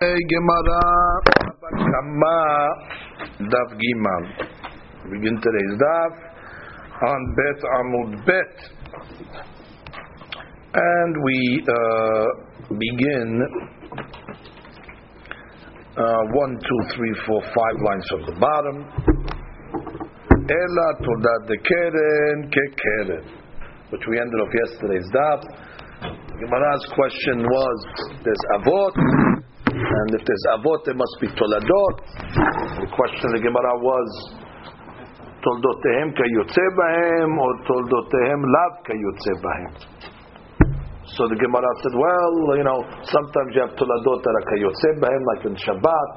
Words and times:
Gemara 0.00 1.20
Kama 1.60 2.40
Daf 3.36 3.70
Gimal. 3.76 4.24
Begin 5.12 5.36
today's 5.36 5.76
daf 5.76 6.14
on 7.04 7.20
Bet 7.36 7.60
Amud 7.68 8.24
Bet, 8.24 8.56
and 10.72 11.12
we 11.22 11.36
uh, 11.68 12.24
begin 12.78 13.44
uh, 15.98 16.22
one, 16.32 16.56
two, 16.56 16.96
three, 16.96 17.14
four, 17.26 17.42
five 17.42 17.76
lines 17.84 18.06
from 18.08 18.22
the 18.24 18.40
bottom. 18.40 18.76
Ela 20.48 20.88
Todat 21.04 21.46
de 21.46 21.58
Keren 21.60 22.48
Ke 22.48 22.64
Keren, 22.72 23.24
which 23.90 24.06
we 24.08 24.18
ended 24.18 24.40
off 24.40 24.48
yesterday's 24.64 25.10
daf. 25.12 25.44
Gemara's 26.40 26.88
question 26.96 27.42
was: 27.44 27.84
There's 28.24 28.44
avot. 28.56 29.39
And 29.80 30.08
if 30.12 30.22
there's 30.28 30.44
avot, 30.60 30.84
there 30.84 30.94
must 30.94 31.16
be 31.20 31.28
toladot. 31.32 31.94
The 32.84 32.88
question 32.92 33.24
of 33.24 33.32
the 33.32 33.42
Gemara 33.42 33.74
was, 33.80 34.08
toldotehem 35.40 36.12
kayotze 36.12 36.64
bahem 36.76 37.30
or 37.40 37.52
toldotehem 37.64 38.40
lav 38.44 38.72
kayotze 38.84 39.32
bahem. 39.40 39.72
So 41.16 41.26
the 41.26 41.34
Gemara 41.40 41.70
said, 41.82 41.94
well, 41.96 42.34
you 42.60 42.66
know, 42.68 42.84
sometimes 43.08 43.50
you 43.56 43.64
have 43.64 43.74
toladot 43.74 44.18
that 44.20 44.34
are 44.36 44.46
kayotze 44.52 44.90
bahem, 45.00 45.22
like 45.32 45.42
in 45.48 45.54
Shabbat, 45.56 46.08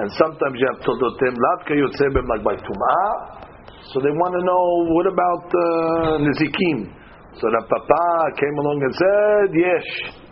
and 0.00 0.08
sometimes 0.16 0.56
you 0.56 0.66
have 0.72 0.80
toldotehem 0.80 1.36
lav 1.36 1.58
kayotze 1.68 2.08
bahem, 2.08 2.26
like 2.32 2.42
by 2.42 2.56
Tum'ah. 2.56 3.44
So 3.92 4.00
they 4.00 4.10
want 4.16 4.32
to 4.32 4.42
know, 4.48 4.64
what 4.96 5.06
about 5.12 5.46
uh, 5.52 6.24
Nizikim? 6.24 6.88
So 7.36 7.52
the 7.52 7.62
Papa 7.68 8.06
came 8.40 8.56
along 8.58 8.78
and 8.80 8.94
said, 8.96 9.48
yes. 9.60 10.23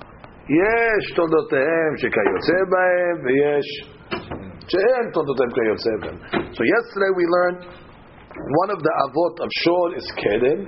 יש 0.50 1.04
תולדותיהם 1.16 1.92
שכיוצא 2.02 2.60
בהם 2.72 3.16
ויש 3.26 3.68
שאין 4.72 5.06
תולדותיהם 5.14 5.52
כיוצא 5.58 5.94
בהם. 6.02 6.18
So 6.56 6.62
yesterday 6.76 7.12
we 7.20 7.26
learned 7.38 7.62
one 8.64 8.70
of 8.76 8.80
the 8.80 8.94
avot 9.06 9.36
of 9.44 9.50
Shor 9.62 9.86
is 10.00 10.08
Keren, 10.22 10.62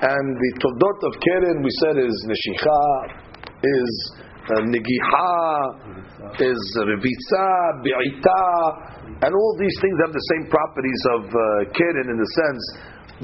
and 0.00 0.26
the 0.42 0.50
toldot 0.62 1.00
of 1.08 1.12
Keren 1.26 1.58
we 1.62 1.72
said 1.82 1.96
is 1.98 2.14
Neshicha, 2.30 2.82
is 3.64 3.92
uh, 4.48 4.62
Negiha, 4.72 6.40
is 6.40 6.62
Revitza, 6.90 7.48
Bi'ita, 7.82 8.46
and 9.26 9.30
all 9.34 9.54
these 9.58 9.76
things 9.80 9.96
have 10.04 10.12
the 10.12 10.26
same 10.32 10.44
properties 10.48 11.02
of 11.16 11.22
uh, 11.24 11.42
Keren 11.74 12.06
in 12.14 12.18
the 12.20 12.30
sense 12.38 12.64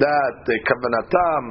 that 0.03 0.33
the 0.45 0.57
Kavanatam 0.67 1.43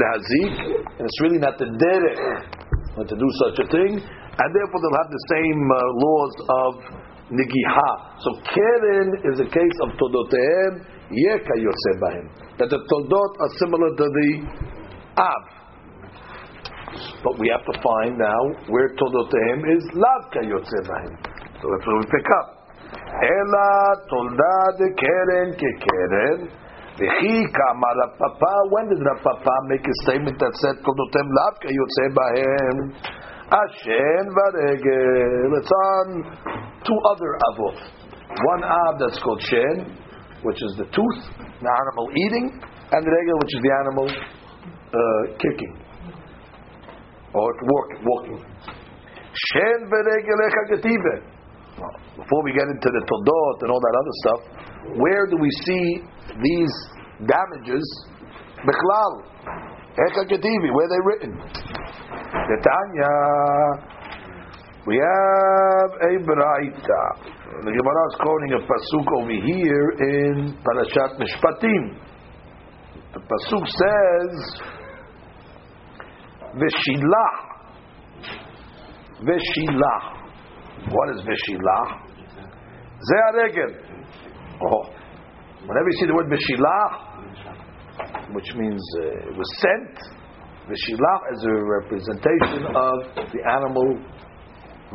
Lehazik, 0.00 0.54
and 0.98 1.04
it's 1.06 1.20
really 1.22 1.38
not 1.38 1.58
the 1.58 1.66
Derech 1.66 2.62
to 3.05 3.15
do 3.15 3.29
such 3.45 3.61
a 3.61 3.67
thing, 3.69 4.01
and 4.01 4.49
therefore 4.49 4.79
they'll 4.81 5.01
have 5.05 5.13
the 5.13 5.25
same 5.29 5.61
uh, 5.69 5.77
laws 6.01 6.33
of 6.49 6.71
nigiha. 7.29 7.91
So 8.23 8.29
keren 8.49 9.09
is 9.29 9.37
a 9.39 9.49
case 9.49 9.77
of 9.85 9.93
todotehem 9.99 10.81
yeka 11.13 11.55
bahem. 12.01 12.25
That 12.57 12.69
the 12.73 12.81
todot 12.81 13.31
are 13.37 13.53
similar 13.59 13.89
to 13.93 14.05
the 14.09 14.29
av. 15.17 15.43
But 17.23 17.37
we 17.39 17.49
have 17.49 17.65
to 17.65 17.75
find 17.81 18.17
now 18.17 18.41
where 18.71 18.89
todotehem 18.95 19.59
is 19.75 19.83
lav 19.93 20.31
kayotze 20.31 20.79
bahem. 20.87 21.13
So 21.61 21.65
that's 21.69 21.85
what 21.85 21.97
we 21.99 22.05
pick 22.09 22.27
up. 22.41 22.47
Ela 23.17 23.69
tolda 24.09 24.57
de 24.77 24.87
keren 24.95 25.53
ke 25.53 25.69
keren. 25.85 26.66
When 26.97 28.89
did 28.89 28.97
Papa 29.21 29.53
make 29.69 29.85
a 29.85 29.95
statement 30.01 30.39
that 30.39 30.53
said 30.57 30.81
Kodotem 30.81 31.29
Lav 31.29 31.53
Kayotze 31.61 32.09
Bahem? 32.17 32.89
Ashen 33.53 34.25
Varegel. 34.33 35.61
It's 35.61 35.69
on 35.69 36.25
two 36.81 36.99
other 37.13 37.37
avot. 37.53 37.77
One 38.43 38.63
av 38.63 38.97
that's 38.99 39.21
called 39.21 39.41
Shen, 39.45 39.93
which 40.41 40.57
is 40.57 40.75
the 40.77 40.85
tooth, 40.89 41.21
the 41.37 41.69
animal 41.69 42.09
eating, 42.11 42.59
and 42.91 43.05
the 43.05 43.11
regel, 43.13 43.37
which 43.45 43.53
is 43.53 43.61
the 43.61 43.73
animal 43.85 44.09
uh, 44.09 45.37
kicking 45.37 45.77
or 47.33 47.53
walk, 47.61 47.89
walking. 48.03 48.41
Shen 49.53 49.79
Varegel 49.85 50.39
Before 52.17 52.41
we 52.43 52.51
get 52.53 52.65
into 52.73 52.89
the 52.89 53.05
Todot 53.05 53.61
and 53.61 53.69
all 53.71 53.79
that 53.79 53.95
other 54.01 54.15
stuff, 54.25 54.41
where 54.95 55.27
do 55.27 55.37
we 55.39 55.49
see 55.65 56.01
these 56.41 56.73
damages, 57.25 58.05
Bechlal, 58.63 59.23
Ekaketivi, 59.97 60.73
where 60.73 60.87
they 60.87 61.01
written? 61.03 61.33
Netanya, 62.47 63.13
we 64.87 64.95
have 64.95 65.91
a 65.99 66.11
Braita. 66.23 67.03
The 67.63 67.71
Gemara 67.71 68.03
is 68.07 68.15
quoting 68.21 68.53
a 68.53 68.59
pasuk 68.63 69.07
over 69.19 69.35
here 69.45 69.89
in 69.99 70.55
Parashat 70.63 71.17
Mishpatim. 71.19 71.83
The 73.13 73.19
pasuk 73.19 73.65
says, 73.81 74.61
"Veshilah, 76.55 77.33
Veshilah." 79.23 80.01
What 80.89 81.09
is 81.15 81.21
Veshilah? 81.21 81.85
Ze 83.01 83.17
Oh, 84.61 84.89
Whenever 85.67 85.89
you 85.91 85.97
see 85.99 86.07
the 86.07 86.15
word 86.15 86.31
Beshilach, 86.31 86.93
which 88.31 88.55
means 88.55 88.79
uh, 89.03 89.27
it 89.27 89.35
was 89.35 89.49
sent, 89.59 89.99
Beshilach 90.63 91.21
is 91.35 91.43
a 91.43 91.55
representation 91.83 92.71
of 92.71 92.95
the 93.35 93.41
animal 93.51 93.99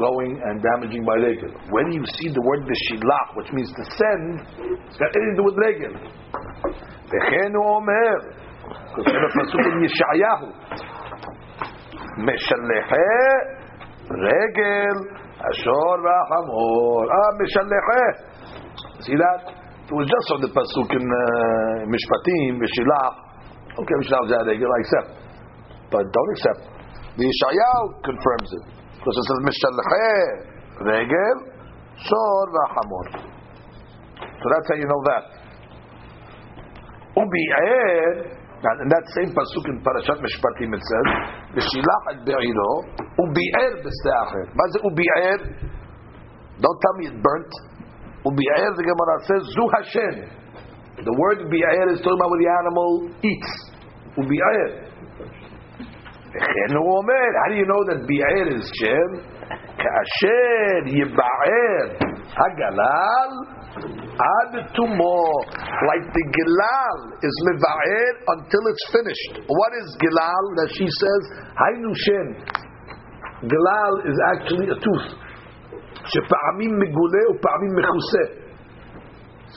going 0.00 0.32
and 0.48 0.64
damaging 0.64 1.04
by 1.04 1.12
Regel. 1.20 1.52
When 1.76 1.92
you 1.92 2.00
see 2.16 2.32
the 2.32 2.40
word 2.40 2.64
Beshilach, 2.64 3.36
which 3.36 3.52
means 3.52 3.68
to 3.68 3.84
send, 3.84 4.40
it's 4.88 4.96
got 4.96 5.12
anything 5.12 5.36
to 5.36 5.40
do 5.40 5.44
with 5.44 5.60
Regel. 5.60 5.92
V'chenu 7.12 7.60
omer, 7.68 8.32
because 8.96 9.12
in 9.12 9.20
the 9.20 9.30
Pasuk 9.36 9.60
in 9.68 9.84
Yeshayahu, 9.84 10.48
Meshaleche 12.24 13.12
Regel 14.08 14.96
Ashor 15.36 15.96
V'Hamor. 16.00 17.04
Ah, 17.12 17.30
Meshaleche. 17.36 18.31
See 19.02 19.18
that? 19.18 19.40
It 19.90 19.94
was 19.98 20.06
just 20.06 20.28
on 20.30 20.40
the 20.46 20.50
pasuk 20.54 20.88
in 20.94 21.04
uh, 21.04 21.90
Mishpatim, 21.90 22.62
Mishilach. 22.62 23.14
Okay, 23.82 23.94
Mishilach 23.98 24.30
is 24.30 24.34
I 24.38 24.78
accept, 24.78 25.10
but 25.90 26.06
don't 26.06 26.30
accept. 26.38 26.62
The 27.18 27.24
Yeshayahu 27.26 27.82
confirms 28.06 28.48
it 28.56 28.64
because 28.96 29.16
it 29.18 29.24
says 29.26 29.40
Mishalcheh 29.42 30.86
Regel 30.86 31.36
Shor 31.98 32.42
VaHamor. 32.54 33.06
So 34.22 34.46
that's 34.48 34.66
how 34.70 34.76
you 34.78 34.86
know 34.86 35.02
that. 35.10 35.24
Ubi'er. 37.18 38.38
Now, 38.62 38.74
in 38.78 38.88
that 38.88 39.04
same 39.18 39.34
pasuk 39.34 39.64
in 39.66 39.82
Parashat 39.82 40.22
Mishpatim, 40.22 40.70
it 40.72 40.82
says, 40.86 41.06
"V'shilach 41.58 42.04
et 42.14 42.18
be'iro 42.24 42.72
ubi'er 43.18 43.72
b'ste'acher." 43.82 44.44
What 44.54 44.66
is 44.70 44.76
ubi'er? 44.86 45.38
Don't 46.62 46.78
tell 46.80 46.94
me 47.02 47.06
it 47.10 47.18
burnt. 47.20 47.52
Ubi'er, 48.24 48.70
the 48.78 48.84
Gemara 48.86 49.16
says, 49.26 49.42
Zu 49.50 49.64
Hashen. 49.74 50.16
The 51.04 51.14
word 51.18 51.50
bi'er 51.50 51.90
is 51.90 51.98
talking 52.00 52.20
about 52.20 52.30
what 52.30 52.38
the 52.38 52.52
animal 52.62 52.90
eats. 53.26 53.52
Ubi'er. 54.14 54.92
How 56.32 57.48
do 57.50 57.56
you 57.56 57.66
know 57.66 57.82
that 57.90 58.06
bi'er 58.06 58.46
is 58.56 58.64
Shen? 58.78 59.10
Ka'asher 59.74 60.86
yiba'er 60.86 61.98
hagalal 62.30 63.32
ad 64.14 64.54
tumo. 64.76 65.18
Like 65.88 66.06
the 66.14 66.24
gilal 66.30 66.98
is 67.18 67.34
miva'er 67.48 68.12
until 68.38 68.62
it's 68.70 68.86
finished. 68.92 69.42
What 69.48 69.72
is 69.82 69.96
gilal 69.98 70.44
that 70.62 70.70
she 70.78 70.86
says? 70.86 71.22
Hainu 71.58 71.90
Shen. 72.06 72.28
Gilal 73.50 74.06
is 74.06 74.16
actually 74.36 74.68
a 74.70 74.78
tooth. 74.78 75.18
שפעמים 76.11 76.71
מגולה 76.81 77.23
ופעמים 77.31 77.71
מכוסה. 77.79 78.25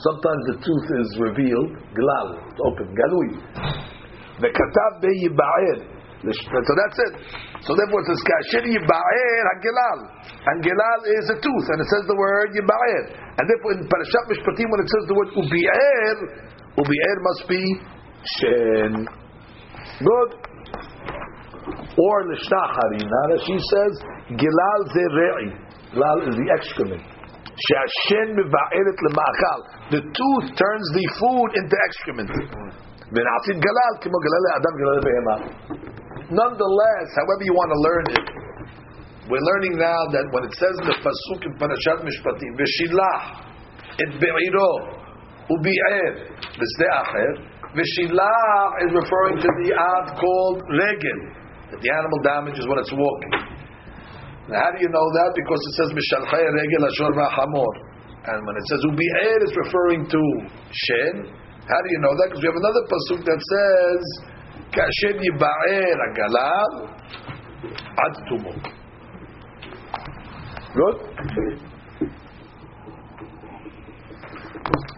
Sometimes 0.07 0.43
the 0.49 0.57
tooth 0.65 0.87
is 1.01 1.09
revealed, 1.27 1.71
גלל, 1.97 2.27
it's 2.49 2.61
open, 2.67 2.87
גלוי. 3.01 3.27
וכתב 4.41 4.91
ביבער. 5.01 5.77
So 6.21 6.73
that's 6.81 6.99
it. 7.07 7.13
So 7.65 7.73
therefore 7.73 8.01
it 8.01 8.07
says, 8.09 8.21
כאשר 8.29 8.63
יבער 8.77 9.43
הגלל. 9.51 9.99
And 10.47 10.57
גלל 10.67 10.99
is 11.17 11.25
a 11.35 11.37
tooth, 11.45 11.67
and 11.71 11.79
it 11.83 11.89
says 11.93 12.03
the 12.11 12.17
word 12.23 12.49
יבער. 12.59 13.03
And 13.37 13.45
therefore 13.49 13.71
in 13.77 13.83
פרשת 13.93 14.25
משפטים 14.31 14.67
when 14.71 14.79
it 14.85 14.89
says 14.93 15.03
the 15.09 15.15
word 15.19 15.29
וביער, 15.37 16.17
וביער 16.77 17.17
must 17.27 17.43
be 17.51 17.63
שן. 18.37 18.93
Good. 20.09 20.31
Or 22.05 22.17
לשנה 22.31 22.63
חרינה, 22.75 23.23
she 23.45 23.57
says, 23.71 23.93
גלל 24.31 24.81
זה 24.93 25.03
רעי. 25.17 25.49
Lal 25.96 26.28
is 26.28 26.36
the 26.36 26.48
excrement. 26.52 27.00
She'ashen 27.56 28.36
miva'eret 28.36 28.98
lema'achal. 29.00 29.60
The 29.96 30.00
tooth 30.04 30.46
turns 30.52 30.86
the 30.92 31.06
food 31.16 31.50
into 31.56 31.76
excrement. 31.88 32.30
Galal 33.16 33.94
kimo 34.04 34.18
galal 34.20 34.44
adam 34.60 34.74
galal 34.76 35.00
behema. 35.00 35.36
Nonetheless, 36.28 37.08
however 37.16 37.42
you 37.48 37.54
want 37.54 37.70
to 37.72 37.80
learn 37.80 38.04
it, 38.12 38.26
we're 39.30 39.40
learning 39.40 39.78
now 39.78 40.06
that 40.12 40.26
when 40.30 40.44
it 40.44 40.54
says 40.54 40.74
in 40.82 40.86
the 40.86 40.98
pasuk 41.02 41.40
in 41.46 41.52
Parashat 41.58 42.04
Mishpatim, 42.04 42.52
v'shilah 42.60 43.20
et 43.98 44.20
be'iro 44.20 44.72
ubi'er 45.48 46.30
b'sde 46.60 46.86
acher, 46.92 47.30
v'shilah 47.72 48.86
is 48.86 48.92
referring 48.92 49.38
to 49.40 49.48
the 49.64 49.72
ad 49.72 50.18
called 50.20 50.62
regel, 50.68 51.18
that 51.70 51.80
the 51.80 51.90
animal 51.90 52.18
damages 52.22 52.66
when 52.68 52.78
it's 52.78 52.92
walking. 52.92 53.55
Now, 54.49 54.57
how 54.63 54.71
do 54.73 54.79
you 54.81 54.89
know 54.89 55.07
that? 55.21 55.31
Because 55.35 55.61
it 55.69 55.73
says 55.77 55.89
mishalchay 55.93 56.43
regel 56.43 56.83
ashor 56.89 57.11
v'hamor, 57.13 57.73
and 58.25 58.39
when 58.45 58.55
it 58.57 58.65
says 58.67 58.81
ubi'er, 58.85 59.37
it's 59.45 59.55
referring 59.55 60.03
to 60.09 60.21
shen. 60.71 61.15
How 61.65 61.79
do 61.79 61.89
you 61.89 61.99
know 62.01 62.13
that? 62.17 62.25
Because 62.29 62.41
we 62.41 62.49
have 62.49 62.59
another 62.59 62.83
pasuk 62.89 63.19
that 63.25 63.39
says 63.53 64.03
כאשר 64.71 65.15
יבער 65.27 65.97
הגלב 66.03 66.71
עד 67.97 68.13
תומו. 68.29 68.53
Good? 70.73 70.97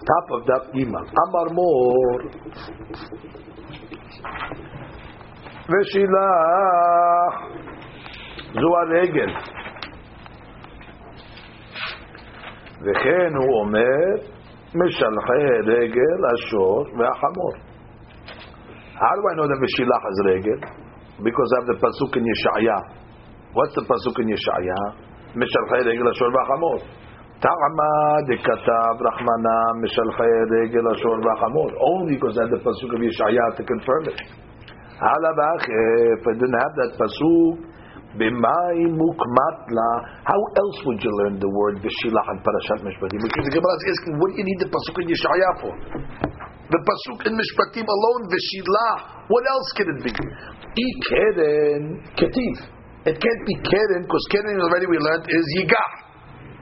Top 0.10 0.28
of 0.36 0.42
that 0.46 0.64
Gimel. 0.74 1.06
Amar 1.24 1.48
Mor. 1.58 2.20
ושילח 5.70 7.34
זו 8.54 8.70
הרגל. 8.82 9.32
וכן 12.82 13.32
הוא 13.36 13.60
אומר 13.60 14.06
משלחי 14.76 15.44
רגל, 15.68 16.20
השור 16.34 16.84
והחמור. 16.98 17.54
How 18.96 19.14
do 19.18 19.24
I 19.32 19.34
know 19.36 19.48
that 19.50 19.58
Veshilach 19.58 20.06
is 20.12 20.20
regel? 20.32 20.60
Because 21.26 21.50
I 21.52 21.56
have 21.60 21.68
the 21.74 21.78
pasuk 21.82 22.14
in 22.14 22.24
Yeshaya. 22.24 22.78
What's 23.52 23.74
the 23.74 23.82
pasuk 23.90 24.16
in 24.22 24.30
Yeshaya? 24.30 24.80
Mishalchei 25.34 25.82
regel 25.82 26.08
ashor 26.14 26.30
v'achamor. 26.30 26.80
Ta'ama 27.42 27.94
dekatav 28.30 28.96
rachmana 29.02 29.58
mishalchei 29.82 30.46
regel 30.56 30.86
ashor 30.94 31.18
v'achamor. 31.26 31.70
Only 31.82 32.16
because 32.16 32.38
I 32.38 32.46
have 32.46 32.54
the 32.54 32.62
pasuk 32.62 32.94
of 32.94 33.02
Yeshaya 33.02 33.58
to 33.58 33.64
confirm 33.66 34.04
it. 34.14 34.22
Halabach, 35.02 35.66
if 35.66 36.22
I 36.22 36.34
didn't 36.38 36.60
have 36.62 36.74
that 36.78 36.92
pasuk, 37.02 37.67
b'mai 38.19 38.79
mukmatla. 38.91 39.91
How 40.27 40.41
else 40.59 40.79
would 40.85 41.01
you 41.01 41.13
learn 41.25 41.39
the 41.39 41.49
word 41.49 41.79
Veshilach 41.79 42.29
and 42.35 42.43
Parashat 42.43 42.83
Mishpatim? 42.83 43.23
Because 43.23 43.47
the 43.47 43.55
Gemara 43.55 43.75
is 43.79 43.85
asking, 43.95 44.19
what 44.19 44.29
do 44.35 44.43
you 44.43 44.47
need 44.47 44.61
the 44.61 44.69
pasuk 44.69 44.97
in 44.99 45.07
Yeshaya 45.09 45.51
for? 45.63 45.73
The 46.69 46.81
pasuk 46.83 47.31
in 47.31 47.33
Mishpatim 47.39 47.87
alone, 47.87 48.23
v'shilah. 48.29 49.31
What 49.31 49.45
else 49.47 49.69
can 49.79 49.87
it 49.95 50.01
be? 50.05 50.13
I 50.13 50.87
keren 51.09 51.83
ketiv. 52.19 52.55
It 53.07 53.17
can't 53.17 53.43
be 53.47 53.55
keren 53.65 54.03
because 54.05 54.25
keren 54.31 54.61
already 54.61 54.87
we 54.91 54.99
learned 54.99 55.27
is 55.31 55.47
yigah. 55.57 55.89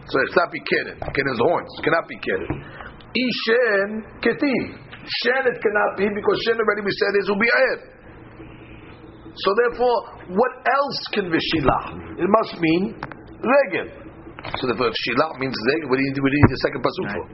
So 0.06 0.14
it's 0.23 0.37
not 0.37 0.52
be 0.52 0.61
keren. 0.62 0.99
Keren 1.00 1.31
is 1.35 1.41
horns. 1.43 1.73
It 1.79 1.82
cannot 1.82 2.06
be 2.06 2.17
keren. 2.23 2.52
I 2.52 3.25
shen 3.43 3.88
ketiv. 4.23 4.62
Shen 5.06 5.43
it 5.47 5.59
cannot 5.59 5.99
be 5.99 6.06
because 6.06 6.38
shen 6.47 6.59
already 6.59 6.82
we 6.87 6.93
said 6.94 7.12
is 7.19 7.26
ubi'er. 7.31 7.95
So 9.37 9.49
therefore, 9.53 9.97
what 10.33 10.53
else 10.65 11.00
can 11.12 11.29
be? 11.29 11.37
It 11.37 12.29
must 12.29 12.56
mean 12.56 12.97
regel. 13.44 13.87
So 14.56 14.65
the 14.65 14.75
if 14.77 14.97
shilah 14.97 15.31
means 15.37 15.53
regel, 15.53 15.93
what 15.93 15.97
do 15.99 16.03
you 16.05 16.12
need, 16.12 16.21
what 16.25 16.31
do 16.33 16.37
you 16.37 16.43
need 16.44 16.53
the 16.56 16.62
second 16.65 16.81
pasuk 16.81 17.06
for? 17.12 17.25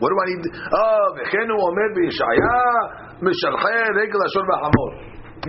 What 0.00 0.08
do 0.12 0.16
I 0.16 0.26
need? 0.32 0.44
Oh, 0.52 1.06
v'chenu 1.16 1.54
omer 1.56 1.88
b'yishaya 1.96 3.24
mishalchei 3.24 3.88
regel 3.96 4.20
ashor 4.20 4.44
v'hamor. 4.48 4.90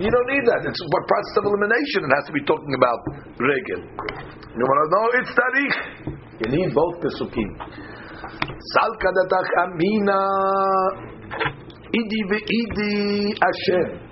You 0.00 0.08
don't 0.08 0.28
need 0.32 0.44
that. 0.48 0.64
It's 0.64 0.80
what 0.88 1.04
process 1.04 1.34
of 1.40 1.44
elimination. 1.52 2.08
It 2.08 2.12
has 2.16 2.24
to 2.24 2.32
be 2.32 2.44
talking 2.48 2.72
about 2.72 3.00
regel. 3.36 3.80
You 4.56 4.64
want 4.64 4.78
to 4.80 4.88
know? 4.88 5.04
It's 5.20 5.32
tariq. 5.36 5.74
You 6.40 6.48
need 6.56 6.72
both 6.72 6.96
pesukim. 7.04 7.48
Salka 8.72 9.08
datach 9.12 9.52
amina 9.68 10.20
idi 11.92 12.20
ve'idi 12.32 13.36
Hashen. 13.36 14.11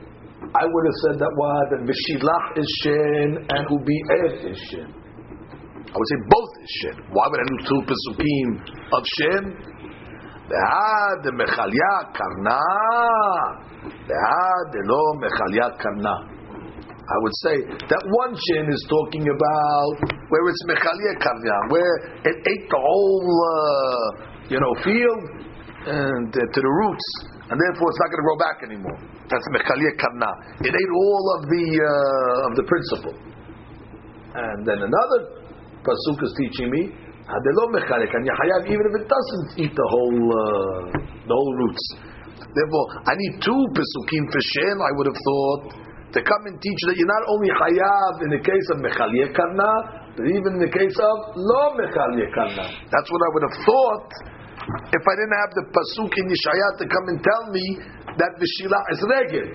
I 0.51 0.65
would 0.67 0.85
have 0.87 0.99
said 1.07 1.17
that 1.23 1.33
what? 1.39 1.65
That 1.71 1.83
mishilach 1.87 2.59
is 2.59 2.69
Shin 2.83 3.31
and 3.39 3.63
Ubi'ev 3.71 4.51
is 4.51 4.59
Shin. 4.71 4.91
I 4.91 5.95
would 5.95 6.09
say 6.11 6.19
both 6.27 6.53
is 6.63 6.71
Shin. 6.83 6.97
Why 7.15 7.25
would 7.31 7.39
I 7.39 7.47
do 7.47 7.59
two 7.71 7.81
Pesukim 7.87 8.49
of 8.91 9.03
Shin? 9.15 9.45
Dehad 10.51 11.23
Mechalya 11.39 11.95
Karna. 12.11 12.59
Dehad 14.11 14.73
Lo 14.91 15.03
Mechalya 15.23 15.79
Karna. 15.79 16.41
I 17.11 17.19
would 17.23 17.37
say 17.43 17.57
that 17.91 18.03
one 18.23 18.39
shin 18.39 18.71
is 18.71 18.87
talking 18.87 19.27
about 19.27 19.95
where 20.31 20.47
it's 20.47 20.63
mechalia 20.63 21.19
karna, 21.19 21.59
where 21.75 21.95
it 22.23 22.37
ate 22.47 22.67
the 22.71 22.79
whole, 22.79 23.31
uh, 23.51 24.47
you 24.47 24.61
know, 24.63 24.73
field 24.87 25.23
and 25.91 26.31
uh, 26.31 26.39
to 26.39 26.59
the 26.63 26.71
roots 26.71 27.09
and 27.51 27.59
therefore 27.59 27.87
it's 27.91 28.01
not 28.01 28.09
going 28.15 28.23
to 28.23 28.27
grow 28.31 28.39
back 28.39 28.59
anymore. 28.63 28.99
That's 29.27 29.47
mechalia 29.51 29.93
karna. 29.99 30.31
It 30.63 30.71
ate 30.71 30.93
all 30.95 31.25
of 31.35 31.41
the 31.51 31.67
uh, 31.83 32.47
of 32.47 32.53
the 32.55 32.65
principle. 32.71 33.17
And 34.31 34.63
then 34.63 34.79
another 34.79 35.19
pasuk 35.83 36.23
is 36.23 36.33
teaching 36.39 36.71
me 36.71 36.95
even 37.31 38.85
if 38.87 38.95
it 38.99 39.07
doesn't 39.07 39.49
eat 39.59 39.71
the 39.71 39.89
whole 39.91 40.19
uh, 40.19 40.91
the 41.27 41.35
whole 41.35 41.55
roots. 41.63 41.85
Therefore, 42.51 42.87
I 43.07 43.15
need 43.15 43.39
two 43.39 43.63
pesukim 43.71 44.25
for 44.35 44.43
shen. 44.43 44.77
I 44.83 44.91
would 44.99 45.07
have 45.07 45.21
thought 45.23 45.63
to 46.11 46.19
come 46.19 46.43
and 46.51 46.59
teach 46.59 46.81
that 46.91 46.99
you're 46.99 47.07
not 47.07 47.23
only 47.31 47.51
hayav 47.55 48.27
in 48.27 48.31
the 48.35 48.43
case 48.43 48.67
of 48.75 48.83
mechalye 48.83 49.31
karna, 49.31 49.71
but 50.19 50.27
even 50.27 50.59
in 50.59 50.63
the 50.67 50.73
case 50.75 50.97
of 50.99 51.17
lo 51.39 51.79
mechalye 51.79 52.27
karna. 52.35 52.67
That's 52.91 53.11
what 53.15 53.23
I 53.23 53.29
would 53.31 53.45
have 53.47 53.59
thought 53.63 54.11
if 54.93 55.03
I 55.05 55.15
didn't 55.19 55.39
have 55.39 55.53
the 55.57 55.65
pasuk 55.71 56.13
in 56.15 56.27
Yeshaya 56.31 56.69
to 56.81 56.85
come 56.87 57.07
and 57.11 57.19
tell 57.23 57.45
me 57.51 57.65
that 58.19 58.33
v'shila 58.39 58.81
is 58.95 59.01
regel. 59.07 59.47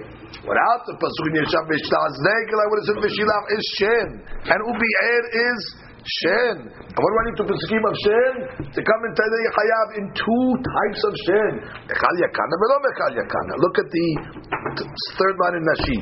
Without 0.43 0.81
the 0.87 0.95
pasuk 0.99 1.25
in 1.31 1.43
Yeshaya 1.43 1.65
v'shila 1.67 1.99
is 2.11 2.17
regel, 2.21 2.57
I 2.59 2.65
would 2.71 2.79
have 2.79 2.87
said 2.89 2.99
v'shila 3.03 3.37
is 3.55 3.63
shen 3.79 4.09
and 4.51 4.59
ubi 4.63 4.77
ubi'er 4.77 5.23
is 5.33 5.61
Shen. 6.05 6.57
And 6.69 6.99
what 7.01 7.09
do 7.09 7.17
I 7.17 7.23
need 7.25 7.37
to 7.41 7.45
pesukim 7.49 7.81
of 7.81 7.95
Shen? 8.05 8.35
To 8.61 8.81
come 8.85 9.01
and 9.09 9.13
tell 9.17 9.25
you 9.25 9.51
Hayav 9.57 9.87
in 9.97 10.05
two 10.13 10.47
types 10.61 11.01
of 11.01 11.13
Shen. 11.25 11.53
Yakana, 11.89 12.57
Yakana. 13.17 13.53
Look 13.57 13.75
at 13.81 13.89
the 13.89 14.07
third 15.17 15.35
line 15.41 15.55
in 15.57 15.65
Rashi. 15.65 15.97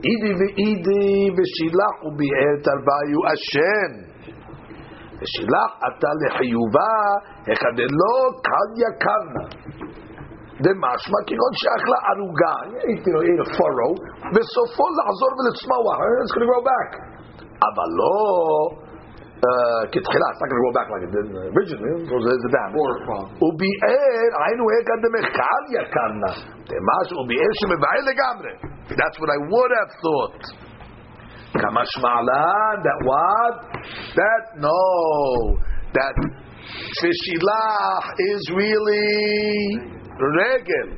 Idi 0.00 0.32
v'idi 0.40 1.36
v'shilach 1.36 1.96
u'bi'er 2.08 2.64
tarvayu 2.64 3.20
ashen. 3.28 4.11
ושילח 5.22 5.70
אתה 5.88 6.10
לחיובה, 6.20 6.94
החדלו 7.50 8.16
קל 8.46 8.68
יקרנה. 8.82 9.44
דמשמע 10.64 11.20
כגון 11.26 11.52
שאכלה 11.60 11.98
ערוגה, 12.08 12.54
ate 12.90 13.10
a 13.44 13.46
furrow, 13.56 13.92
בסופו 14.34 14.84
לחזור 14.98 15.30
ולצמוח, 15.38 15.98
it's 16.22 16.32
going 16.34 16.44
to 16.44 16.50
grow 16.52 16.64
back. 16.72 16.90
אבל 17.68 17.88
לא 18.00 18.16
כתחילה, 19.92 20.26
it's 20.32 20.40
not 20.42 20.48
going 20.50 20.60
to 20.60 20.66
go 20.68 20.74
back 20.78 20.88
like 20.92 21.04
it 21.06 21.12
did 21.16 21.26
originally, 21.54 21.90
it 21.98 22.08
goes 22.12 22.24
as 22.34 22.42
a 22.48 22.50
dam. 22.54 22.70
וביער, 23.42 24.30
היינו 24.42 24.64
איך 24.74 24.86
דמחקל 25.04 25.62
יקרנה, 25.76 26.32
דמש 26.70 27.08
וביער 27.18 27.52
שמבער 27.60 28.00
לגמרי. 28.10 28.52
That's 29.00 29.16
what 29.20 29.30
I 29.36 29.38
would 29.52 29.72
have 29.80 29.92
thought. 30.04 30.42
Kamashma'lan, 31.54 32.82
that 32.82 32.98
what? 33.04 33.54
That, 34.16 34.42
no. 34.56 35.58
That 35.92 36.14
Tfishilach 36.96 38.04
is 38.18 38.50
really 38.54 39.76
regel. 40.16 40.88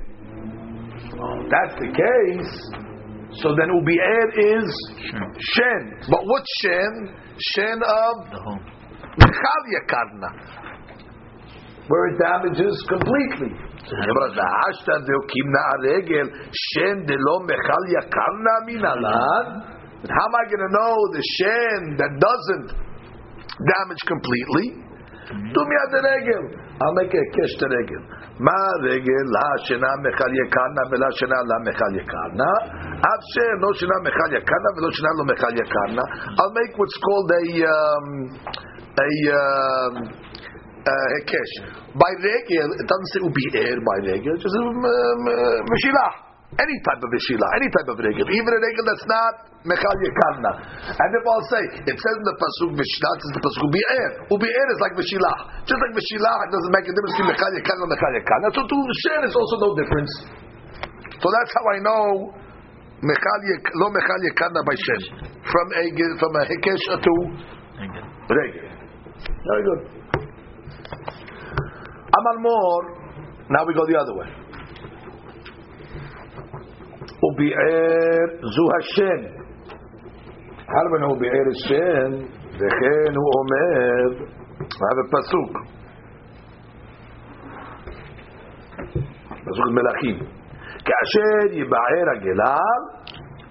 Oh, 1.19 1.39
that's 1.51 1.75
the 1.81 1.89
case. 1.91 2.55
So 3.43 3.49
then 3.59 3.69
Ubi'er 3.71 4.29
is 4.39 4.71
Shen. 5.03 5.83
But 6.09 6.23
what 6.27 6.45
Shen? 6.63 6.93
Shen 7.55 7.83
of 7.83 8.17
Chavya 9.19 9.81
Karna. 9.89 10.31
Where 11.89 12.07
it 12.09 12.19
damages 12.19 12.77
completely. 12.89 13.53
Shen 16.53 17.05
de 17.07 17.17
lo 17.19 17.41
mechalya 17.45 18.03
karna 18.09 18.55
minalan. 18.67 19.47
But 20.05 20.13
how 20.13 20.29
am 20.29 20.37
I 20.37 20.45
going 20.53 20.61
to 20.61 20.73
know 20.77 20.95
the 21.17 21.23
shen 21.41 21.81
that 21.97 22.13
doesn't 22.21 22.69
damage 23.57 24.03
completely? 24.05 24.77
Do 25.33 25.61
me 25.65 25.75
the 25.97 26.01
regel. 26.05 26.45
I'll 26.77 26.93
make 27.01 27.09
a 27.09 27.25
kish 27.33 27.57
to 27.57 27.67
regel. 27.73 28.05
Ma 28.37 28.53
regel 28.85 29.25
la 29.33 29.49
shena 29.65 29.89
mechal 30.05 30.29
yekarna 30.29 30.83
vela 30.93 31.09
shena 31.17 31.41
la 31.49 31.57
mechal 31.65 31.97
yekarna. 31.97 32.51
Av 33.01 33.21
she 33.33 33.49
no 33.65 33.73
shena 33.81 33.97
mechal 34.05 34.29
yekarna 34.37 34.69
velo 34.77 34.93
shena 34.93 35.11
lo 35.17 35.25
mechal 35.25 35.53
yekarna. 35.57 36.05
I'll 36.37 36.53
make 36.53 36.77
what's 36.77 36.99
called 37.01 37.31
a 37.33 37.45
um, 37.65 38.07
a 39.01 39.11
um, 39.33 39.93
uh, 40.85 41.07
hekesh. 41.17 41.53
By 41.97 42.13
regel, 42.21 42.69
it 42.77 42.85
doesn't 42.85 43.09
say 43.17 43.21
ubi 43.25 43.47
er 43.57 43.81
by 43.81 44.13
regel, 44.13 44.37
just 44.37 44.53
um, 44.53 44.69
um 44.69 45.25
uh 45.33 46.34
any 46.55 46.77
type 46.87 47.01
of 47.03 47.11
Vishila, 47.11 47.47
any 47.59 47.69
type 47.71 47.89
of 47.91 47.97
regel, 47.99 48.27
even 48.31 48.51
a 48.55 48.61
regel 48.63 48.85
that's 48.87 49.07
not 49.11 49.33
Mechal 49.67 49.97
Yekarna. 50.07 50.53
And 50.93 51.11
if 51.11 51.25
I'll 51.27 51.49
say, 51.51 51.63
it 51.89 51.97
says 51.99 52.15
in 52.21 52.27
the 52.29 52.37
Pasuk 52.39 52.71
Vishila, 52.79 53.09
it 53.11 53.19
says 53.19 53.31
in 53.33 53.37
the 53.41 53.45
Pasuk 53.45 53.63
Ubi'er. 53.65 54.09
Ubi'er 54.31 54.67
is 54.71 54.81
like 54.85 54.95
Vishila. 54.95 55.33
Just 55.67 55.81
like 55.83 55.95
Vishila, 55.99 56.33
it 56.47 56.51
doesn't 56.55 56.73
make 56.75 56.87
a 56.87 56.93
difference 56.95 57.15
between 57.19 57.31
Mechal 57.35 57.51
Yekarna 57.59 57.83
and 57.83 57.93
Mechal 57.97 58.13
Yekarna. 58.15 58.47
So 58.55 58.61
to 58.63 58.77
Shen 59.03 59.21
is 59.27 59.35
also 59.35 59.57
no 59.67 59.71
difference. 59.75 60.13
So 61.19 61.27
that's 61.33 61.53
how 61.59 61.65
I 61.75 61.79
know 61.83 62.05
Mechal 63.03 63.39
Lo 63.83 63.87
Mechal 63.91 64.21
Yekarna 64.31 64.61
by 64.63 64.77
Shen. 64.79 65.03
From 65.43 65.67
a, 65.75 65.83
from 66.23 66.33
a 66.39 66.43
Hekesh 66.47 66.85
to 67.03 67.15
regel. 68.31 68.67
Very 69.43 69.63
good. 69.65 69.81
Amal 72.15 72.39
more. 72.39 72.83
Now 73.51 73.67
we 73.67 73.75
go 73.75 73.85
the 73.85 73.99
other 73.99 74.15
way. 74.17 74.44
וביער 77.24 78.26
זו 78.42 78.66
השן. 78.80 79.22
הרבן 80.76 81.04
הוא 81.04 81.18
ביער 81.20 81.48
השן, 81.52 82.12
וכן 82.56 83.12
הוא 83.16 83.30
אומר, 83.40 84.26
מה 84.82 84.90
בפסוק? 84.98 85.52
פסוק 89.30 89.68
מלכים. 89.72 90.18
כאשר 90.86 91.54
יבער 91.54 92.06
הגלל 92.16 92.80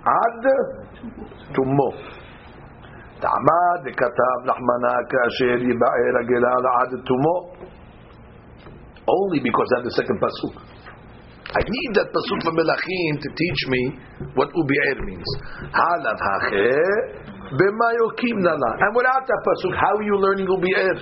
עד 0.04 0.42
תומו. 1.54 1.90
תעמד 3.20 3.80
וכתב 3.84 4.38
נחמנה 4.44 4.94
כאשר 5.10 5.62
יבער 5.70 6.14
הגלל 6.20 6.66
עד 6.78 7.00
תומו. 7.06 7.58
Only 9.08 9.40
because 9.40 9.68
I 9.72 9.76
have 9.78 9.84
the 9.84 9.94
second 9.96 10.20
pasuk. 10.20 10.71
I 11.53 11.61
need 11.61 11.91
that 11.93 12.09
pasuk 12.09 12.39
from 12.41 12.57
Melachim 12.57 13.13
to 13.21 13.29
teach 13.29 13.61
me 13.69 13.81
what 14.33 14.49
ubi'er 14.49 14.97
means. 15.05 15.29
Halav 15.69 16.17
b'mayokim 17.53 18.41
nala. 18.41 18.71
And 18.81 18.91
without 18.97 19.21
that 19.21 19.41
pasuk, 19.45 19.77
how 19.77 19.93
are 19.93 20.01
you 20.01 20.17
learning 20.17 20.49
ubi'er? 20.49 20.97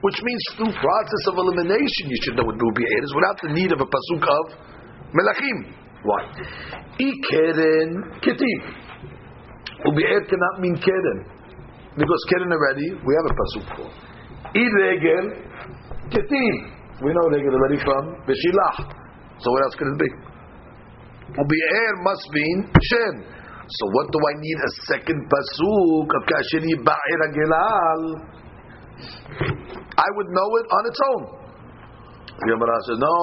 Which 0.00 0.16
means 0.24 0.42
through 0.56 0.72
process 0.72 1.24
of 1.28 1.36
elimination, 1.36 2.08
you 2.08 2.16
should 2.24 2.36
know 2.40 2.48
what 2.48 2.56
ubi'er 2.56 3.00
is 3.04 3.12
without 3.12 3.36
the 3.44 3.52
need 3.52 3.72
of 3.72 3.80
a 3.84 3.84
pasuk 3.84 4.24
of 4.24 4.44
Melachim. 5.12 5.58
Why? 6.00 6.24
Ikeren 6.96 8.24
ketiv. 8.24 8.60
Ubi'er 9.84 10.24
cannot 10.24 10.60
mean 10.60 10.80
keren. 10.80 11.28
Because 11.96 12.22
keren 12.32 12.48
already, 12.48 12.88
we 13.04 13.12
have 13.20 13.26
a 13.28 13.34
pasuk 13.36 13.64
for. 13.76 13.88
Iregel 14.56 15.44
ketiv. 16.08 16.54
We 17.04 17.12
know 17.12 17.28
regel 17.28 17.52
already 17.52 17.76
from 17.84 18.16
Beshilach. 18.24 18.96
So 19.40 19.50
what 19.50 19.62
else 19.64 19.74
could 19.74 19.88
it 19.88 19.98
be? 19.98 20.10
Ubi'er 21.40 21.92
must 22.02 22.26
mean 22.32 22.58
shen. 22.82 23.14
So 23.70 23.86
what 23.94 24.10
do 24.10 24.18
I 24.18 24.34
need 24.40 24.58
a 24.58 24.70
second 24.90 25.20
pasuk 25.30 26.08
of 26.10 26.22
kashiri 26.26 26.74
ba'ir 26.82 27.20
gilal? 27.32 28.02
I 29.96 30.08
would 30.16 30.28
know 30.28 30.48
it 30.60 30.66
on 30.68 30.82
its 30.90 31.00
own. 31.10 31.22
Gemara 32.48 32.76
says 32.88 32.98
no, 32.98 33.16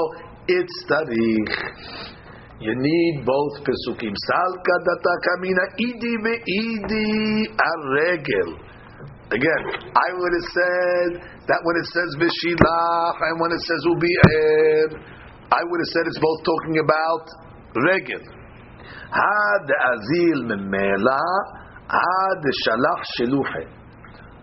it's 0.47 0.77
tarich. 0.89 1.51
You 2.59 2.73
need 2.73 3.25
both 3.25 3.61
pesukim. 3.61 4.13
Salka 4.15 4.75
data 4.87 5.13
kamina 5.27 5.65
idi 5.77 6.13
ve'idi 6.25 7.45
aregel. 7.53 8.49
Again, 9.29 9.63
I 9.91 10.07
would 10.15 10.33
have 10.33 10.49
said 10.55 11.11
that 11.45 11.59
when 11.61 11.75
it 11.75 11.87
says 11.91 12.09
vishilach 12.17 13.17
and 13.21 13.39
when 13.41 13.51
it 13.51 13.59
says 13.59 13.81
ubi'er, 13.85 15.16
I 15.51 15.61
would 15.63 15.79
have 15.79 15.91
said 15.95 16.03
it's 16.07 16.19
both 16.19 16.43
talking 16.43 16.77
about 16.83 17.23
regel. 17.87 18.23
Had 19.07 19.65
azil 19.71 20.43
memela, 20.43 21.23
had 21.87 22.43
shalach 22.67 23.03
sheluhe. 23.15 23.63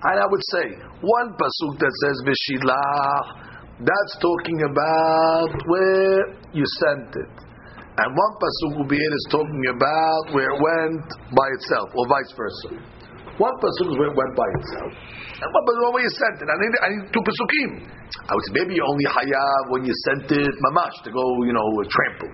And 0.05 0.21
I 0.21 0.27
would 0.27 0.45
say 0.53 0.65
one 1.01 1.37
pasuk 1.37 1.79
that 1.79 1.93
says 2.01 2.17
v'shilach, 2.25 3.45
that's 3.81 4.17
talking 4.21 4.61
about 4.71 5.51
where 5.67 6.21
you 6.53 6.65
sent 6.81 7.17
it, 7.17 7.35
and 7.99 8.09
one 8.17 8.35
pasuk 8.41 8.87
ubiyir 8.87 9.13
is 9.13 9.27
talking 9.31 9.65
about 9.77 10.35
where 10.35 10.49
it 10.49 10.61
went 10.63 11.09
by 11.35 11.49
itself, 11.59 11.91
or 11.95 12.09
vice 12.09 12.33
versa. 12.37 12.94
One 13.35 13.55
pasuk 13.59 13.91
went 13.99 14.35
by 14.39 14.49
itself, 14.63 14.93
and 15.43 15.49
one 15.51 15.65
pasuk 15.67 15.91
where 15.91 16.05
you 16.07 16.13
sent 16.15 16.37
it. 16.39 16.47
I 16.47 16.57
need, 16.63 16.75
I 16.79 16.89
need 16.95 17.05
two 17.11 17.23
pasukim. 17.23 17.71
I 18.15 18.33
would 18.33 18.45
say 18.47 18.53
maybe 18.63 18.79
you 18.79 18.85
only 18.87 19.07
hayav 19.11 19.63
when 19.75 19.83
you 19.83 19.95
sent 20.07 20.31
it 20.31 20.55
mamash 20.71 21.03
to 21.03 21.11
go, 21.11 21.25
you 21.43 21.53
know, 21.53 21.67
trample. 21.91 22.31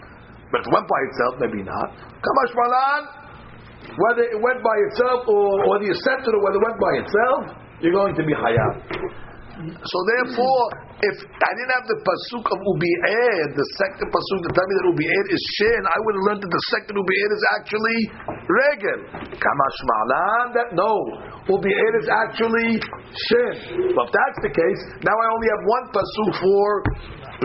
But 0.52 0.60
if 0.60 0.66
it 0.68 0.72
went 0.76 0.84
by 0.84 1.00
itself, 1.08 1.32
maybe 1.40 1.62
not. 1.64 1.88
Kamash 2.20 2.52
malan, 2.52 3.02
whether 3.96 4.28
it 4.28 4.40
went 4.44 4.60
by 4.60 4.76
itself 4.92 5.24
or 5.24 5.64
whether 5.72 5.88
you 5.88 5.96
sent 6.04 6.20
it 6.20 6.32
or 6.36 6.42
whether 6.44 6.60
it 6.60 6.64
went 6.68 6.78
by 6.78 6.92
itself, 7.00 7.40
you're 7.80 7.96
going 7.96 8.14
to 8.14 8.24
be 8.26 8.34
hayav. 8.36 8.74
So 9.80 9.96
therefore, 10.04 10.62
if 11.00 11.16
I 11.24 11.50
didn't 11.56 11.74
have 11.80 11.86
the 11.88 11.98
pasuk 12.04 12.44
of 12.44 12.58
ubi'er, 12.60 13.56
the 13.56 13.66
second 13.80 14.06
pasuk 14.12 14.38
to 14.44 14.50
tell 14.52 14.66
me 14.68 14.74
that 14.76 14.86
ubi'er 14.92 15.24
is 15.32 15.42
shin, 15.56 15.82
I 15.88 15.96
would 16.04 16.14
have 16.20 16.24
learned 16.28 16.42
that 16.44 16.52
the 16.52 16.64
second 16.76 16.94
ubi'er 17.00 17.30
is 17.32 17.44
actually 17.56 18.00
regel. 18.44 19.00
Kamash 19.32 19.80
malan, 19.88 20.44
that 20.60 20.68
no, 20.76 20.92
ubi'er 21.48 21.92
is 22.04 22.08
actually 22.12 22.70
shin. 23.16 23.54
But 23.96 24.08
if 24.08 24.12
that's 24.12 24.40
the 24.44 24.52
case, 24.52 24.82
now 25.00 25.16
I 25.16 25.26
only 25.32 25.48
have 25.48 25.62
one 25.64 25.86
pasuk 25.96 26.30
for 26.36 26.68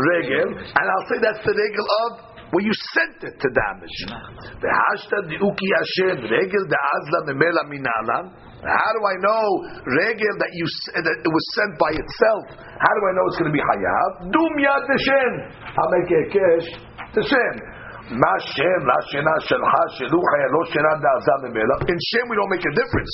regel, 0.03 0.47
and 0.51 0.85
I'll 0.91 1.07
say 1.07 1.17
that's 1.23 1.43
the 1.47 1.55
regel 1.55 1.87
of 2.03 2.11
when 2.51 2.63
you 2.67 2.75
sent 2.91 3.23
it 3.23 3.35
to 3.39 3.47
damage. 3.55 3.97
The 4.59 4.67
hashtag 4.67 5.31
the 5.31 5.39
uki 5.39 5.67
asher 5.79 6.27
regel 6.27 6.63
the 6.67 6.79
azla 6.79 7.19
memela 7.31 7.63
minalan. 7.71 8.25
How 8.65 8.91
do 8.97 9.01
I 9.05 9.15
know 9.21 9.45
regel 9.85 10.33
that 10.41 10.51
you 10.57 10.65
that 10.97 11.17
it 11.21 11.29
was 11.29 11.45
sent 11.53 11.77
by 11.77 11.93
itself? 11.93 12.43
How 12.57 12.93
do 12.97 13.01
I 13.05 13.11
know 13.13 13.23
it's 13.29 13.37
going 13.37 13.51
to 13.53 13.55
be 13.55 13.61
hayav? 13.61 14.33
Dum 14.33 14.53
yad. 14.57 14.83
I'll 14.89 15.91
make 15.93 16.09
a 16.09 16.21
kesh 16.33 16.67
deshen. 17.13 17.55
Ma 18.17 18.33
shen 18.53 18.79
la 18.85 18.97
shena 19.09 19.33
shelcha 19.45 19.83
shelucha 19.97 20.45
lo 20.49 20.61
shena 20.69 20.91
da'azam 20.97 21.39
memela. 21.49 21.75
In 21.89 21.97
shen 21.97 22.25
we 22.29 22.35
don't 22.37 22.49
make 22.49 22.65
a 22.65 22.73
difference. 22.73 23.13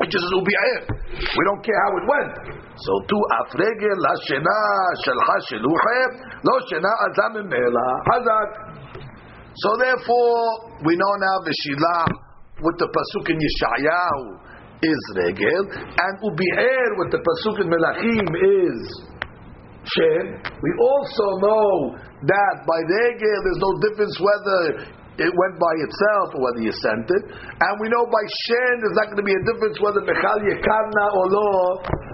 It 0.00 0.08
just 0.08 0.24
says 0.24 0.34
ubi'er. 0.40 0.80
We 1.20 1.42
don't 1.48 1.62
care 1.64 1.76
how 1.84 1.92
it 1.96 2.04
went. 2.08 2.32
So 2.76 2.92
to 3.08 3.16
afregel 3.44 3.96
la 4.00 4.14
shena 4.24 4.58
shelcha 5.04 5.36
shelucha 5.52 5.96
lo 6.44 6.54
shena 6.68 6.92
azam 7.08 7.44
memela. 7.44 7.86
Hazak. 8.08 8.48
So 9.52 9.68
therefore 9.76 10.80
we 10.84 10.96
know 10.96 11.12
now 11.20 11.36
v'shilah 11.44 12.08
with 12.60 12.76
the 12.78 12.88
pasuk 12.88 13.28
in 13.28 13.36
Yeshayahu 13.36 14.41
is 14.82 15.02
regel, 15.14 15.62
and 15.70 16.12
ubi'er 16.26 16.88
with 16.98 17.10
the 17.14 17.20
pasuk 17.22 17.56
in 17.62 17.70
Melachim 17.70 18.26
is 18.34 18.78
shen. 19.86 20.26
We 20.42 20.70
also 20.78 21.26
know 21.38 21.70
that 21.98 22.54
by 22.66 22.80
regel 22.82 23.38
there's 23.46 23.62
no 23.62 23.72
difference 23.86 24.14
whether 24.18 24.62
it 25.22 25.28
went 25.28 25.56
by 25.60 25.74
itself 25.86 26.26
or 26.34 26.40
whether 26.50 26.62
you 26.66 26.72
sent 26.74 27.04
it, 27.04 27.24
and 27.30 27.72
we 27.78 27.86
know 27.94 28.04
by 28.10 28.24
shen 28.48 28.74
there's 28.82 28.96
not 28.98 29.06
going 29.12 29.22
to 29.22 29.28
be 29.28 29.36
a 29.36 29.44
difference 29.54 29.76
whether 29.78 30.02
mechal 30.02 30.38
yekarna 30.50 31.04
or 31.14 31.26
lo 31.30 31.48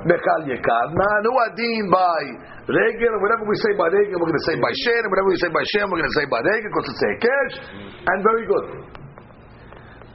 mechal 0.04 0.40
yekarna. 0.50 1.08
And 1.22 1.26
adin 1.28 1.84
by 1.88 2.20
regel, 2.68 3.14
whatever 3.24 3.48
we 3.48 3.56
say 3.64 3.72
by 3.80 3.88
regel, 3.96 4.18
we're 4.20 4.28
going 4.28 4.42
to 4.44 4.48
say 4.50 4.56
by 4.60 4.72
shen, 4.84 5.00
and 5.08 5.10
whatever 5.14 5.28
we 5.32 5.40
say 5.40 5.50
by 5.56 5.64
shen, 5.72 5.84
we're 5.88 6.04
going 6.04 6.12
to 6.12 6.18
say 6.20 6.26
by 6.28 6.40
regel 6.44 6.68
because 6.68 6.86
it's 6.92 7.00
a 7.00 7.12
kesh, 7.16 7.54
and 7.96 8.18
very 8.20 8.44
good. 8.44 8.66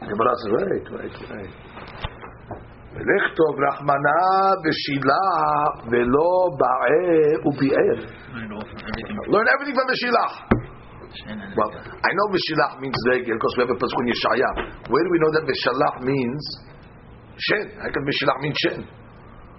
Gemara 0.03 0.35
says, 0.35 0.51
right, 0.51 0.85
right, 0.99 1.15
right. 1.31 1.51
לכתוב 2.93 3.53
רחמנה 3.67 4.21
בשילה 4.63 5.27
ולא 5.91 6.31
בער 6.59 7.47
וביער. 7.47 7.97
Learn 9.33 9.47
everything 9.53 9.75
from 9.75 9.87
the 9.91 9.97
shilach. 10.01 10.35
Well, 11.57 11.69
I 11.69 12.09
know 12.17 12.27
Vishilach 12.33 12.81
means 12.81 12.97
regel 13.09 13.37
because 13.37 13.53
we 13.57 13.61
have 13.63 13.69
a 13.69 13.77
pasuk 13.77 13.99
in 14.01 14.07
Yeshaya. 14.13 14.49
Where 14.89 15.03
do 15.05 15.09
we 15.13 15.19
know 15.21 15.31
that 15.37 15.45
Vishilach 15.45 16.01
means 16.01 16.43
shen? 17.37 17.65
How 17.77 17.89
can 17.93 18.01
Vishilach 18.01 18.39
mean 18.41 18.53
shen? 18.65 18.81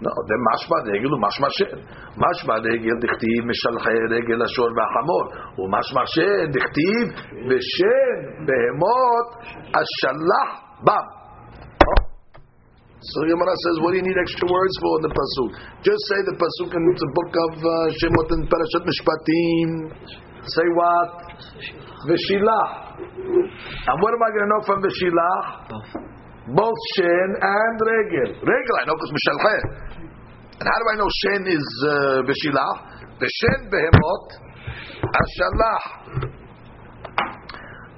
No, 0.02 0.10
then 0.10 0.40
mashma 0.50 0.76
regel 0.90 1.10
ומashma 1.14 1.48
shen. 1.54 1.78
Mashma 2.18 2.58
regel 2.58 2.98
דכתיב 3.00 3.40
משלחי 3.46 3.98
רגל 4.10 4.42
השור 4.42 4.70
והחמור, 4.76 5.24
ומashma 5.58 6.02
shen 6.14 6.50
דכתיב 6.50 7.06
בשן 7.48 8.46
בהמות 8.46 9.28
השלח 9.78 10.50
בם. 10.82 11.23
So 13.04 13.20
Gemara 13.28 13.52
says, 13.52 13.76
what 13.84 13.92
do 13.92 14.00
you 14.00 14.06
need 14.08 14.16
extra 14.16 14.48
words 14.48 14.74
for 14.80 14.92
in 14.96 15.02
the 15.04 15.12
pasuk? 15.12 15.50
Just 15.84 16.02
say 16.08 16.18
the 16.24 16.36
pasuk 16.40 16.72
in 16.72 16.82
the 16.88 17.10
book 17.12 17.32
of 17.36 17.52
uh, 17.60 17.72
Shemot 18.00 18.28
and 18.32 18.48
Parashat 18.48 18.82
Mishpatim. 18.88 19.68
Say 20.48 20.66
what? 20.72 21.36
V'shilah. 22.08 22.96
And 22.96 23.96
what 24.00 24.12
am 24.16 24.22
I 24.24 24.28
going 24.32 24.44
to 24.44 24.50
know 24.56 24.62
from 24.64 24.78
V'shilah? 24.80 25.36
Both 26.56 26.80
Shen 26.96 27.30
and 27.44 27.76
Regel. 27.76 28.40
Regel, 28.40 28.74
I 28.80 28.84
know 28.88 28.96
because 28.96 29.12
Mishalcheh. 29.12 29.62
And 30.60 30.64
how 30.64 30.78
do 30.80 30.86
I 30.88 30.96
know 30.96 31.10
Shen 31.20 31.42
is 31.44 31.66
uh, 31.84 32.24
V'shilah? 32.24 32.72
The 33.20 33.28
Shen 33.28 33.68
Behemot, 33.68 34.26
Ashalah. 35.12 35.80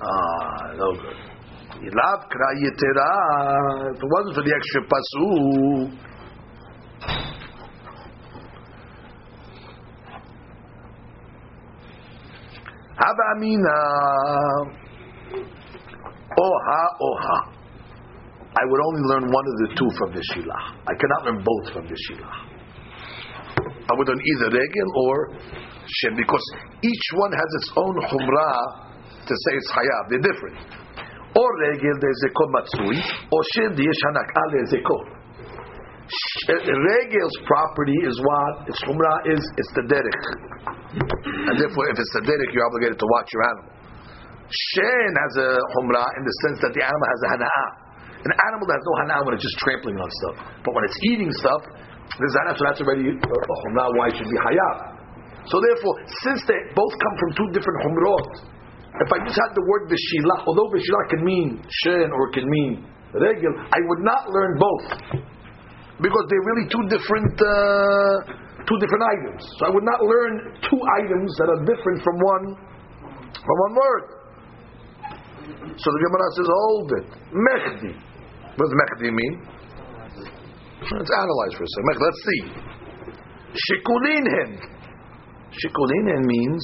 Ah, 0.03 0.75
no 0.77 0.93
good. 0.93 1.36
If 1.83 1.93
it 1.93 1.95
wasn't 4.03 4.35
for 4.35 4.43
the 4.43 4.55
extra 4.57 4.83
pasu. 4.89 5.27
Haba 12.97 13.23
amina. 13.37 13.77
Oha 16.39 16.83
oha. 17.01 17.39
I 18.59 18.65
would 18.65 18.81
only 18.89 19.03
learn 19.05 19.31
one 19.31 19.45
of 19.47 19.57
the 19.61 19.69
two 19.77 19.91
from 19.99 20.13
the 20.13 20.23
shilah. 20.33 20.63
I 20.89 20.95
cannot 20.97 21.25
learn 21.27 21.45
both 21.45 21.73
from 21.75 21.87
the 21.87 21.97
shilah. 22.09 22.37
I 23.61 23.93
would 23.95 24.09
learn 24.09 24.21
either 24.21 24.49
regel 24.51 24.89
or 24.97 25.29
shen 25.87 26.17
because 26.17 26.43
each 26.83 27.07
one 27.15 27.33
has 27.33 27.51
its 27.61 27.71
own 27.77 27.95
chumrah 28.09 28.89
to 29.29 29.35
say 29.35 29.53
it's 29.57 29.71
hayav. 29.71 30.09
They're 30.09 30.21
different. 30.21 30.86
Or 31.37 31.49
regel 31.69 31.97
there's 32.01 32.23
a 32.25 32.31
matsui, 32.49 32.97
or 33.29 33.41
shen 33.53 33.77
yesh 33.77 34.01
hanakah 34.09 34.47
lezeko. 34.57 34.97
Regel's 36.09 37.37
property 37.45 37.99
is 38.09 38.17
what 38.25 38.69
its 38.71 38.81
chumrah 38.87 39.19
is. 39.29 39.43
It's 39.59 39.73
the 39.75 39.85
derech, 39.91 40.25
and 40.97 41.55
therefore, 41.61 41.91
if 41.93 41.99
it's 41.99 42.15
the 42.15 42.25
derech, 42.25 42.55
you're 42.55 42.65
obligated 42.65 42.97
to 42.97 43.09
watch 43.11 43.29
your 43.35 43.43
animal. 43.43 43.69
Shen 44.49 45.13
has 45.13 45.33
a 45.45 45.49
chumrah 45.77 46.09
in 46.17 46.23
the 46.25 46.35
sense 46.47 46.59
that 46.63 46.73
the 46.73 46.81
animal 46.81 47.07
has 47.11 47.21
a 47.21 47.29
hana'ah. 47.37 47.69
An 48.23 48.33
animal 48.33 48.65
that 48.71 48.79
has 48.81 48.87
no 48.87 48.95
hana'ah 49.05 49.23
when 49.27 49.35
it's 49.35 49.45
just 49.45 49.59
trampling 49.61 49.99
on 49.99 50.09
stuff, 50.25 50.37
but 50.65 50.73
when 50.73 50.85
it's 50.89 50.99
eating 51.05 51.33
stuff, 51.37 51.63
there's 52.17 52.37
hana'ah, 52.39 52.57
so 52.57 52.63
that's 52.65 52.81
already 52.81 53.13
uh, 53.13 53.19
a 53.19 53.57
chumrah. 53.67 53.93
Why 53.99 54.09
it 54.09 54.17
should 54.17 54.31
be 54.31 54.41
hayav? 54.41 54.97
So 55.51 55.61
therefore, 55.61 55.95
since 56.25 56.41
they 56.49 56.59
both 56.73 56.95
come 56.97 57.15
from 57.19 57.31
two 57.35 57.49
different 57.53 57.79
chumrot, 57.83 58.56
if 59.05 59.11
I 59.13 59.19
just 59.29 59.37
had 59.37 59.53
the 59.53 59.65
word 59.69 59.93
bishilah, 59.93 60.47
although 60.49 60.69
bishilah 60.73 61.05
can 61.13 61.23
mean 61.25 61.61
shen 61.85 62.09
or 62.09 62.31
it 62.31 62.33
can 62.33 62.49
mean 62.49 62.85
regel, 63.13 63.53
I 63.73 63.81
would 63.93 64.03
not 64.05 64.29
learn 64.33 64.53
both 64.57 64.87
because 66.01 66.25
they're 66.29 66.47
really 66.49 66.67
two 66.69 66.85
different 66.89 67.35
uh, 67.37 68.17
two 68.65 68.79
different 68.81 69.05
items. 69.05 69.41
So 69.61 69.69
I 69.69 69.71
would 69.71 69.85
not 69.85 70.01
learn 70.01 70.33
two 70.65 70.81
items 71.05 71.31
that 71.41 71.49
are 71.49 71.61
different 71.65 71.99
from 72.05 72.17
one 72.21 72.45
from 73.37 73.57
one 73.69 73.75
word. 73.77 74.05
So 75.77 75.87
the 75.93 76.01
Gemara 76.09 76.29
says, 76.35 76.49
hold 76.49 76.89
it, 76.97 77.07
mechdi. 77.37 77.93
What 78.57 78.65
does 78.65 78.75
mechdi 78.81 79.13
mean? 79.13 79.35
Let's 80.81 81.13
analyze 81.21 81.53
for 81.57 81.65
a 81.65 81.73
second. 81.77 81.97
Let's 82.01 82.23
see. 82.25 82.43
Shikulinhen. 83.57 84.51
Shikulinhen 85.53 86.23
means 86.25 86.63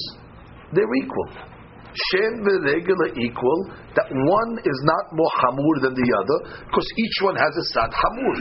they're 0.73 0.95
equal. 1.03 1.52
Shen 1.93 2.41
v'regel 2.45 3.01
are 3.05 3.15
equal. 3.21 3.61
That 3.95 4.09
one 4.09 4.53
is 4.65 4.79
not 4.85 5.05
more 5.13 5.33
hamur 5.45 5.77
than 5.83 5.95
the 5.95 6.09
other 6.17 6.39
because 6.65 6.89
each 6.97 7.17
one 7.23 7.37
has 7.37 7.53
a 7.57 7.65
sad 7.73 7.91
hamur. 7.93 8.37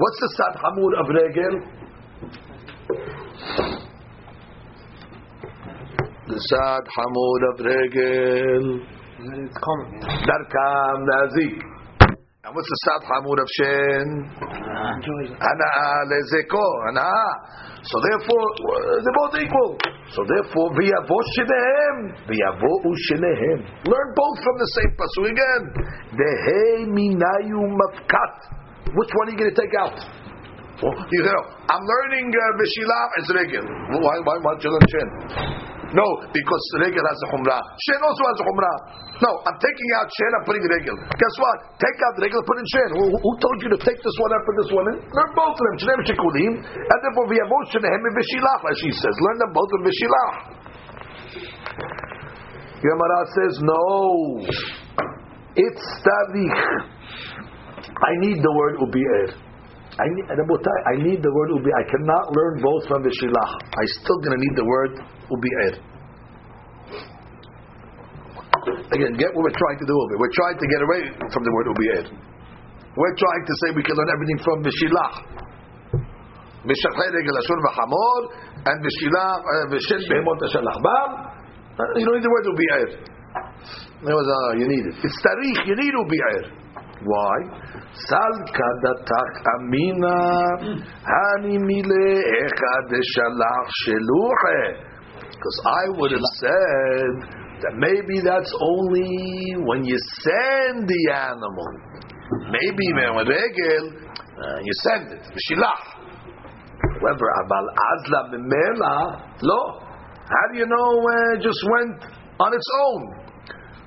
What's 0.00 0.20
the 0.20 0.30
sad 0.36 0.54
hamur 0.60 0.92
of 1.00 1.06
regel? 1.08 1.54
The 6.28 6.40
sad 6.52 6.84
hamur 6.96 7.40
of 7.50 7.56
regel. 7.64 8.64
It's 9.20 9.58
common. 9.58 10.00
Darkam 10.28 10.98
nazik. 11.08 11.56
And 12.44 12.54
what's 12.54 12.68
the 12.68 12.80
sad 12.84 13.02
hamur 13.08 13.38
of 13.40 13.48
shen? 13.56 14.69
Lezeko. 16.10 16.64
Ana. 16.88 17.10
So 17.82 17.96
therefore, 18.00 18.46
uh, 18.60 19.00
they're 19.00 19.16
both 19.16 19.34
equal. 19.40 19.72
So 20.12 20.20
therefore, 20.28 20.68
v'yavo 20.76 21.18
shenehem, 21.32 21.96
v'yavo 22.28 22.72
shenehem. 23.08 23.58
Learn 23.88 24.08
both 24.14 24.36
from 24.44 24.56
the 24.60 24.68
same 24.76 24.92
pasuk 25.00 25.26
again. 25.32 25.62
Dehe 26.12 26.84
minayu 26.92 27.60
mafkat. 27.72 28.34
Which 28.94 29.10
one 29.16 29.28
are 29.28 29.32
you 29.32 29.38
going 29.38 29.54
to 29.54 29.60
take 29.60 29.74
out? 29.80 29.96
You 30.82 31.22
know, 31.24 31.42
I'm 31.68 31.84
learning 31.84 32.32
uh, 32.32 32.42
Bishilah 32.56 33.04
as 33.20 33.28
Regel. 33.36 33.64
Why, 34.00 34.16
why, 34.24 34.36
why 34.40 34.52
don't 34.56 34.64
you 34.64 34.70
learn 34.70 34.86
Shen? 34.88 35.79
No, 35.90 36.06
because 36.30 36.64
Regel 36.78 37.02
has 37.02 37.18
a 37.26 37.28
Humrah. 37.34 37.58
Shen 37.82 37.98
also 37.98 38.22
has 38.30 38.38
a 38.38 38.46
Humrah. 38.46 38.76
No, 39.26 39.30
I'm 39.42 39.58
taking 39.58 39.88
out 39.98 40.06
Shen, 40.06 40.30
I'm 40.38 40.44
putting 40.46 40.62
Regel. 40.62 40.96
Guess 41.02 41.34
what? 41.42 41.56
Take 41.82 41.98
out 41.98 42.14
Regel, 42.22 42.38
put 42.46 42.56
in 42.62 42.66
Shen. 42.70 42.90
Who, 42.94 43.04
who 43.10 43.30
told 43.42 43.58
you 43.58 43.70
to 43.74 43.80
take 43.82 43.98
this 43.98 44.16
one 44.22 44.30
and 44.30 44.42
put 44.46 44.54
this 44.62 44.70
one 44.70 44.86
in? 44.94 44.96
Learn 45.02 45.30
both 45.34 45.58
of 45.58 45.64
them. 45.66 45.76
Shenem 45.82 46.00
Shekulim. 46.06 46.52
And 46.62 46.98
therefore, 47.02 47.26
V'yavot 47.26 47.64
Shenehem 47.74 48.02
in 48.06 48.12
Bishilah, 48.14 48.58
as 48.70 48.76
she 48.78 48.90
says. 48.94 49.14
Learn 49.18 49.36
them 49.42 49.50
both 49.50 49.70
in 49.74 49.80
Bishilah. 49.82 50.30
Gemara 52.80 53.20
says, 53.34 53.54
no. 53.66 53.82
It's 55.58 55.86
Tarikh. 56.06 56.58
I 57.90 58.12
need 58.22 58.38
the 58.38 58.52
word 58.54 58.78
Ubi'er. 58.78 59.50
I 60.00 60.06
need, 60.06 60.26
I 60.32 60.94
need 61.02 61.20
the 61.20 61.32
word 61.34 61.50
ubi. 61.60 61.68
I 61.76 61.84
cannot 61.84 62.32
learn 62.32 62.62
both 62.62 62.88
from 62.88 63.02
the 63.02 63.12
shilah. 63.12 63.50
I 63.68 63.84
still 64.00 64.16
gonna 64.24 64.40
need 64.40 64.56
the 64.56 64.64
word 64.64 64.96
ubi'er. 65.30 65.74
Again, 68.90 69.12
get 69.16 69.30
what 69.32 69.42
we're 69.46 69.56
trying 69.56 69.78
to 69.78 69.86
do 69.86 69.94
over 69.94 70.18
We're 70.18 70.36
trying 70.36 70.58
to 70.58 70.66
get 70.66 70.80
away 70.82 71.02
from 71.32 71.42
the 71.46 71.52
word 71.54 71.66
ubi'er. 71.72 72.04
We're 72.96 73.16
trying 73.16 73.44
to 73.46 73.54
say 73.62 73.66
we 73.74 73.82
can 73.86 73.94
learn 73.94 74.10
everything 74.10 74.38
from 74.42 74.58
shilah. 74.66 75.12
Mishachay 76.66 77.08
regel 77.14 77.36
ashur 77.40 77.56
and 78.66 78.76
v'shen 78.84 80.02
behemot 80.10 80.38
asher 80.44 80.60
lachbam. 80.60 81.10
You 81.96 82.04
don't 82.04 82.14
need 82.18 82.26
the 82.26 82.32
word 82.34 82.46
ubi'er. 82.52 82.88
That 84.04 84.14
was, 84.16 84.28
uh, 84.28 84.58
you 84.58 84.66
need 84.68 84.84
it. 84.90 84.96
It's 85.04 85.18
tarikh. 85.24 85.66
You 85.66 85.76
need 85.76 85.94
ubi'er. 85.94 86.60
Why? 87.04 87.38
Salka 87.96 88.68
datach 88.84 89.36
amina 89.56 90.16
hani 91.00 91.56
mile 91.56 92.04
echad 92.44 92.92
shalach 93.14 93.68
sheluche. 93.86 94.90
Because 95.40 95.58
I 95.64 95.84
would 95.96 96.12
have 96.12 96.28
said 96.36 97.12
that 97.64 97.72
maybe 97.80 98.20
that's 98.20 98.52
only 98.60 99.56
when 99.64 99.88
you 99.88 99.96
send 100.20 100.84
the 100.84 101.02
animal. 101.16 101.64
Maybe 102.52 102.92
when 102.92 103.24
regel 103.24 103.84
uh, 104.36 104.60
you 104.60 104.72
send 104.84 105.16
it, 105.16 105.24
shilach. 105.48 105.96
However, 107.00 107.26
aval 107.40 107.66
azla 107.72 108.20
memela 108.36 108.96
lo. 109.40 109.80
How 110.28 110.44
do 110.52 110.58
you 110.60 110.68
know 110.68 110.90
it 111.32 111.40
just 111.40 111.60
went 111.72 112.04
on 112.36 112.52
its 112.52 112.68
own? 112.84 113.02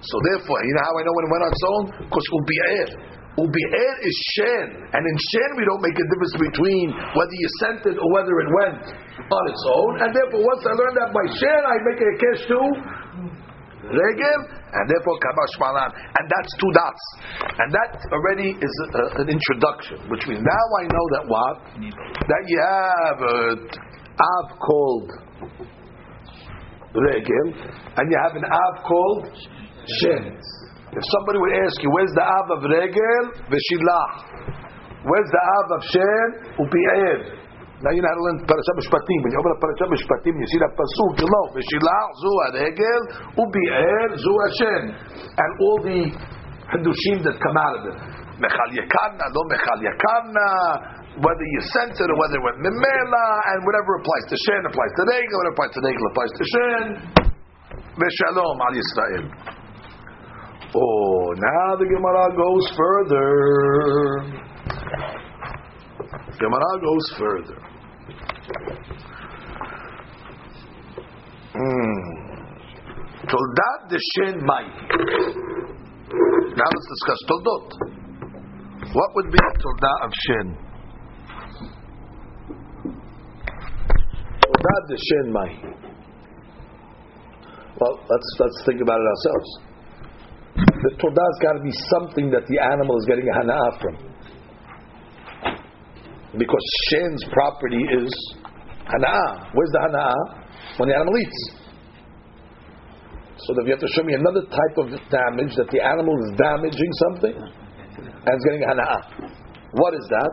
So 0.02 0.18
therefore, 0.34 0.58
you 0.66 0.74
know 0.74 0.82
how 0.90 0.98
I 0.98 1.04
know 1.06 1.14
when 1.14 1.26
it 1.26 1.32
went 1.38 1.44
on 1.46 1.52
its 1.54 1.66
own? 1.70 1.84
Because 2.10 2.28
ubi'er. 2.34 2.88
Ubi'er 3.34 3.94
is 4.06 4.18
shen. 4.38 4.68
And 4.94 5.02
in 5.02 5.18
shen 5.34 5.50
we 5.58 5.66
don't 5.66 5.82
make 5.82 5.98
a 5.98 6.06
difference 6.06 6.38
between 6.38 6.86
whether 7.18 7.34
you 7.34 7.50
sent 7.66 7.82
it 7.90 7.98
or 7.98 8.08
whether 8.14 8.34
it 8.38 8.50
went 8.54 8.84
on 9.26 9.44
its 9.50 9.64
own. 9.74 9.92
And 10.06 10.10
therefore, 10.14 10.42
once 10.46 10.62
I 10.70 10.74
learned 10.78 10.98
that 11.02 11.10
by 11.10 11.26
shen, 11.34 11.62
I 11.66 11.76
make 11.82 12.00
a 12.02 12.12
kesh 12.22 12.42
to 12.54 12.60
regel, 13.90 14.40
and 14.70 14.86
therefore 14.90 15.18
kamash 15.18 15.56
malan. 15.60 15.92
And 15.98 16.26
that's 16.30 16.52
two 16.62 16.72
dots. 16.78 17.04
And 17.58 17.70
that 17.74 17.92
already 18.14 18.54
is 18.54 18.74
a, 18.94 19.26
an 19.26 19.30
introduction, 19.30 19.98
which 20.10 20.24
means 20.30 20.42
now 20.46 20.66
I 20.80 20.84
know 20.88 21.06
that 21.18 21.26
what? 21.28 21.56
That 22.30 22.44
you 22.48 22.60
have 22.62 23.18
a 23.18 23.40
av 24.14 24.48
called 24.62 25.10
regel, 26.94 27.46
and 27.98 28.06
you 28.12 28.18
have 28.22 28.36
an 28.38 28.46
av 28.46 28.76
called 28.86 29.26
shen. 30.00 30.38
If 30.94 31.04
somebody 31.10 31.38
would 31.42 31.56
ask 31.58 31.78
you, 31.82 31.90
where's 31.90 32.14
the 32.14 32.22
av 32.22 32.48
of 32.54 32.62
regel? 32.70 33.24
Veshilah. 33.50 34.08
Where's 35.02 35.30
the 35.34 35.42
av 35.42 35.68
of 35.74 35.82
shen? 35.90 36.28
Upi'er. 36.62 37.44
Now 37.82 37.92
you 37.92 38.00
know 38.00 38.08
how 38.08 38.16
to 38.16 38.26
learn 38.30 38.38
Parashat 38.48 38.76
Mishpatim. 38.80 39.20
When 39.26 39.32
you 39.34 39.40
open 39.42 39.52
up 39.52 39.60
Parashat 39.60 39.90
Mishpatim, 39.92 40.38
you 40.38 40.48
see 40.48 40.62
that 40.64 40.72
pasuk, 40.78 41.20
you 41.20 41.28
know, 41.28 41.46
Veshilah, 41.52 42.04
zu 42.16 42.32
regel, 42.56 43.02
upi'er, 43.42 44.08
zu 44.16 44.34
Hashen. 44.40 44.84
And 45.36 45.50
all 45.60 45.78
the 45.84 46.00
Hidushim 46.72 47.26
that 47.28 47.36
come 47.42 47.58
out 47.58 47.76
of 47.76 47.84
it. 47.92 47.98
Mechal 48.40 48.70
Yakarna, 48.72 49.26
no 49.34 49.42
Mechal 49.52 49.80
Yakarna, 49.84 50.48
whether 51.20 51.46
you 51.58 51.62
sent 51.76 51.94
it 51.98 52.08
or 52.08 52.18
whether 52.18 52.38
it 52.40 52.44
went 52.48 52.58
Mimela, 52.64 53.28
and 53.52 53.60
whatever 53.66 54.00
applies 54.00 54.26
to 54.32 54.38
Shen 54.48 54.62
applies 54.64 54.94
to 54.96 55.04
Regel, 55.10 55.36
whatever 55.42 55.54
applies 55.58 55.74
to 55.74 55.82
Regel 55.84 56.06
applies 56.14 56.34
to 56.38 56.44
Shen. 56.48 56.86
Veshalom 58.00 58.58
al 58.62 58.74
Yisrael. 58.78 59.63
Oh, 60.76 61.34
now 61.38 61.76
the 61.78 61.86
Gemara 61.86 62.34
goes 62.36 62.66
further. 62.76 63.24
Gemara 66.40 66.82
goes 66.82 67.14
further. 67.20 67.60
Hmm. 71.54 72.14
Toldat 73.30 73.90
the 73.90 74.00
Shen 74.16 74.42
Mai. 74.44 74.66
Now 76.58 76.70
let's 76.74 76.88
discuss 76.90 77.20
Toldot. 77.30 77.68
What 78.94 79.10
would 79.16 79.32
be 79.32 79.38
the 79.38 79.54
Toldat 79.62 80.00
of 80.06 80.12
Shen? 80.26 80.58
Toldat 84.42 84.98
Shen 84.98 85.32
Mai. 85.32 85.52
Well, 87.80 87.96
let's 88.10 88.30
let's 88.40 88.64
think 88.66 88.82
about 88.82 89.00
it 89.00 89.08
ourselves. 89.08 89.73
The 90.56 90.92
todah's 91.02 91.38
got 91.42 91.54
to 91.58 91.64
be 91.64 91.74
something 91.90 92.30
that 92.30 92.46
the 92.46 92.60
animal 92.62 92.98
is 92.98 93.06
getting 93.06 93.26
a 93.26 93.34
hana'ah 93.42 93.82
from. 93.82 93.96
Because 96.38 96.66
shen's 96.90 97.24
property 97.32 97.82
is 98.04 98.14
hana'ah. 98.86 99.50
Where's 99.54 99.72
the 99.74 99.82
hana'ah? 99.90 100.78
When 100.78 100.90
the 100.90 100.96
animal 100.96 101.14
eats. 101.18 101.42
So 103.38 103.54
that 103.56 103.66
you 103.66 103.72
have 103.72 103.82
to 103.82 103.92
show 103.94 104.04
me 104.04 104.14
another 104.14 104.46
type 104.46 104.78
of 104.78 104.90
damage 105.10 105.56
that 105.58 105.70
the 105.72 105.82
animal 105.82 106.14
is 106.24 106.38
damaging 106.38 106.92
something 107.10 107.36
and 107.36 108.30
it's 108.30 108.46
getting 108.46 108.64
a 108.64 108.68
hana'ah. 108.68 109.02
What 109.74 109.94
is 109.94 110.06
that? 110.10 110.32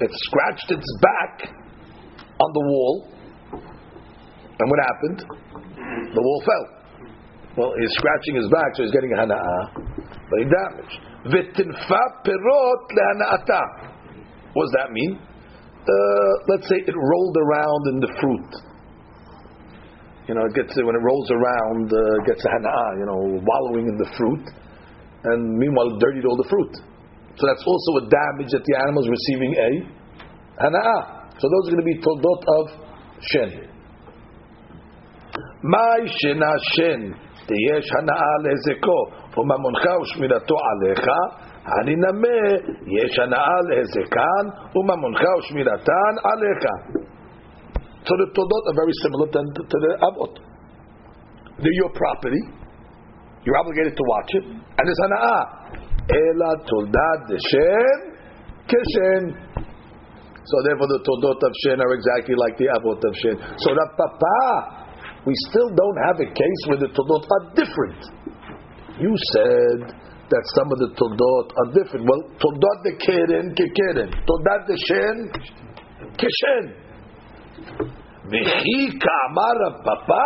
It 0.00 0.10
scratched 0.10 0.70
its 0.72 0.98
back 1.00 1.52
on 2.40 2.52
the 2.52 2.60
wall 2.60 3.13
and 4.58 4.66
what 4.70 4.78
happened? 4.86 5.18
The 6.14 6.22
wall 6.22 6.42
fell. 6.46 6.66
Well, 7.56 7.72
he's 7.78 7.94
scratching 7.94 8.34
his 8.34 8.48
back, 8.50 8.74
so 8.74 8.82
he's 8.82 8.90
getting 8.90 9.12
a 9.14 9.18
hana'ah, 9.22 9.62
but 10.26 10.36
he 10.42 10.46
damaged. 10.50 10.98
V'tinfa 11.30 12.02
perot 12.26 12.82
lehana'ata. 12.90 13.62
What 14.54 14.62
does 14.66 14.74
that 14.78 14.90
mean? 14.90 15.18
Uh, 15.18 16.32
let's 16.48 16.66
say 16.68 16.82
it 16.82 16.94
rolled 16.94 17.36
around 17.36 17.82
in 17.94 18.00
the 18.00 18.10
fruit. 18.20 18.50
You 20.26 20.34
know, 20.34 20.46
it 20.46 20.54
gets 20.54 20.74
when 20.74 20.96
it 20.96 21.04
rolls 21.04 21.30
around, 21.30 21.92
uh, 21.92 22.00
gets 22.26 22.42
a 22.44 22.48
hana'ah. 22.48 22.90
You 22.98 23.06
know, 23.06 23.20
wallowing 23.38 23.86
in 23.86 23.96
the 23.98 24.08
fruit, 24.16 24.44
and 25.24 25.58
meanwhile 25.58 25.98
dirtied 25.98 26.24
all 26.24 26.36
the 26.36 26.48
fruit. 26.48 26.74
So 27.36 27.46
that's 27.46 27.62
also 27.66 28.06
a 28.06 28.10
damage 28.10 28.50
that 28.50 28.62
the 28.64 28.74
animal 28.82 29.02
is 29.02 29.10
receiving 29.10 29.52
a 29.54 29.70
hana'ah. 30.58 31.30
So 31.38 31.44
those 31.50 31.68
are 31.68 31.76
going 31.76 31.84
to 31.84 31.90
be 31.90 31.98
toldot 32.02 32.42
of 32.58 32.64
shen. 33.30 33.73
מאי 35.63 36.07
שנשן 36.07 37.01
תיש 37.49 37.85
הנאה 37.97 38.33
להזקו 38.43 39.01
וממונך 39.37 39.83
ושמירתו 40.01 40.55
עליך 40.69 41.07
אני 41.81 41.95
נמה 41.95 42.41
יש 42.97 43.19
הנאה 43.19 43.57
להזקן 43.69 44.43
וממונך 44.75 45.21
ושמירתן 45.37 46.13
עליך 46.23 46.63
So 48.07 48.15
the 48.15 48.27
todot 48.31 48.63
are 48.71 48.77
very 48.79 48.95
similar 49.03 49.27
to, 49.27 49.39
to 49.69 49.77
the 49.85 49.91
avot. 50.07 50.33
They're 51.61 51.77
your 51.83 51.91
property. 51.93 52.41
You're 53.43 53.57
obligated 53.57 53.93
to 53.93 54.03
watch 54.07 54.31
it. 54.39 54.45
And 54.49 54.85
it's 54.87 55.01
hana'ah. 55.03 55.43
Ela 56.09 56.51
toldat 56.65 57.19
deshen 57.29 57.97
keshen. 58.65 59.23
So 60.41 60.55
therefore 60.65 60.87
the 60.89 61.01
todot 61.05 61.37
of 61.43 61.53
shen 61.61 61.77
are 61.81 61.93
exactly 61.93 62.35
like 62.39 62.57
the 62.57 62.71
avot 62.71 63.03
of 63.03 63.13
shen. 63.21 63.35
So 63.59 63.75
the 63.75 63.85
papa 63.99 64.82
we 65.26 65.34
still 65.48 65.70
don't 65.72 65.98
have 66.06 66.20
a 66.20 66.28
case 66.32 66.60
where 66.68 66.78
the 66.78 66.88
Todot 66.92 67.24
are 67.24 67.44
different. 67.56 68.00
You 69.00 69.12
said 69.32 69.88
that 70.28 70.44
some 70.54 70.68
of 70.72 70.78
the 70.78 70.90
Todot 70.94 71.46
are 71.56 71.68
different. 71.72 72.06
Well, 72.06 72.22
Todot 72.36 72.78
the 72.84 72.94
Keren, 73.00 73.54
Kekeren. 73.56 74.12
Todot 74.28 74.66
the 74.68 74.76
Shen, 74.86 75.16
Keshen. 76.20 76.84
V'chi 78.24 78.88
ka'amar 79.00 79.54
Rav 79.60 79.84
Papa. 79.84 80.24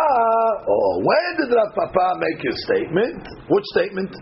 Oh, 0.69 1.03
when 1.03 1.37
did 1.39 1.51
Rav 1.55 1.75
Papa 1.75 2.19
make 2.19 2.41
his 2.43 2.55
statement? 2.65 3.23
Which 3.51 3.67
statement? 3.75 4.15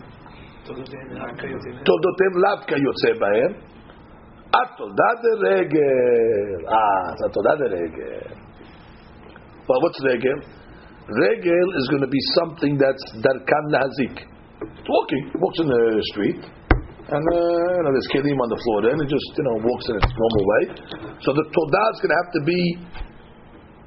Lav 2.36 2.66
kayotze 2.66 3.12
bahem. 3.20 3.52
Atodah 4.52 5.14
de 5.22 5.32
regel. 5.42 6.64
Ah, 6.68 7.12
it's 7.12 7.22
atodah 7.28 7.56
de 7.58 7.66
regel. 7.76 8.36
Well, 9.68 9.80
what's 9.82 10.00
regel? 10.04 10.38
Regel 11.06 11.68
is 11.78 11.86
going 11.86 12.02
to 12.02 12.10
be 12.10 12.18
something 12.34 12.74
that's 12.74 13.04
darkan 13.22 13.64
lahazik. 13.70 14.26
Walking, 14.90 15.24
walks 15.38 15.58
in 15.62 15.68
the 15.70 15.82
street, 16.10 16.42
and 16.42 17.22
uh, 17.22 17.78
you 17.78 17.82
know 17.86 17.92
there's 17.94 18.10
kelim 18.10 18.34
on 18.34 18.50
the 18.50 18.58
floor. 18.58 18.90
Then 18.90 18.98
it 18.98 19.06
just 19.06 19.30
you 19.38 19.46
know 19.46 19.62
walks 19.62 19.86
in 19.86 19.94
its 20.02 20.10
normal 20.10 20.44
way. 20.50 20.62
So 21.22 21.30
the 21.30 21.46
todah 21.46 21.86
is 21.94 21.98
going 22.02 22.10
to 22.10 22.18
have 22.18 22.30
to 22.34 22.42
be 22.42 22.60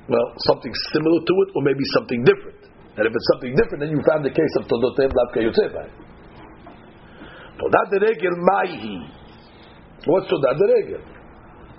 well 0.08 0.28
something 0.48 0.72
similar 0.96 1.20
to 1.20 1.34
it, 1.44 1.50
or 1.60 1.62
maybe 1.68 1.84
something 2.00 2.24
different. 2.24 2.62
And 2.96 3.04
if 3.04 3.12
it's 3.12 3.30
something 3.36 3.52
different, 3.52 3.80
then 3.84 3.92
you 3.92 4.00
found 4.08 4.24
the 4.24 4.32
case 4.32 4.54
of 4.56 4.72
todotem 4.72 5.12
lavka 5.12 5.44
yotzebay. 5.44 5.88
Todah 7.60 7.84
regel 8.00 8.36
maihi. 8.48 8.96
What's 10.08 10.32
todah 10.32 10.56
regel? 10.56 11.04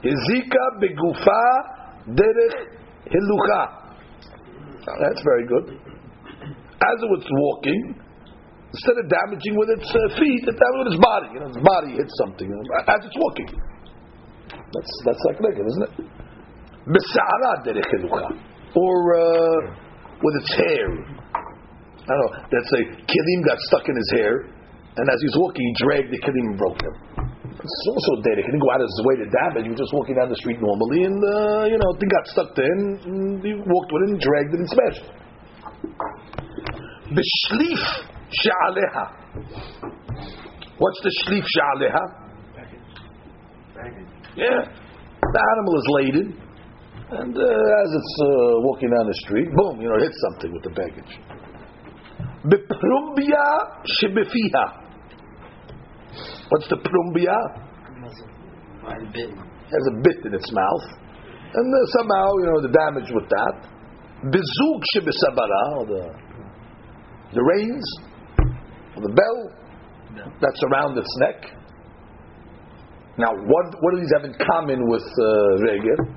Hizika 0.04 0.64
begufa 0.84 1.44
derech 2.12 2.76
hilucha. 3.08 3.79
That's 4.84 5.22
very 5.22 5.46
good. 5.46 5.66
As 5.76 6.96
it 7.04 7.10
was 7.12 7.24
walking, 7.28 8.00
instead 8.72 8.96
of 8.96 9.06
damaging 9.10 9.54
with 9.58 9.68
its 9.76 9.88
uh, 9.90 10.16
feet, 10.16 10.42
it 10.48 10.56
damaged 10.56 10.80
with 10.80 10.90
its 10.96 11.00
body. 11.02 11.28
You 11.36 11.40
know, 11.44 11.50
its 11.52 11.62
body 11.62 11.92
hits 12.00 12.14
something 12.16 12.48
as 12.48 13.00
it's 13.04 13.18
walking. 13.20 13.50
That's 14.50 14.92
that's 15.04 15.22
like 15.28 15.38
naked, 15.42 15.66
isn't 15.66 15.84
it? 15.84 15.94
Or 18.74 18.96
uh, 19.18 19.58
with 20.22 20.34
its 20.40 20.50
hair. 20.56 20.86
I 22.00 22.12
don't 22.16 22.22
know. 22.24 22.32
Let's 22.48 22.70
say 22.70 22.82
Kilim 23.04 23.40
got 23.44 23.58
stuck 23.68 23.84
in 23.88 23.96
his 23.96 24.10
hair, 24.16 24.32
and 24.96 25.04
as 25.10 25.18
he 25.20 25.26
was 25.28 25.36
walking, 25.38 25.62
he 25.66 25.74
dragged 25.84 26.10
the 26.10 26.20
Kilim 26.24 26.46
and 26.54 26.58
broke 26.58 26.80
him. 26.80 26.94
It's 27.60 27.86
also 27.92 28.12
dead. 28.24 28.40
He 28.40 28.44
didn't 28.48 28.64
go 28.64 28.72
out 28.72 28.80
of 28.80 28.88
his 28.88 29.02
way 29.04 29.14
to 29.20 29.26
damage. 29.28 29.64
He 29.68 29.72
was 29.76 29.80
just 29.84 29.92
walking 29.92 30.16
down 30.16 30.32
the 30.32 30.40
street 30.40 30.56
normally, 30.64 31.04
and 31.04 31.20
uh, 31.20 31.68
you 31.68 31.76
know, 31.76 31.90
thing 32.00 32.08
got 32.08 32.24
stuck 32.32 32.56
in. 32.56 32.78
And 33.04 33.44
he 33.44 33.52
walked 33.52 33.90
with 33.92 34.02
it 34.04 34.10
and 34.16 34.20
dragged 34.20 34.52
it 34.56 34.60
and 34.64 34.68
smashed 34.72 35.04
it. 35.04 35.12
B'shlif 37.12 37.82
she'aleha. 38.32 39.04
What's 40.78 41.00
the 41.04 41.12
shlif 41.26 41.44
she'aleha? 41.44 42.04
Yeah, 44.36 44.60
the 45.20 45.42
animal 45.52 45.74
is 45.76 45.86
laden, 46.00 46.28
and 47.10 47.36
uh, 47.36 47.82
as 47.84 47.90
it's 47.92 48.14
uh, 48.24 48.28
walking 48.64 48.88
down 48.88 49.06
the 49.06 49.18
street, 49.26 49.48
boom, 49.52 49.80
you 49.82 49.88
know, 49.88 49.96
it 49.96 50.02
hits 50.08 50.20
something 50.30 50.52
with 50.52 50.62
the 50.62 50.70
baggage. 50.70 51.18
B'prumbia 52.46 53.44
shebefiha. 54.00 54.89
What's 56.50 56.66
the 56.66 56.82
prumbia? 56.82 57.38
Has 59.70 59.86
a 59.86 59.96
bit 60.02 60.18
in 60.26 60.34
its 60.34 60.50
mouth, 60.50 60.86
and 61.54 61.66
uh, 61.70 61.78
somehow 61.94 62.26
you 62.42 62.46
know 62.50 62.60
the 62.66 62.74
damage 62.74 63.10
with 63.14 63.28
that. 63.30 63.56
Bizuk 64.34 64.82
shebesabara, 64.94 65.62
or 65.78 65.86
the 65.86 66.04
the 67.34 67.42
reins, 67.42 67.86
or 68.96 69.02
the 69.06 69.14
bell 69.14 69.38
that's 70.42 70.62
around 70.72 70.98
its 70.98 71.14
neck. 71.20 71.54
Now, 73.16 73.30
what 73.30 73.66
what 73.78 73.94
do 73.94 74.00
these 74.00 74.12
have 74.18 74.24
in 74.24 74.34
common 74.34 74.88
with 74.90 75.06
uh? 75.06 75.62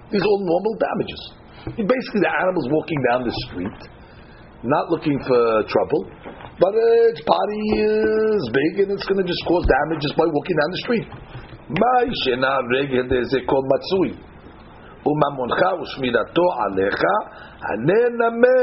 These 0.10 0.22
are 0.22 0.32
all 0.34 0.42
normal 0.42 0.74
damages. 0.82 1.22
Basically, 1.78 2.22
the 2.26 2.34
animal's 2.42 2.70
walking 2.74 3.00
down 3.10 3.24
the 3.24 3.36
street, 3.48 3.80
not 4.64 4.90
looking 4.90 5.20
for 5.28 5.64
trouble, 5.70 6.10
but 6.59 6.73
uh, 6.75 7.11
its 7.11 7.23
body 7.23 7.63
is 7.81 8.43
big 8.53 8.73
and 8.83 8.91
it's 8.95 9.07
going 9.07 9.21
to 9.23 9.29
just 9.29 9.43
cause 9.47 9.65
damage 9.67 10.01
just 10.03 10.17
by 10.17 10.27
walking 10.27 10.57
down 10.59 10.71
the 10.75 10.83
street. 10.85 11.09
matsui. 13.73 14.29
וממונך 15.07 15.61
ושמירתו 15.83 16.47
עליך, 16.61 17.03
הננמה. 17.63 18.63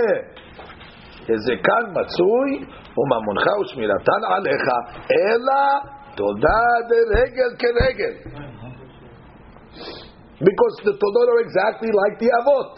הזקן 1.30 1.84
מצוי, 1.92 2.50
וממונך 2.98 3.46
ושמירתן 3.62 4.22
עליך, 4.36 4.66
אלא 5.12 5.62
תודה 6.16 6.62
דרגל 6.90 7.52
כרגל. 7.60 8.14
Because 10.40 10.76
the 10.84 10.92
todot 11.02 11.28
are 11.34 11.42
exactly 11.48 11.92
like 12.02 12.20
the 12.20 12.30
avot. 12.40 12.72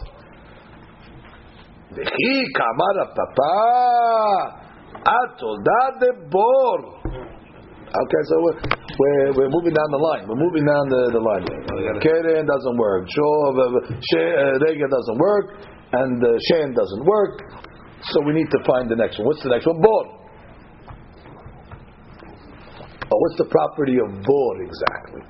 וכי 1.91 2.37
כאמר 2.55 2.95
הפapa, 3.01 3.55
Atodah 5.00 6.00
de 6.00 6.10
bor. 6.30 7.02
Okay, 7.92 8.22
so 8.24 8.34
we're, 8.40 8.56
we're, 8.96 9.32
we're, 9.36 9.52
moving 9.52 9.74
down 9.76 9.90
the 9.92 10.00
line. 10.00 10.24
We're 10.24 10.40
moving 10.40 10.64
down 10.64 10.88
the, 10.88 11.02
the 11.12 11.20
line. 11.20 11.44
Keren 12.00 12.46
doesn't 12.48 12.76
work. 12.80 13.04
Rega 14.64 14.88
doesn't 14.88 15.18
work. 15.18 15.60
And 15.92 16.24
uh, 16.24 16.28
Shen 16.48 16.72
doesn't 16.72 17.04
work. 17.04 17.36
So 18.08 18.22
we 18.24 18.32
need 18.32 18.48
to 18.48 18.60
find 18.64 18.88
the 18.88 18.96
next 18.96 19.18
one. 19.18 19.26
What's 19.28 19.42
the 19.42 19.50
next 19.50 19.66
one? 19.66 19.76
Bor. 19.82 20.22
Oh, 23.12 23.18
what's 23.20 23.36
the 23.36 23.48
property 23.52 24.00
of 24.00 24.08
bor 24.24 24.54
exactly? 24.64 25.22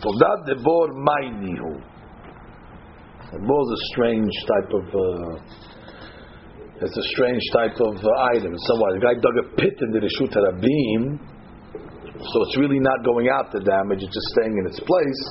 Todah 0.00 0.46
de 0.48 0.56
bor 0.64 0.88
mainihu. 0.96 1.84
Bor 3.44 3.60
is 3.60 3.72
a 3.76 3.80
strange 3.92 4.32
type 4.48 4.72
of. 4.72 4.84
Uh, 4.88 5.71
it's 6.82 6.98
a 6.98 7.08
strange 7.14 7.44
type 7.54 7.78
of 7.78 7.94
uh, 8.02 8.30
item. 8.34 8.50
Someone, 8.66 8.98
the 8.98 9.04
guy 9.06 9.14
dug 9.14 9.36
a 9.38 9.46
pit 9.54 9.76
into 9.78 9.98
the 10.02 10.10
shoot 10.18 10.32
at 10.34 10.44
a 10.50 10.54
beam, 10.58 11.20
so 12.18 12.36
it's 12.46 12.56
really 12.58 12.82
not 12.82 13.02
going 13.06 13.30
out 13.30 13.54
the 13.54 13.62
damage; 13.62 14.02
it's 14.02 14.10
just 14.10 14.28
staying 14.34 14.54
in 14.58 14.64
its 14.66 14.80
place. 14.82 15.22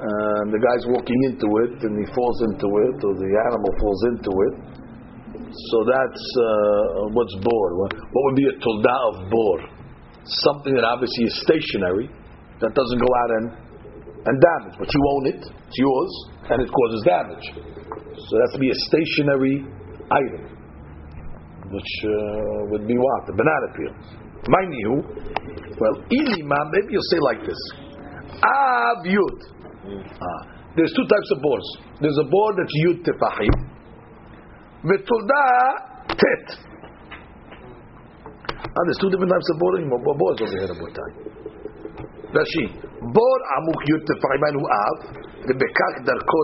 and 0.00 0.48
the 0.54 0.60
guy's 0.62 0.84
walking 0.88 1.20
into 1.28 1.48
it, 1.68 1.74
and 1.84 1.92
he 2.00 2.06
falls 2.14 2.38
into 2.48 2.68
it, 2.88 2.96
or 3.02 3.12
the 3.18 3.30
animal 3.50 3.72
falls 3.82 4.00
into 4.14 4.32
it. 4.48 4.54
So 5.48 5.76
that's 5.84 6.24
uh, 6.38 7.12
what's 7.12 7.36
bor. 7.44 7.66
What 7.84 8.22
would 8.32 8.36
be 8.36 8.48
a 8.48 8.56
tolda 8.56 8.96
of 9.12 9.16
bor? 9.28 9.58
Something 10.24 10.76
that 10.76 10.84
obviously 10.84 11.24
is 11.24 11.34
stationary, 11.44 12.08
that 12.60 12.72
doesn't 12.74 13.00
go 13.00 13.10
out 13.24 13.30
and, 13.36 13.46
and 14.28 14.34
damage, 14.38 14.76
but 14.78 14.88
you 14.92 15.00
own 15.00 15.24
it, 15.28 15.40
it's 15.40 15.78
yours, 15.78 16.12
and 16.52 16.60
it 16.60 16.68
causes 16.68 17.00
damage. 17.04 17.46
So 18.28 18.32
that's 18.38 18.52
to 18.54 18.60
be 18.60 18.70
a 18.70 18.78
stationary 18.92 19.77
item, 20.10 20.44
which 21.70 21.92
uh, 22.04 22.10
would 22.70 22.86
be 22.86 22.96
what? 22.96 23.26
The 23.26 23.34
banana 23.36 23.68
peel. 23.76 23.94
Mind 24.48 24.72
you, 24.72 25.02
well, 25.78 25.96
ilima, 26.10 26.58
maybe 26.72 26.92
you'll 26.92 27.10
say 27.12 27.20
like 27.20 27.40
this. 27.44 27.60
Av 28.42 29.04
yud. 29.04 29.38
Ah, 30.20 30.42
there's 30.76 30.92
two 30.94 31.04
types 31.04 31.30
of 31.32 31.42
boards. 31.42 31.68
There's 32.00 32.18
a 32.18 32.28
board 32.30 32.56
that's 32.56 32.74
yud 32.86 33.02
tefahim. 33.04 33.54
V'tolda 34.84 35.44
tet. 36.08 36.46
Ah, 38.62 38.82
there's 38.86 38.98
two 39.00 39.10
different 39.10 39.32
types 39.32 39.48
of 39.52 39.58
boarding. 39.58 39.90
Boards 39.90 40.40
over 40.42 40.50
here, 40.50 40.68
Rabotai. 40.70 41.10
Rashi. 42.32 42.64
Bor 43.00 43.38
amuk 43.58 43.80
yud 43.90 44.02
tefahim 44.06 44.42
anu 44.48 44.62
av. 44.64 44.96
V'bekach 45.44 45.96
darko 46.06 46.38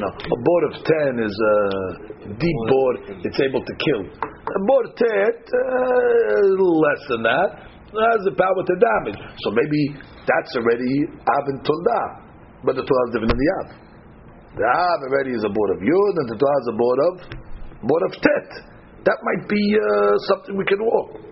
know, 0.00 0.12
a 0.12 0.38
board 0.44 0.64
of 0.68 0.74
ten 0.84 1.12
is 1.22 1.32
a 1.32 1.56
deep 2.36 2.60
board. 2.68 2.96
It's 3.24 3.40
able 3.40 3.62
to 3.64 3.74
kill. 3.80 4.02
A 4.12 4.60
board 4.66 4.84
of 4.90 4.92
tet, 4.96 5.38
uh, 5.46 6.40
a 6.40 6.48
little 6.52 6.76
less 6.80 7.02
than 7.08 7.22
that, 7.24 7.50
has 7.96 8.20
the 8.28 8.34
power 8.36 8.60
to 8.60 8.74
damage. 8.76 9.20
So 9.46 9.54
maybe 9.54 9.96
that's 10.26 10.52
already 10.58 11.06
av 11.22 11.44
and 11.48 11.60
tolda, 11.64 12.02
but 12.64 12.74
the 12.76 12.84
tolda 12.84 13.02
is 13.08 13.10
different 13.14 13.32
than 13.32 13.40
the 13.40 13.50
av. 13.60 13.66
The 14.58 14.66
av 14.66 14.98
already 15.06 15.32
is 15.36 15.44
a 15.44 15.52
board 15.52 15.70
of 15.76 15.80
yud, 15.80 16.14
and 16.20 16.28
the 16.32 16.38
tolda 16.40 16.58
is 16.60 16.68
a 16.72 16.76
board 16.76 16.98
of 17.00 17.14
board 17.86 18.02
of 18.10 18.12
tet. 18.20 18.48
That 19.06 19.18
might 19.22 19.48
be 19.48 19.62
uh, 19.78 20.18
something 20.26 20.56
we 20.58 20.66
can 20.66 20.82
walk. 20.82 21.22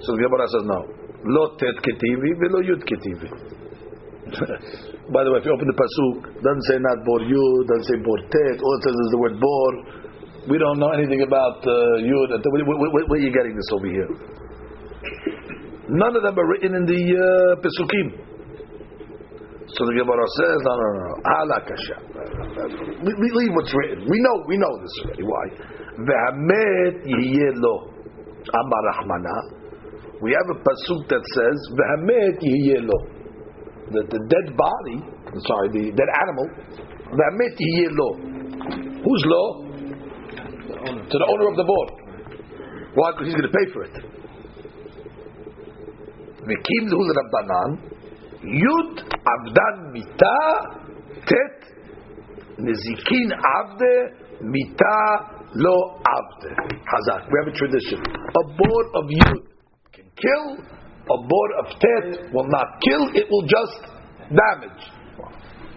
So 0.00 0.16
the 0.16 0.24
Gemara 0.24 0.48
says 0.48 0.64
no. 0.64 0.80
Lo 1.28 1.52
tet 1.60 1.76
ketivi, 1.84 2.32
velo 2.40 2.64
yud 2.64 2.80
ketivi. 2.88 3.28
By 5.14 5.26
the 5.26 5.30
way, 5.34 5.38
if 5.42 5.44
you 5.44 5.52
open 5.52 5.66
the 5.66 5.74
pasuk, 5.74 6.38
doesn't 6.38 6.66
say 6.70 6.78
not 6.78 7.02
bor 7.02 7.20
yud, 7.26 7.62
doesn't 7.66 7.88
say 7.90 7.98
bor 8.02 8.18
tet. 8.30 8.56
All 8.62 8.74
it 8.78 8.82
says 8.86 8.94
is 8.94 9.10
the 9.10 9.20
word 9.20 9.36
bor. 9.42 9.72
We 10.48 10.56
don't 10.56 10.78
know 10.78 10.94
anything 10.94 11.22
about 11.26 11.58
uh, 11.66 11.98
yud. 12.00 12.30
Where, 12.38 12.64
where, 12.64 12.90
where, 13.10 13.18
are 13.18 13.24
you 13.24 13.34
getting 13.34 13.58
this 13.58 13.68
over 13.74 13.90
here? 13.90 14.10
None 15.90 16.14
of 16.14 16.22
them 16.22 16.38
are 16.38 16.48
written 16.48 16.78
in 16.78 16.84
the 16.86 17.02
uh, 17.18 17.58
pesukim. 17.58 18.30
So 19.74 19.86
the 19.86 19.94
Gemara 19.98 20.26
says, 20.38 20.58
no, 20.66 20.72
no, 20.74 20.88
no, 20.98 21.14
ala 21.26 21.58
kasha. 21.62 21.96
We, 23.06 23.12
we 23.14 23.28
leave 23.34 23.54
what's 23.54 23.70
written. 23.74 24.06
We 24.06 24.18
know, 24.18 24.36
we 24.46 24.56
know 24.58 24.72
this 24.82 24.94
already. 25.06 25.22
Why? 25.26 25.46
Ve'hamet 26.06 27.06
lo 27.58 27.90
amar 28.46 28.82
rahmana. 28.94 29.36
We 30.22 30.34
have 30.34 30.48
a 30.54 30.58
pasuk 30.62 31.06
that 31.10 31.22
says, 31.22 31.58
ve'hamet 31.74 32.42
lo. 32.86 33.19
That 33.90 34.06
the 34.08 34.20
dead 34.30 34.56
body, 34.56 35.02
sorry, 35.46 35.68
the 35.74 35.90
dead 35.90 36.10
animal, 36.22 36.46
ve'hamet 37.10 37.58
lo. 37.98 38.08
Whose 39.02 39.24
law? 39.26 39.66
To 41.10 41.16
the 41.18 41.26
owner 41.26 41.48
of 41.50 41.56
the 41.56 41.64
board. 41.64 41.90
Why? 42.94 43.10
Because 43.12 43.26
he's 43.26 43.34
going 43.34 43.50
to 43.50 43.56
pay 43.56 43.66
for 43.72 43.82
it. 43.84 43.94
Mekim 46.46 46.88
lahu 46.88 47.02
rabbanan. 47.18 47.70
Yud 48.42 48.94
avdan 49.34 49.92
mita 49.92 50.38
tet 51.26 51.58
nezikin 52.58 53.28
avde 53.34 53.94
mita 54.40 55.00
lo 55.54 55.98
avde. 55.98 56.50
Hazak. 56.86 57.26
We 57.26 57.34
have 57.42 57.48
a 57.52 57.56
tradition. 57.56 58.00
A 58.00 58.44
board 58.56 58.86
of 58.94 59.04
yud 59.10 59.42
can 59.92 60.06
kill. 60.16 60.79
A 61.10 61.18
board 61.26 61.50
of 61.58 61.66
tet 61.82 62.32
will 62.32 62.46
not 62.46 62.78
kill. 62.86 63.02
It 63.18 63.26
will 63.26 63.46
just 63.46 63.82
damage. 64.30 64.82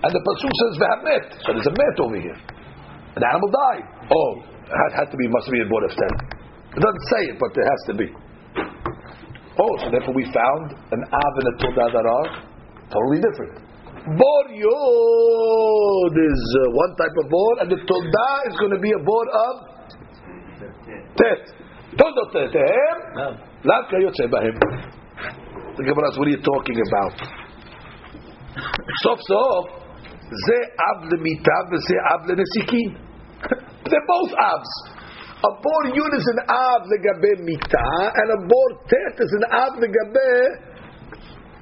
And 0.03 0.11
the 0.11 0.21
pasuk 0.21 0.51
says 0.51 0.73
v'hamet. 0.77 1.25
So 1.41 1.57
there's 1.57 1.65
a 1.65 1.73
met 1.73 1.97
over 1.97 2.19
here. 2.19 2.37
An 3.15 3.23
animal 3.23 3.49
died. 3.49 3.85
Oh, 4.11 4.31
it 4.67 4.93
had, 4.93 5.09
to 5.09 5.17
be 5.17 5.27
must 5.27 5.49
be 5.49 5.61
a 5.61 5.69
board 5.69 5.85
of 5.89 5.91
tet. 5.95 6.15
It 6.75 6.81
doesn't 6.81 7.05
say 7.09 7.21
it, 7.33 7.37
but 7.39 7.49
it 7.55 7.65
has 7.65 7.81
to 7.87 7.93
be. 7.97 8.07
Oh, 9.57 9.73
so 9.81 9.89
therefore 9.89 10.13
we 10.13 10.25
found 10.33 10.75
an 10.91 11.01
av 11.01 11.33
and 11.39 11.47
a 11.49 11.81
are 12.03 12.29
totally 12.89 13.21
different. 13.21 13.63
Bor 14.03 14.45
yod 14.51 16.15
is 16.19 16.41
uh, 16.59 16.75
one 16.75 16.93
type 16.99 17.15
of 17.23 17.29
board, 17.29 17.57
and 17.61 17.71
the 17.71 17.79
tolda 17.87 18.51
is 18.51 18.57
going 18.59 18.71
to 18.75 18.79
be 18.79 18.91
a 18.91 18.99
board 18.99 19.27
of 19.31 19.55
tet. 21.15 21.47
Tolda 21.95 22.23
tetem, 22.35 23.39
lav 23.63 23.87
kayotze 23.87 24.27
bahem. 24.27 24.92
The 25.73 25.83
Gemara 25.83 26.05
says, 26.11 26.19
what 26.21 26.27
are 26.29 26.35
you 26.37 26.43
talking 26.45 26.77
about? 26.77 27.17
Sof 29.01 29.19
sof, 29.25 29.65
ze 30.29 30.57
av 30.87 31.07
lemita 31.09 31.57
v'ze 31.71 31.97
av 32.13 32.29
lenesikin. 32.29 32.93
They're 33.89 34.07
both 34.07 34.33
avs. 34.37 34.73
A 35.43 35.49
bor 35.65 35.83
yud 35.97 36.13
is 36.13 36.27
an 36.33 36.39
av 36.45 36.85
legabe 36.93 37.41
mita, 37.41 37.87
and 38.21 38.37
a 38.37 38.39
bor 38.47 38.69
tet 38.85 39.17
is 39.25 39.33
an 39.39 39.45
av 39.49 39.81
legabe 39.81 40.29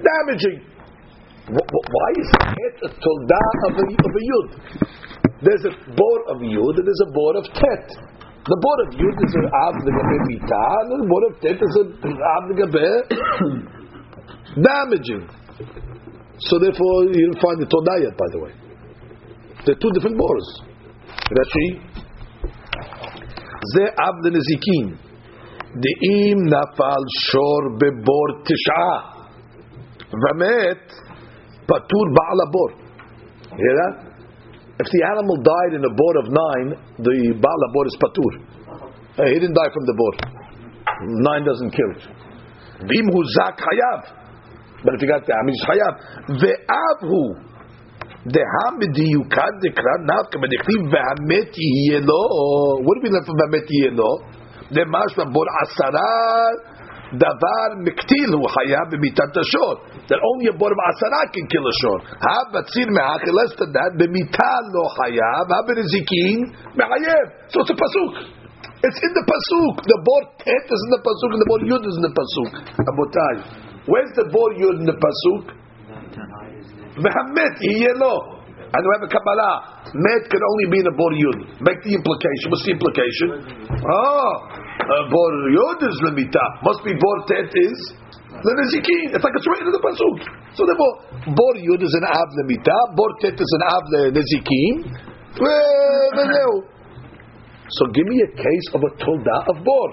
damaging. 0.04 0.60
Why 1.48 2.10
is 2.20 2.30
tet 2.36 2.76
a 2.84 2.90
tolda 3.02 3.42
of 3.66 3.74
a, 3.80 3.84
of 3.96 4.12
a 4.12 4.24
yud? 4.30 4.48
There's 5.40 5.64
a 5.64 5.74
bor 5.96 6.18
of 6.28 6.38
yud 6.44 6.74
and 6.78 6.86
there's 6.86 7.04
a 7.08 7.12
bor 7.16 7.36
of 7.36 7.44
tet. 7.56 7.86
The 8.44 8.58
bor 8.60 8.76
of 8.84 8.94
yud 8.94 9.24
is 9.24 9.34
an 9.40 9.48
av 9.64 9.74
legabe 9.88 10.16
mita, 10.28 10.64
and 10.84 11.00
the 11.00 11.08
bor 11.08 11.22
of 11.32 11.40
tet 11.40 11.56
is 11.56 11.74
an 11.80 12.20
av 12.36 12.42
legabe 12.52 13.80
damaging. 14.61 15.27
So 16.39 16.59
therefore, 16.59 17.09
you 17.11 17.31
don't 17.31 17.41
find 17.41 17.57
the 17.61 17.65
tolda 17.65 17.95
yet, 18.03 18.15
by 18.17 18.29
the 18.31 18.39
way. 18.39 18.53
They're 19.65 19.75
two 19.81 19.91
different 19.93 20.17
bors. 20.17 20.47
Rashi. 21.39 21.67
זה 23.73 23.83
אב 23.83 24.15
לנזיקין. 24.25 24.87
דאם 25.83 26.37
נפל 26.53 27.03
שור 27.29 27.61
בבור 27.79 28.27
תשעה 28.47 28.97
ומת, 30.21 30.85
פטור 31.65 32.05
בעל 32.15 32.39
הבור. 32.47 32.69
Hear 33.51 33.75
that? 33.81 34.07
If 34.79 34.87
the 34.93 35.01
animal 35.13 35.37
died 35.41 35.73
in 35.73 35.83
a 35.83 35.93
board 35.99 36.15
of 36.21 36.25
nine, 36.29 36.67
the 37.01 37.33
Baal 37.41 37.61
Abor 37.67 37.85
is 37.89 37.97
Patur. 37.97 38.33
Uh, 39.17 39.25
he 39.25 39.39
didn't 39.41 39.57
die 39.57 39.71
from 39.73 39.85
the 39.89 39.95
board. 39.97 40.15
Nine 41.25 41.43
doesn't 41.43 41.71
kill 41.71 41.89
it. 41.97 42.03
Vim 42.85 43.07
hu 43.09 43.19
zak 43.41 43.57
hayav. 43.57 44.20
But 44.83 44.95
if 44.95 45.01
you 45.01 45.07
got 45.07 45.25
the 45.25 45.33
Amish 45.33 45.63
hayav. 45.69 45.93
Ve'av 46.41 46.99
hu. 47.01 47.47
דהה 48.35 48.67
מדיוקת 48.79 49.53
דקרא 49.63 49.95
נפקא 50.09 50.37
בדכתיב 50.43 50.81
והמת 50.91 51.51
יהיה 51.63 51.99
לו, 52.09 52.23
what 52.85 52.95
do 52.97 53.01
we 53.03 53.09
learn 53.13 53.23
from 53.27 53.37
והמת 53.39 53.67
יהיה 53.71 53.91
לו? 53.99 54.11
דמשמע 54.71 55.23
בור 55.33 55.47
עשרה 55.61 56.13
דבר 57.23 57.67
מקטיל 57.87 58.29
הוא 58.33 58.49
חייב 58.55 58.85
במיתת 58.91 59.33
השור. 59.41 59.73
That 60.09 60.19
only 60.29 60.47
a 60.51 60.55
בור 60.59 60.71
בעשרה 60.79 61.21
can 61.33 61.45
kill 61.51 61.65
a 61.71 61.73
shor. 61.79 61.99
הבציר 62.27 62.87
מהכי 62.95 63.31
less 63.39 63.53
than 63.59 63.71
that, 63.77 63.91
במיתה 63.99 64.53
לא 64.73 64.83
חייב, 64.97 65.45
הבנזיקין 65.57 66.39
מחייב. 66.77 67.25
So 67.51 67.55
it's 67.63 67.71
a 67.75 67.77
pasuk. 67.83 68.13
It's 68.85 68.99
in 69.05 69.11
the 69.17 69.23
pasuk. 69.31 69.75
The 69.91 69.97
bor 70.07 70.23
tet 70.43 70.65
is 70.75 70.81
in 70.85 70.91
the 70.95 71.01
pasuk 71.07 71.29
and 71.33 71.41
the 71.43 71.49
bor 71.51 71.59
yud 71.71 71.83
is 71.89 71.95
in 71.99 72.03
the 72.07 72.13
pasuk. 72.19 72.51
Abotai, 72.89 73.35
where's 73.86 74.12
the 74.14 74.26
bor 74.30 74.50
yud 74.54 74.80
in 74.80 74.86
the 74.86 74.96
pasuk? 74.98 75.54
V'hamet 76.98 77.56
yeh 77.60 77.94
lo. 77.96 78.42
And 78.72 78.80
we 78.80 78.90
have 78.96 79.04
a 79.04 79.12
Kabbalah. 79.12 79.84
Met 79.92 80.24
can 80.32 80.40
only 80.40 80.66
be 80.72 80.80
in 80.80 80.88
a 80.88 80.94
bor 80.96 81.12
yud. 81.12 81.60
Make 81.60 81.84
the 81.84 81.92
implication. 81.92 82.46
What's 82.48 82.64
the 82.64 82.72
implication? 82.72 83.28
Oh, 83.84 84.32
bor 85.12 85.32
yud 85.52 85.84
is 85.84 85.96
lemita. 86.08 86.44
Must 86.64 86.80
be 86.80 86.96
bor 86.96 87.18
tet 87.28 87.52
is 87.52 87.78
lenezikin. 88.32 89.12
It's 89.12 89.20
like 89.20 89.36
it's 89.36 89.44
written 89.44 89.68
in 89.68 89.76
the 89.76 89.84
pasuk. 89.84 90.24
So 90.56 90.64
therefore, 90.64 91.04
bor 91.36 91.54
yud 91.60 91.84
is 91.84 91.92
an 92.00 92.08
av 92.08 92.28
lemita. 92.40 92.96
Bor 92.96 93.12
tet 93.20 93.36
is 93.36 93.50
an 93.60 93.62
av 93.68 93.84
lenezikin. 93.92 94.88
So 97.76 97.86
give 97.92 98.06
me 98.08 98.24
a 98.24 98.30
case 98.36 98.66
of 98.72 98.80
a 98.84 98.90
tolda 99.04 99.36
of 99.52 99.64
bor. 99.64 99.88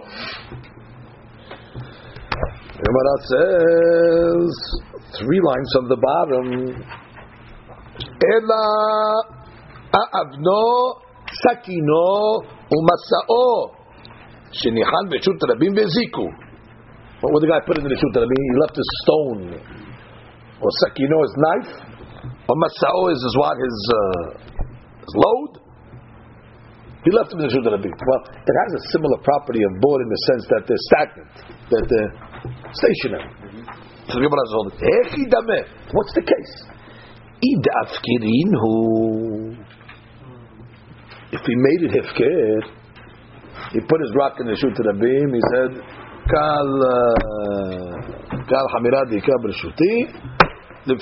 Gemara 2.80 3.16
says 3.28 4.52
three 5.20 5.42
lines 5.44 5.70
from 5.76 5.90
the 5.92 6.00
bottom. 6.00 6.48
Ela 8.24 8.66
aavno 9.92 10.96
sakino 11.44 12.40
umasao 12.72 13.76
shenihan 14.56 15.12
b'shut 15.12 15.44
rabim 15.44 15.76
beziku. 15.76 16.24
What 17.22 17.34
would 17.34 17.44
the 17.44 17.48
guy 17.52 17.60
put 17.68 17.78
in 17.78 17.84
the 17.84 17.96
shut 17.96 18.16
rabim? 18.16 18.44
He 18.48 18.56
left 18.64 18.78
a 18.78 18.86
stone. 19.04 19.60
Or 20.62 20.72
sakino 20.84 21.18
is 21.24 21.34
knife, 21.36 21.72
Or 22.48 22.56
Masao 22.56 23.12
is, 23.12 23.20
is 23.20 23.36
what? 23.40 23.56
His, 23.56 23.78
uh, 23.92 24.28
his 25.04 25.16
load? 25.16 25.52
He 27.04 27.12
left 27.16 27.32
them 27.32 27.40
in 27.40 27.48
the 27.48 27.54
Shut 27.56 27.64
Rabim. 27.64 27.96
Well, 27.96 28.22
it 28.28 28.56
has 28.68 28.72
a 28.76 28.84
similar 28.92 29.24
property 29.24 29.64
of 29.64 29.72
board 29.80 30.04
in 30.04 30.10
the 30.12 30.22
sense 30.28 30.44
that 30.52 30.68
they're 30.68 30.86
stagnant, 30.92 31.32
that 31.72 31.86
they're 31.88 32.12
stationary. 32.74 33.30
So 34.08 34.14
the 34.18 34.26
Gemara 34.26 34.46
told 34.52 34.74
it. 34.74 34.80
What's 35.92 36.14
the 36.14 36.22
case? 36.22 36.66
Id 37.42 37.66
afkirinhu. 37.86 38.72
If 41.32 41.42
he 41.46 41.56
made 41.56 41.82
it 41.86 41.92
hefker, 41.94 42.62
he 43.72 43.80
put 43.82 44.02
his 44.02 44.12
rock 44.16 44.40
in 44.40 44.48
the 44.48 44.56
shoot 44.56 44.76
to 44.76 44.84
the 44.84 44.94
beam. 44.98 45.34
He 45.34 45.42
said, 45.54 45.72
"Kal 46.26 46.70
kal 48.50 48.66
hamirad 48.74 49.14
yikab 49.14 49.46
reshuti." 49.46 50.10
He 50.86 50.94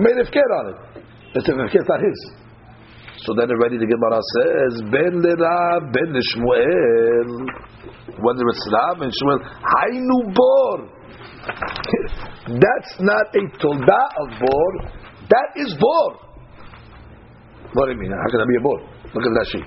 made 0.00 0.16
hefker 0.16 0.50
on 0.58 0.66
it. 0.68 0.76
It's 1.34 1.48
if 1.48 1.54
hefker's 1.54 1.88
not 1.88 2.00
his. 2.00 2.41
So 3.22 3.34
then 3.38 3.50
already 3.50 3.78
the 3.78 3.86
Gemara 3.86 4.20
says, 4.34 4.82
Ben 4.90 5.14
Lerav, 5.22 5.92
Ben 5.94 6.10
Shmuel, 6.10 7.30
whether 8.18 8.44
it's 8.50 8.64
Rav 8.72 9.00
and 9.02 9.12
Shmuel, 9.14 9.40
Hainu 9.62 10.18
Bor. 10.34 10.76
That's 12.58 12.92
not 13.00 13.26
a 13.34 13.42
tolda 13.58 14.02
of 14.18 14.28
Bor, 14.38 14.72
that 15.30 15.48
is 15.56 15.74
Bor. 15.78 16.10
What 17.74 17.86
do 17.86 17.92
you 17.92 17.98
mean? 17.98 18.12
How 18.12 18.28
can 18.30 18.38
that 18.42 18.50
be 18.50 18.58
a 18.58 18.62
Bor? 18.62 18.78
Look 19.14 19.24
at 19.24 19.32
Rashi. 19.38 19.62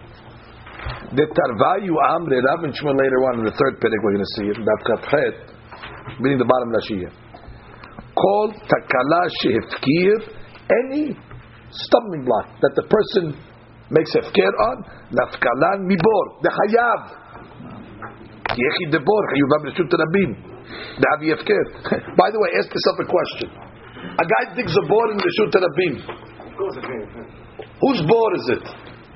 The 1.15 1.25
Tarvayu 1.31 1.95
Amre, 2.11 2.37
Rav 2.43 2.63
and 2.63 2.73
Shmuel 2.73 2.99
later 2.99 3.19
on 3.31 3.39
in 3.39 3.45
the 3.45 3.55
third 3.55 3.79
pedic 3.79 3.99
we're 4.03 4.13
going 4.13 4.25
to 4.25 4.33
see 4.37 4.47
it, 4.51 4.57
Dav 4.59 6.19
meaning 6.19 6.37
the 6.37 6.45
bottom 6.45 6.69
Rashi 6.71 6.99
here 6.99 7.25
called 8.15 8.55
takala 8.71 9.21
shehefkir, 9.43 10.15
any 10.71 11.15
stumbling 11.83 12.23
block 12.25 12.47
that 12.61 12.73
the 12.75 12.85
person 12.87 13.35
makes 13.91 14.15
hefker 14.15 14.53
on, 14.71 14.83
nafkalan 15.11 15.85
mibor, 15.85 16.25
the 16.41 16.49
hayav. 16.49 17.01
The 20.95 21.07
hefker. 21.35 21.65
By 22.19 22.31
the 22.31 22.39
way, 22.39 22.49
ask 22.57 22.69
yourself 22.71 22.97
a 22.99 23.07
question. 23.09 23.49
A 24.05 24.25
guy 24.25 24.55
digs 24.55 24.75
a 24.77 24.83
bor 24.87 25.11
in 25.11 25.17
the 25.17 25.25
reshut 25.25 25.51
rabim. 25.51 25.95
Whose 27.81 28.01
bor 28.07 28.29
is 28.35 28.47
it? 28.57 28.65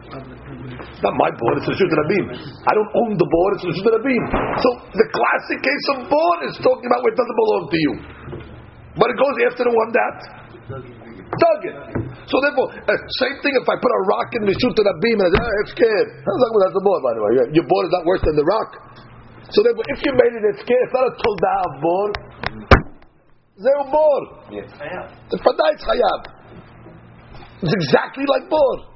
It's 0.10 1.04
not 1.06 1.14
my 1.16 1.30
bor, 1.30 1.54
it's 1.62 1.70
the 1.70 1.78
Rabim. 1.78 2.26
I 2.34 2.72
don't 2.74 2.92
own 3.06 3.12
the 3.14 3.30
bor, 3.30 3.50
it's 3.56 3.64
the 3.64 3.94
Rabim. 3.94 4.24
So 4.58 4.70
the 4.98 5.08
classic 5.14 5.60
case 5.62 5.86
of 5.94 5.98
bor 6.10 6.36
is 6.50 6.58
talking 6.66 6.90
about 6.90 7.06
where 7.06 7.14
it 7.14 7.20
doesn't 7.20 7.38
belong 7.38 7.64
to 7.70 7.78
you. 7.78 7.94
But 8.98 9.14
it 9.14 9.18
goes 9.22 9.36
after 9.48 9.64
the 9.70 9.76
one 9.76 9.90
that 9.94 10.18
So 12.30 12.36
therefore, 12.46 12.68
uh, 12.76 12.94
same 13.26 13.36
thing 13.42 13.54
if 13.58 13.66
I 13.66 13.76
put 13.80 13.90
a 13.90 14.02
rock 14.12 14.30
in 14.38 14.44
the 14.46 14.54
shoot 14.60 14.74
to 14.76 14.84
the 14.86 14.96
beam 15.02 15.18
and 15.18 15.28
I 15.28 15.32
say, 15.34 15.42
oh, 15.42 15.62
it's 15.64 15.74
scared. 15.74 16.08
That's 16.22 16.76
the 16.76 16.84
bor, 16.84 17.00
by 17.02 17.14
the 17.18 17.22
way. 17.26 17.32
Your 17.56 17.66
bor 17.66 17.82
is 17.86 17.94
not 17.94 18.04
worse 18.06 18.22
than 18.22 18.36
the 18.38 18.46
rock. 18.46 18.70
So 19.50 19.66
therefore, 19.66 19.86
if 19.90 20.00
you 20.06 20.12
made 20.14 20.34
it, 20.38 20.44
it's 20.54 20.62
scared. 20.62 20.84
It's 20.86 20.94
not 20.94 21.10
a 21.10 21.14
tolda 21.18 21.54
of 21.66 21.74
bor. 21.82 22.08
Zero 23.60 23.84
bor. 23.90 24.22
Fadai 25.42 25.70
is 25.74 25.82
chayab. 25.84 26.22
It's 27.66 27.74
exactly 27.74 28.26
like 28.30 28.48
bor. 28.50 28.89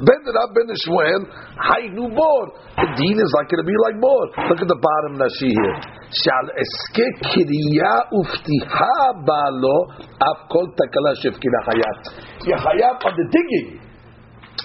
Ben 0.00 0.20
Rab 0.26 0.50
Ben 0.50 0.66
Shmuel, 0.74 1.22
Haynu 1.54 2.10
Bor. 2.10 2.44
The 2.74 2.88
deen 2.98 3.14
is 3.14 3.30
like 3.38 3.46
going 3.46 3.62
to 3.62 3.68
be 3.68 3.76
like 3.86 4.00
Bor. 4.02 4.26
Look 4.50 4.58
at 4.58 4.66
the 4.66 4.80
bottom 4.82 5.22
Rashi 5.22 5.54
here. 5.54 5.76
Shal 6.10 6.46
eske 6.58 7.06
kiriya 7.30 8.10
uftiha 8.10 9.22
balo 9.22 9.78
af 10.18 10.50
kol 10.50 10.66
takala 10.74 11.14
shefkina 11.22 11.60
hayat. 11.70 12.00
You 12.42 12.56
hayat 12.58 13.06
on 13.06 13.14
the 13.14 13.26
digging. 13.30 13.78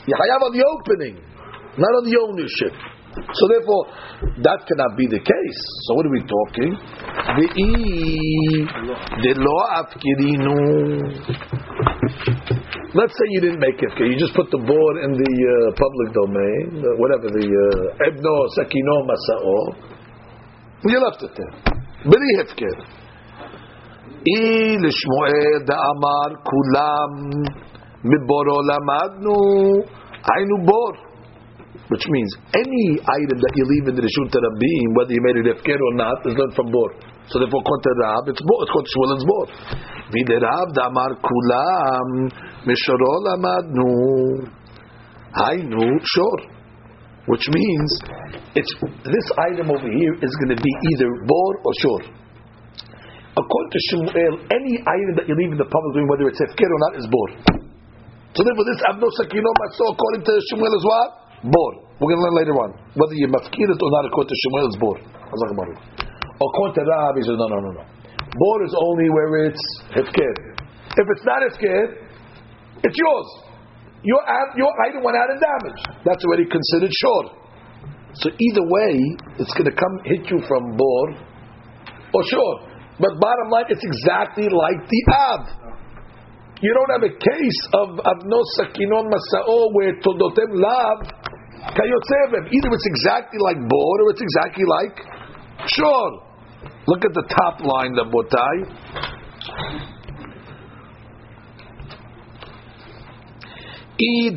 You 0.10 0.16
hayat 0.18 0.42
on 0.42 0.52
the 0.58 0.66
opening, 0.66 1.22
not 1.78 1.94
on 1.94 2.04
the 2.10 2.18
ownership. 2.18 2.74
So 3.34 3.48
therefore, 3.48 3.84
that 4.44 4.60
cannot 4.68 4.98
be 4.98 5.08
the 5.08 5.20
case. 5.20 5.60
So 5.88 5.96
what 5.96 6.06
are 6.06 6.14
we 6.14 6.24
talking? 6.26 6.72
The 9.24 9.34
law 9.38 9.64
afkirinu. 9.84 10.58
Let's 12.96 13.14
say 13.14 13.26
you 13.30 13.42
didn't 13.42 13.60
make 13.60 13.78
ifka, 13.78 14.02
you 14.02 14.18
just 14.18 14.34
put 14.34 14.50
the 14.50 14.58
board 14.58 14.96
in 15.06 15.14
the 15.14 15.34
uh, 15.46 15.70
public 15.78 16.10
domain, 16.10 16.82
uh, 16.82 16.98
whatever 16.98 17.30
the 17.30 17.46
uh, 17.46 18.08
ebno 18.10 18.50
sakino 18.58 19.06
masao. 19.06 19.78
You 20.86 21.00
left 21.00 21.22
it 21.22 21.38
there. 21.38 21.54
Hefker. 22.42 22.76
I 24.26 24.78
lishmoed 24.82 25.70
amar 25.70 26.30
kulam 26.50 27.14
miboro 28.04 28.58
lamadnu 28.66 29.38
ainu 30.36 30.58
bor. 30.66 31.09
Which 31.90 32.06
means 32.06 32.32
any 32.54 33.02
item 33.02 33.38
that 33.42 33.54
you 33.58 33.66
leave 33.66 33.86
in 33.90 33.96
the 33.98 34.06
Rishut 34.06 34.30
Rabim, 34.30 34.90
whether 34.94 35.10
you 35.10 35.26
made 35.26 35.42
it 35.42 35.50
hefker 35.50 35.74
or 35.74 35.94
not, 35.98 36.22
is 36.22 36.38
learned 36.38 36.54
from 36.54 36.70
bor. 36.70 36.94
So 37.34 37.42
therefore, 37.42 37.66
Konta 37.66 37.92
Rab, 37.98 38.30
it's 38.30 38.42
bor. 38.46 38.58
It's 38.62 38.70
called 38.70 38.90
Shmuel, 38.94 39.12
it's 39.18 39.26
bor. 39.26 39.46
Viderav 40.14 40.70
damar 40.78 41.18
kulam 41.18 42.30
Mishorol 42.70 43.26
amadnu. 43.34 43.90
Hainu 45.34 45.86
shor. 46.14 46.38
Which 47.26 47.46
means 47.50 47.90
it's 48.54 48.74
this 49.06 49.28
item 49.50 49.74
over 49.74 49.90
here 49.90 50.14
is 50.14 50.34
going 50.46 50.54
to 50.54 50.62
be 50.62 50.74
either 50.94 51.10
bor 51.26 51.52
or 51.66 51.74
shor. 51.82 52.02
According 53.34 53.72
to 53.74 53.80
Shmuel, 53.90 54.34
any 54.46 54.78
item 54.78 55.14
that 55.18 55.26
you 55.26 55.34
leave 55.34 55.54
in 55.54 55.58
the 55.58 55.66
public 55.66 55.92
doing, 55.98 56.06
whether 56.06 56.30
it's 56.30 56.38
hefker 56.38 56.70
or 56.70 56.82
not, 56.86 56.94
is 57.02 57.08
bor. 57.10 57.30
So 58.38 58.46
therefore, 58.46 58.66
this 58.70 58.82
abno 58.94 59.10
sakino 59.18 59.50
maso, 59.58 59.90
according 59.90 60.22
to 60.30 60.34
Shmuel, 60.54 60.70
is 60.70 60.86
what? 60.86 61.29
Bor. 61.44 61.72
We're 62.00 62.12
going 62.12 62.20
to 62.20 62.26
learn 62.28 62.38
later 62.40 62.56
on 62.60 62.70
whether 62.96 63.16
you 63.16 63.28
mafkir 63.28 63.68
it 63.68 63.80
or 63.80 63.92
not. 63.92 64.04
According 64.08 64.32
to 64.32 64.38
Shmuel, 64.48 64.68
is 64.68 64.78
bor. 64.80 64.96
According 65.00 66.76
to 66.76 66.84
Rab, 66.88 67.16
he 67.16 67.24
says 67.24 67.36
no, 67.40 67.48
no, 67.48 67.60
no, 67.60 67.72
no. 67.80 67.84
Bor 67.84 68.58
is 68.64 68.76
only 68.76 69.08
where 69.10 69.52
it's 69.52 69.64
hefker. 69.92 70.34
If 70.96 71.06
it's 71.08 71.26
not 71.26 71.44
hefker, 71.44 71.96
it's 72.84 72.98
yours. 72.98 73.30
Your, 74.04 74.22
your 74.56 74.72
item 74.88 75.04
went 75.04 75.18
out 75.18 75.28
in 75.32 75.40
damage. 75.40 75.80
That's 76.06 76.24
already 76.24 76.48
considered 76.48 76.92
shor. 76.92 77.36
So 78.16 78.30
either 78.32 78.64
way, 78.64 78.96
it's 79.38 79.52
going 79.54 79.70
to 79.70 79.76
come 79.76 79.96
hit 80.06 80.30
you 80.32 80.40
from 80.48 80.76
bor 80.76 81.06
or 82.14 82.24
shor. 82.32 82.70
But 83.00 83.20
bottom 83.20 83.50
line, 83.52 83.66
it's 83.70 83.84
exactly 83.84 84.48
like 84.48 84.88
the 84.88 85.02
ab. 85.12 85.60
You 86.62 86.76
don't 86.76 86.92
have 86.92 87.08
a 87.08 87.16
case 87.16 87.62
of 87.72 87.88
avno 88.04 88.44
sakinon 88.60 89.08
masao 89.08 89.72
where 89.72 89.96
todotem 90.04 90.52
kayotzevem. 90.60 91.00
Either 91.60 92.70
it's 92.72 92.88
exactly 92.88 93.40
like 93.40 93.58
bor 93.68 93.96
or 94.04 94.12
it's 94.12 94.22
exactly 94.22 94.64
like 94.64 94.96
shor. 95.68 96.10
Look 96.88 97.04
at 97.04 97.14
the 97.14 97.26
top 97.28 97.60
line, 97.62 97.94
the 97.94 98.06
botai. 98.08 98.56
If 104.02 104.32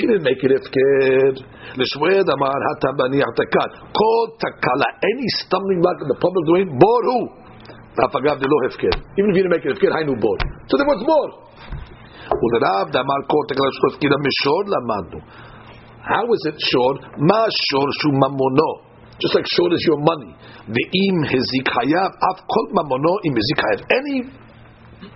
you 0.00 0.08
didn't 0.08 0.24
make 0.24 0.42
it 0.42 0.50
ifkir, 0.56 1.36
l'shweid 1.76 2.24
amar 2.24 2.60
hatabani 2.68 3.20
hatakat. 3.20 3.92
Kol 3.92 4.36
takala. 4.40 4.88
Any 5.04 5.28
stumbling 5.44 5.80
block 5.82 6.00
in 6.00 6.08
the 6.08 6.16
public 6.16 6.46
domain, 6.46 6.78
boru. 6.78 7.28
Rafagav 8.00 8.40
delo 8.40 8.56
ifkir. 8.72 8.96
Even 9.18 9.30
if 9.30 9.36
you 9.36 9.42
didn't 9.44 9.52
make 9.52 9.64
it 9.66 9.76
ifkir, 9.76 9.92
hainu 9.92 10.18
bor. 10.18 10.38
So 10.68 10.76
there 10.78 10.86
was 10.86 11.04
more. 11.04 11.48
ולרב 12.28 12.86
דאמר 12.92 13.20
כל 13.32 13.42
תקלה 13.48 13.70
שלו 13.76 13.86
הפקידה 13.92 14.16
משור 14.26 14.60
למדנו 14.74 15.18
how 16.02 16.24
is 16.24 16.42
it 16.46 16.56
shor? 16.58 16.92
Ma 17.18 17.42
shor 17.50 17.88
shu 18.02 18.08
mamono. 18.14 18.86
Just 19.18 19.34
like 19.34 19.46
shor 19.50 19.72
is 19.74 19.82
your 19.86 19.98
money. 19.98 20.32
The 20.70 20.84
im 20.84 21.16
hezik 21.26 21.66
hayav, 21.66 22.10
af 22.14 22.38
kol 22.46 22.66
mamono 22.70 23.18
im 23.26 23.34
hezik 23.34 23.58
hayav. 23.58 23.80
Any 23.90 24.16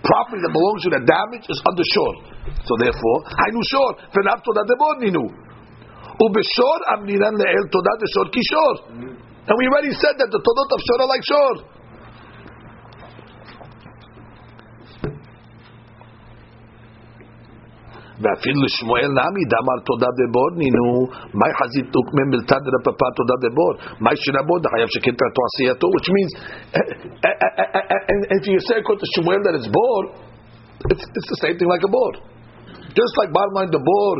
property 0.03 0.39
that 0.43 0.51
belongs 0.51 0.83
to 0.83 0.89
that 0.95 1.05
damage 1.07 1.47
is 1.47 1.59
under 1.63 1.85
shor. 1.95 2.13
So 2.67 2.75
therefore, 2.79 3.17
haynu 3.31 3.61
shor, 3.71 3.89
v'nav 4.11 4.39
todah 4.43 4.65
debod 4.67 4.97
ninu. 5.07 5.25
Ubeshor 6.19 6.79
amniran 6.93 7.35
le'el 7.39 7.65
todah 7.71 7.95
deshor 7.99 8.27
kishor. 8.29 8.73
And 9.43 9.55
we 9.59 9.67
already 9.67 9.91
said 9.91 10.15
that 10.19 10.29
the 10.31 10.39
todot 10.39 10.69
of 10.71 10.79
shor 10.83 10.99
are 11.03 11.11
like 11.11 11.25
shor. 11.25 11.72
ואפילו 18.22 18.68
שמואל 18.76 19.10
נמי 19.18 19.42
דאמר 19.52 19.78
תודה 19.88 20.10
בבור 20.18 20.50
נינו 20.62 20.86
מאי 21.38 21.52
חזית 21.58 21.86
תוקמם 21.94 22.28
מלתד 22.32 22.64
רפפה 22.74 23.08
תודה 23.18 23.36
בבור 23.42 23.72
מאי 24.04 24.16
שנבוד 24.22 24.62
חייב 24.72 24.88
שכתרתו 24.94 25.40
עשייתו 25.48 25.86
which 25.94 26.08
means 26.16 26.32
and 28.10 28.20
if 28.36 28.42
you 28.50 28.58
say 28.68 28.76
according 28.80 29.02
to 29.04 29.08
Shmuel 29.14 29.40
that 29.46 29.54
it's 29.58 29.70
bor 29.76 30.00
it's, 30.92 31.04
it's 31.16 31.28
the 31.34 31.40
same 31.44 31.56
thing 31.58 31.70
like 31.74 31.84
a 31.88 31.90
bor 31.96 32.12
just 32.98 33.14
like 33.20 33.30
bottom 33.38 33.54
line 33.58 33.70
the 33.78 33.84
bor 33.90 34.14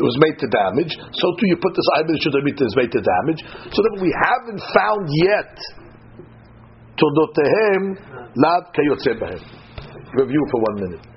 it 0.00 0.04
was 0.10 0.16
made 0.24 0.36
to 0.42 0.48
damage 0.60 0.92
so 1.20 1.26
too 1.36 1.46
you 1.52 1.56
put 1.64 1.72
this 1.78 1.88
item 1.98 2.16
should 2.22 2.36
be 2.48 2.52
is 2.68 2.76
made 2.80 2.92
to 2.96 3.02
damage 3.12 3.40
so 3.74 3.78
that 3.86 3.94
we 4.04 4.10
haven't 4.26 4.62
found 4.76 5.04
yet 5.28 5.54
תולדותיהם 7.00 7.82
לאו 8.42 8.60
כיוצא 8.74 9.12
בהם. 9.20 9.42
Review 10.20 10.42
for 10.50 10.60
one 10.68 10.76
minute. 10.82 11.07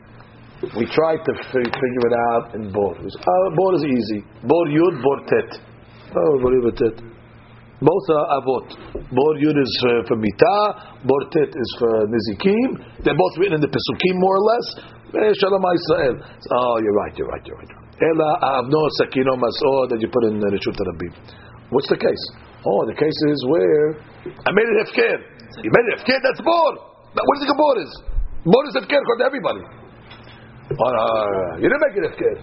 We 0.62 0.86
tried 0.94 1.18
to 1.26 1.32
fi- 1.50 1.74
figure 1.74 2.04
it 2.06 2.16
out 2.30 2.54
in 2.54 2.70
Bor. 2.70 2.94
It 2.94 3.10
uh, 3.18 3.48
Bor 3.58 3.74
is 3.74 3.82
easy. 3.82 4.22
Bor 4.46 4.64
Yud, 4.70 5.02
Bor 5.02 5.18
Tet. 5.26 5.50
Oh, 6.14 6.38
Bor 6.38 6.54
Yud, 6.54 6.70
Tet. 6.78 7.02
Both 7.82 8.06
are 8.14 8.26
Avot. 8.38 8.70
Bor 9.10 9.32
Yud 9.42 9.58
is 9.58 9.74
uh, 9.90 10.06
for 10.06 10.14
Mitah, 10.22 11.02
Bor 11.02 11.22
Tet 11.34 11.50
is 11.50 11.70
for 11.82 12.06
Nizikim. 12.06 12.78
They're 13.02 13.18
both 13.18 13.34
written 13.42 13.58
in 13.58 13.62
the 13.62 13.66
Pesukim 13.74 14.14
more 14.22 14.38
or 14.38 14.44
less. 14.54 14.66
Eh, 15.18 15.34
Shalom 15.42 15.66
Israel. 15.66 16.14
Oh, 16.54 16.78
you're 16.78 16.94
right, 16.94 17.12
you're 17.18 17.26
right, 17.26 17.42
you're 17.42 17.58
right. 17.58 17.72
Ela 17.98 18.62
Avno 18.62 18.86
Sakino 19.02 19.34
Mas'od 19.34 19.90
that 19.90 19.98
you 19.98 20.06
put 20.14 20.30
in 20.30 20.38
the 20.38 20.46
Rishut 20.46 20.78
Rabim. 20.78 21.10
What's 21.74 21.90
the 21.90 21.98
case? 21.98 22.24
Oh, 22.62 22.86
the 22.86 22.94
case 22.94 23.18
is 23.34 23.38
where 23.50 23.98
I 24.46 24.50
made 24.54 24.70
it 24.70 24.86
Hefker. 24.86 25.18
You 25.58 25.70
made 25.74 25.86
it 25.90 25.98
Hefker, 25.98 26.18
that's 26.22 26.40
Bor. 26.40 26.70
What 27.18 27.34
do 27.34 27.38
you 27.42 27.50
think 27.50 27.58
a 27.58 27.80
is? 27.82 27.92
Bor 28.46 28.62
is 28.70 28.74
Hefker 28.78 28.94
according 29.02 29.22
to 29.22 29.26
everybody. 29.26 29.82
You 30.73 31.66
didn't 31.68 31.85
make 31.85 31.97
it 32.01 32.05
Hefker. 32.09 32.35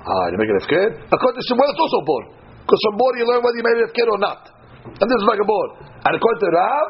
Ah, 0.00 0.24
you 0.32 0.36
make 0.36 0.50
it 0.52 0.58
Hefker? 0.64 0.86
According 1.08 1.38
to 1.40 1.44
Shmuel, 1.48 1.68
it's 1.70 1.80
also 1.80 2.00
Bor. 2.04 2.22
Because 2.64 2.80
from 2.88 2.94
Bor 3.00 3.12
you 3.16 3.24
learn 3.24 3.40
whether 3.40 3.56
you 3.56 3.66
made 3.66 3.78
it 3.80 3.88
Hefker 3.90 4.08
or 4.10 4.20
not. 4.20 4.40
And 4.84 5.06
this 5.06 5.18
is 5.20 5.26
like 5.28 5.40
a 5.40 5.48
Bor. 5.48 5.66
And 6.04 6.12
according 6.16 6.40
to 6.40 6.50
Rav, 6.52 6.86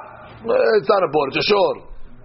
eh, 0.46 0.78
it's 0.82 0.90
not 0.90 1.02
a 1.02 1.10
Bor, 1.10 1.26
it's 1.30 1.40
a 1.40 1.46
Shor. 1.46 1.72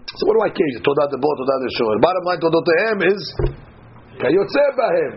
So 0.06 0.22
what 0.30 0.34
do 0.38 0.42
I 0.46 0.52
care? 0.54 0.70
Todah 0.82 1.10
the 1.10 1.20
Bor, 1.22 1.34
Todah 1.38 1.58
the 1.62 1.72
Shor. 1.78 1.94
Bottom 2.02 2.24
line, 2.26 2.40
Todah 2.42 2.62
to 2.62 2.74
him 2.86 2.98
is 3.10 3.22
Kayotze 4.22 4.66
Bahem. 4.78 5.14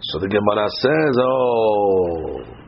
So 0.00 0.18
the 0.20 0.28
Gemara 0.28 0.66
says, 0.78 1.14
oh. 1.18 2.58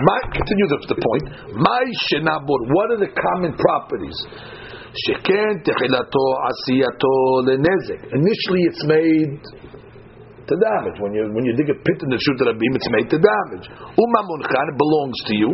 My, 0.00 0.18
continue 0.32 0.66
the, 0.72 0.78
the 0.88 0.96
point. 0.96 1.24
My 1.60 1.84
shenabur. 2.08 2.60
What 2.72 2.90
are 2.96 3.00
the 3.04 3.12
common 3.12 3.52
properties? 3.52 4.16
Sheken 4.90 5.62
techilato 5.62 6.24
asiyato 6.50 7.46
lenezek. 7.46 8.00
Initially, 8.10 8.62
it's 8.66 8.84
made 8.86 9.38
to 10.50 10.54
damage. 10.58 10.98
When 10.98 11.14
you 11.14 11.30
when 11.30 11.44
you 11.46 11.54
dig 11.54 11.70
a 11.70 11.78
pit 11.78 11.98
in 12.02 12.10
the 12.10 12.18
shoot 12.18 12.42
rabim, 12.42 12.72
it's 12.74 12.90
made 12.90 13.08
to 13.10 13.18
damage. 13.22 13.66
Umamunchan 13.70 14.66
it 14.66 14.78
belongs 14.78 15.18
to 15.26 15.34
you. 15.38 15.50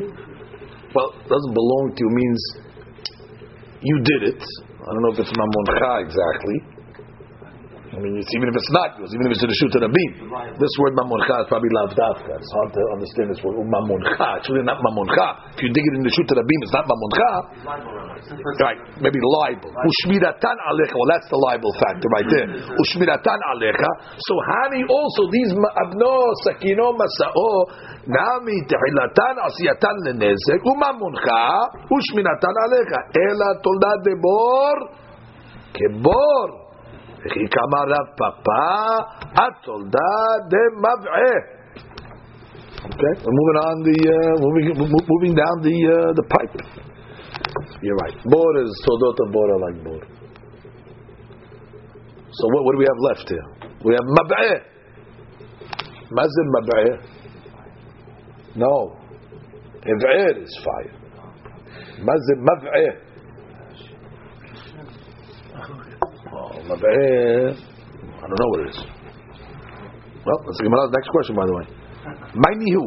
Well, 0.94 1.12
doesn't 1.28 1.54
belong 1.54 1.92
to 1.92 2.00
you 2.00 2.10
means 2.16 2.40
you 3.82 3.96
did 4.04 4.22
it. 4.32 4.42
I 4.80 4.88
don't 4.88 5.02
know 5.02 5.12
if 5.12 5.18
it's 5.20 5.32
mamuncha 5.36 6.00
exactly. 6.00 6.75
I 7.96 7.98
mean, 8.04 8.12
it's, 8.20 8.28
even 8.36 8.52
if 8.52 8.56
it's 8.60 8.72
not 8.76 8.92
yours, 9.00 9.08
even 9.08 9.24
if 9.24 9.32
it's 9.32 9.40
in 9.40 9.48
the 9.48 9.56
shoot 9.56 9.72
rabim. 9.80 10.10
This 10.60 10.74
word 10.84 10.92
mamuncha 11.00 11.32
is 11.40 11.48
probably 11.48 11.72
lavdavka. 11.72 12.28
It's 12.36 12.52
hard 12.52 12.70
to 12.76 12.82
understand 12.92 13.32
this 13.32 13.40
word 13.40 13.56
mamuncha. 13.56 14.36
It's 14.36 14.52
really 14.52 14.68
not 14.68 14.84
mamuncha. 14.84 15.56
If 15.56 15.64
you 15.64 15.72
dig 15.72 15.80
it 15.80 15.94
in 15.96 16.04
the 16.04 16.12
shoot 16.12 16.28
rabim, 16.28 16.60
it's 16.60 16.76
not 16.76 16.84
mamuncha. 16.84 17.30
Right, 18.60 18.76
maybe 19.00 19.16
libel. 19.16 19.72
Ushmiratan 19.72 20.56
alecha. 20.68 20.92
Well, 20.92 21.08
that's 21.08 21.28
the 21.32 21.40
libel 21.40 21.72
factor 21.80 22.08
right 22.12 22.28
there. 22.28 22.48
Ushmiratan 22.84 23.40
alecha. 23.56 23.90
So 24.20 24.34
hani 24.44 24.84
also 24.92 25.32
these 25.32 25.56
abno 25.56 26.12
sakino 26.44 26.92
masao 27.00 27.72
nami 28.04 28.60
tehilatan 28.68 29.40
asiyatan 29.40 29.96
lenezek 30.04 30.60
umamuncha 30.68 31.40
ushmiratan 31.88 32.54
alecha. 32.68 33.00
Ela 33.24 33.56
tolda 33.64 33.92
debor 34.04 34.76
kebor. 35.72 36.65
וכי 37.19 37.45
כמה 37.51 37.79
רב 37.91 38.07
פאפה, 38.17 38.65
התולדה 39.35 40.13
דמבעה. 40.51 41.61
Okay, 42.83 43.13
we're 43.23 43.35
moving 43.39 43.59
on 43.67 43.77
the 43.87 43.97
uh, 44.09 44.33
moving 44.41 44.65
moving 45.11 45.33
down 45.37 45.55
the 45.61 45.77
uh, 45.95 46.11
the 46.17 46.25
pipe. 46.33 46.55
You're 47.83 47.95
right. 47.95 48.17
Bor 48.25 48.51
is 48.63 48.71
Todot 48.85 49.17
of 49.23 49.31
Bor 49.31 49.49
like 49.65 49.83
Bor. 49.83 50.01
So 52.31 52.43
what, 52.53 52.63
what 52.65 52.71
do 52.73 52.79
we 52.79 52.87
have 52.89 53.01
left 53.09 53.29
here? 53.29 53.45
We 53.85 53.93
have 53.93 54.07
Mab'eh. 54.17 54.57
Mazin 56.11 56.47
Mab'eh. 56.55 56.91
No. 58.55 58.97
Iv'ir 59.85 60.43
is 60.43 60.53
fire. 60.65 60.93
Mazin 61.99 62.39
Mab'eh. 62.49 63.04
I 66.66 68.24
don't 68.26 68.38
know 68.40 68.50
what 68.50 68.60
it 68.60 68.68
is. 68.74 68.80
Well, 70.26 70.38
let's 70.42 70.58
get 70.58 70.66
Gemara's 70.66 70.90
next 70.90 71.08
question, 71.14 71.34
by 71.36 71.46
the 71.46 71.54
way. 71.54 71.66
Mainihu. 72.34 72.84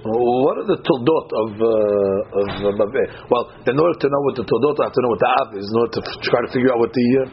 What 0.00 0.56
are 0.60 0.68
the 0.68 0.80
toldot 0.80 1.28
of 1.44 1.48
uh, 1.60 2.40
of 2.40 2.74
Mab'eh? 2.80 3.08
Well, 3.28 3.52
in 3.68 3.76
order 3.76 3.96
to 4.00 4.08
know 4.08 4.20
what 4.24 4.36
the 4.36 4.44
toldot, 4.44 4.80
I 4.80 4.84
have 4.88 4.96
to 4.96 5.02
know 5.04 5.12
what 5.12 5.20
the 5.20 5.30
av 5.40 5.48
is. 5.56 5.68
In 5.68 5.76
order 5.76 5.92
to 6.00 6.02
try 6.24 6.40
to 6.40 6.50
figure 6.52 6.72
out 6.72 6.80
what 6.80 6.92
the 6.92 7.06
uh, 7.20 7.28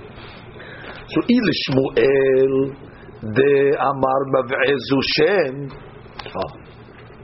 so 1.07 1.23
Il 1.23 1.47
Shmuel 1.63 2.75
de 3.31 3.71
Amar 3.79 4.21
Mab'eh. 4.35 4.75
Oh. 6.27 6.51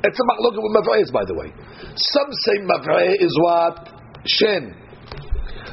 It's 0.03 0.19
a 0.19 0.25
machloket 0.27 0.63
with 0.63 0.75
Mab'eh, 0.79 1.11
by 1.11 1.23
the 1.27 1.35
way. 1.35 1.51
Some 1.95 2.31
say 2.31 2.55
Mab'eh 2.63 3.15
is 3.19 3.35
what 3.43 3.91
Shen. 4.25 4.82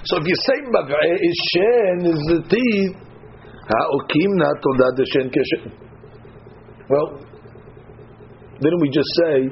So 0.04 0.16
if 0.16 0.24
you 0.26 0.34
say 0.34 0.56
Mab'eh 0.72 1.14
is 1.20 1.36
Shen, 1.52 2.06
is 2.06 2.20
the 2.32 2.40
teeth. 2.48 2.96
Ha'okimna 3.68 4.48
toldad 4.64 4.96
de 4.96 5.04
Shen 5.12 5.30
keshen. 5.30 5.72
Well, 6.88 7.20
didn't 8.60 8.80
we 8.80 8.88
just 8.90 9.08
say 9.22 9.48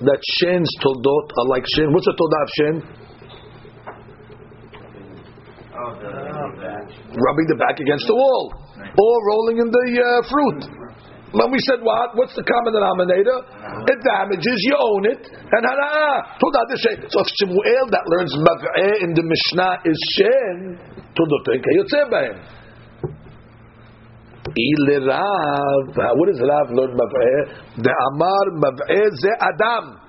that 0.00 0.20
Shen's 0.38 0.70
toldot 0.80 1.32
are 1.36 1.48
like 1.48 1.64
Shen? 1.74 1.92
What's 1.92 2.06
a 2.06 2.12
toldah 2.12 2.42
of 2.42 2.50
Shen? 2.56 2.76
Rubbing 5.78 7.46
the 7.48 7.56
back 7.58 7.78
against 7.80 8.06
the 8.06 8.14
wall, 8.14 8.52
or 8.78 9.14
rolling 9.28 9.58
in 9.58 9.70
the 9.70 9.86
uh, 10.00 10.22
fruit. 10.28 10.87
When 11.30 11.52
we 11.52 11.60
said 11.68 11.84
what? 11.84 12.16
What's 12.16 12.32
the 12.32 12.42
common 12.42 12.72
denominator? 12.72 13.44
It 13.84 14.00
damages, 14.00 14.58
you 14.64 14.76
own 14.80 15.04
it, 15.12 15.20
and 15.28 15.62
Shen. 16.80 17.04
So 17.12 17.20
if 17.20 17.28
Shemuel 17.36 17.86
that 17.92 18.04
learns 18.08 18.32
Mav'eh 18.32 19.04
in 19.04 19.12
the 19.12 19.20
Mishnah 19.20 19.84
is 19.84 19.98
Shen, 20.16 20.80
toldoten 21.12 21.60
kayotzeh 21.60 22.08
b'hem. 22.08 22.36
Il 24.56 25.04
Rav, 25.04 26.16
what 26.16 26.26
does 26.32 26.40
Rav 26.40 26.70
learn 26.72 26.96
Mav'eh? 26.96 27.76
The 27.76 27.92
Amar 28.08 28.46
Mav'eh 28.56 29.10
ze 29.20 29.28
Adam. 29.38 30.00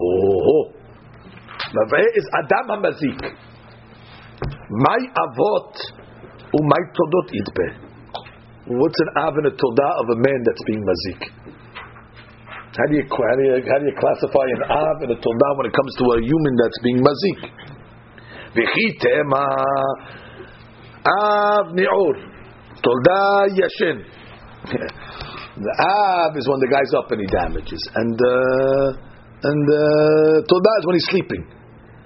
Oh, 0.00 0.72
Mav'eh 1.76 2.16
is 2.16 2.26
Adam 2.40 2.80
HaMazik. 2.80 3.20
My 4.70 5.00
Avot 5.20 5.76
umay 6.56 6.84
Todot 6.96 7.28
Idbe. 7.28 7.89
What's 8.70 9.00
an 9.02 9.10
Av 9.18 9.34
and 9.34 9.46
a 9.50 9.50
Todah 9.50 9.92
of 9.98 10.06
a 10.14 10.18
man 10.22 10.38
that's 10.46 10.62
being 10.62 10.78
Mazik? 10.86 11.26
How 12.70 12.86
do 12.86 12.94
you 12.94 13.02
how 13.02 13.34
do 13.34 13.42
you, 13.42 13.58
how 13.66 13.78
do 13.82 13.86
you 13.90 13.96
classify 13.98 14.46
an 14.46 14.62
Av 14.70 14.96
and 15.02 15.10
a 15.10 15.18
Todah 15.18 15.52
when 15.58 15.66
it 15.66 15.74
comes 15.74 15.90
to 15.98 16.04
a 16.14 16.18
human 16.22 16.54
that's 16.54 16.78
being 16.86 17.02
Mazik? 17.02 17.50
V'chitema 18.54 19.42
Av 21.02 21.74
Ni'ur. 21.74 22.14
Tolda 22.78 23.50
Yashin. 23.58 24.06
the 24.70 25.72
Av 25.82 26.36
is 26.38 26.46
when 26.46 26.60
the 26.60 26.70
guy's 26.70 26.94
up 26.94 27.10
and 27.10 27.20
he 27.20 27.26
damages, 27.26 27.82
and 27.96 28.14
uh, 28.14 29.50
and 29.50 29.64
uh, 29.66 30.46
Tolda 30.46 30.72
is 30.78 30.86
when 30.86 30.94
he's 30.94 31.10
sleeping. 31.10 31.42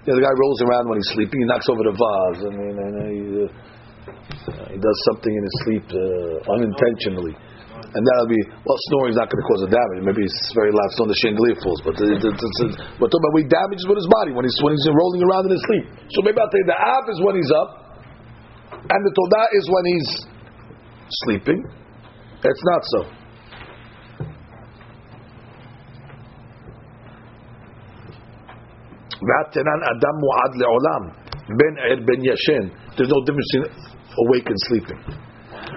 You 0.07 0.12
know, 0.12 0.17
the 0.17 0.25
guy 0.25 0.33
rolls 0.33 0.62
around 0.62 0.89
when 0.89 0.97
he's 0.97 1.12
sleeping, 1.12 1.41
he 1.41 1.47
knocks 1.47 1.69
over 1.69 1.85
the 1.85 1.93
vase, 1.93 2.41
and, 2.45 2.57
and, 2.57 2.77
and 2.79 2.95
he, 3.12 3.21
uh, 3.45 3.74
he 4.72 4.79
does 4.81 4.99
something 5.12 5.33
in 5.33 5.43
his 5.45 5.57
sleep 5.64 5.87
uh, 5.93 6.55
unintentionally. 6.57 7.35
And 7.95 8.03
that'll 8.03 8.27
be 8.27 8.43
well, 8.66 8.79
snoring 8.91 9.14
is 9.14 9.18
not 9.20 9.31
going 9.31 9.39
to 9.39 9.47
cause 9.47 9.62
a 9.66 9.70
damage. 9.70 10.03
Maybe 10.03 10.27
it's 10.27 10.51
very 10.51 10.75
loud 10.75 10.91
on 10.99 11.07
the 11.07 11.14
chandelier 11.22 11.55
falls, 11.62 11.79
but 11.87 11.95
it, 11.95 12.18
it, 12.18 12.27
it, 12.27 12.35
it's, 12.35 12.75
we're 12.99 13.07
talking 13.07 13.22
about 13.22 13.39
he 13.39 13.47
damages 13.47 13.87
with 13.87 14.03
his 14.03 14.11
body 14.11 14.35
when 14.35 14.43
he's 14.43 14.59
when 14.66 14.75
he's 14.75 14.83
rolling 14.91 15.22
around 15.22 15.47
in 15.47 15.55
his 15.55 15.62
sleep. 15.62 15.87
So 16.11 16.27
maybe 16.27 16.43
I'll 16.43 16.51
tell 16.51 16.59
you 16.59 16.66
the 16.66 16.75
Av 16.75 17.05
is 17.07 17.18
when 17.22 17.35
he's 17.39 17.53
up, 17.55 17.70
and 18.83 18.99
the 18.99 19.12
Todah 19.14 19.47
is 19.55 19.64
when 19.70 19.85
he's 19.95 20.11
sleeping. 21.22 21.61
It's 22.43 22.64
not 22.66 22.83
so. 22.83 23.01
Er. 29.25 29.45
There's 32.97 33.09
no 33.09 33.20
difference 33.25 33.51
awake 34.27 34.47
and 34.47 34.59
sleeping. 34.71 35.01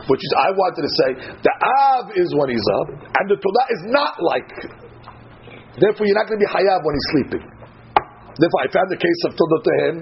Which 0.07 0.21
is, 0.23 0.31
I 0.37 0.51
wanted 0.53 0.83
to 0.85 0.93
say, 1.03 1.09
the 1.41 1.53
Av 1.57 2.05
is 2.15 2.29
when 2.35 2.49
he's 2.53 2.67
up, 2.83 2.87
and 2.93 3.25
the 3.27 3.37
Todah 3.39 3.67
is 3.73 3.81
not 3.91 4.15
like. 4.21 4.51
Therefore, 5.79 6.05
you're 6.05 6.17
not 6.17 6.27
going 6.29 6.39
to 6.39 6.45
be 6.45 6.51
Hayav 6.51 6.79
when 6.85 6.93
he's 6.95 7.09
sleeping. 7.13 7.43
Therefore, 8.37 8.61
I 8.61 8.67
found 8.71 8.87
the 8.93 9.01
case 9.01 9.21
of 9.25 9.31
Todah 9.35 9.61
to 9.63 9.73
him, 9.83 9.95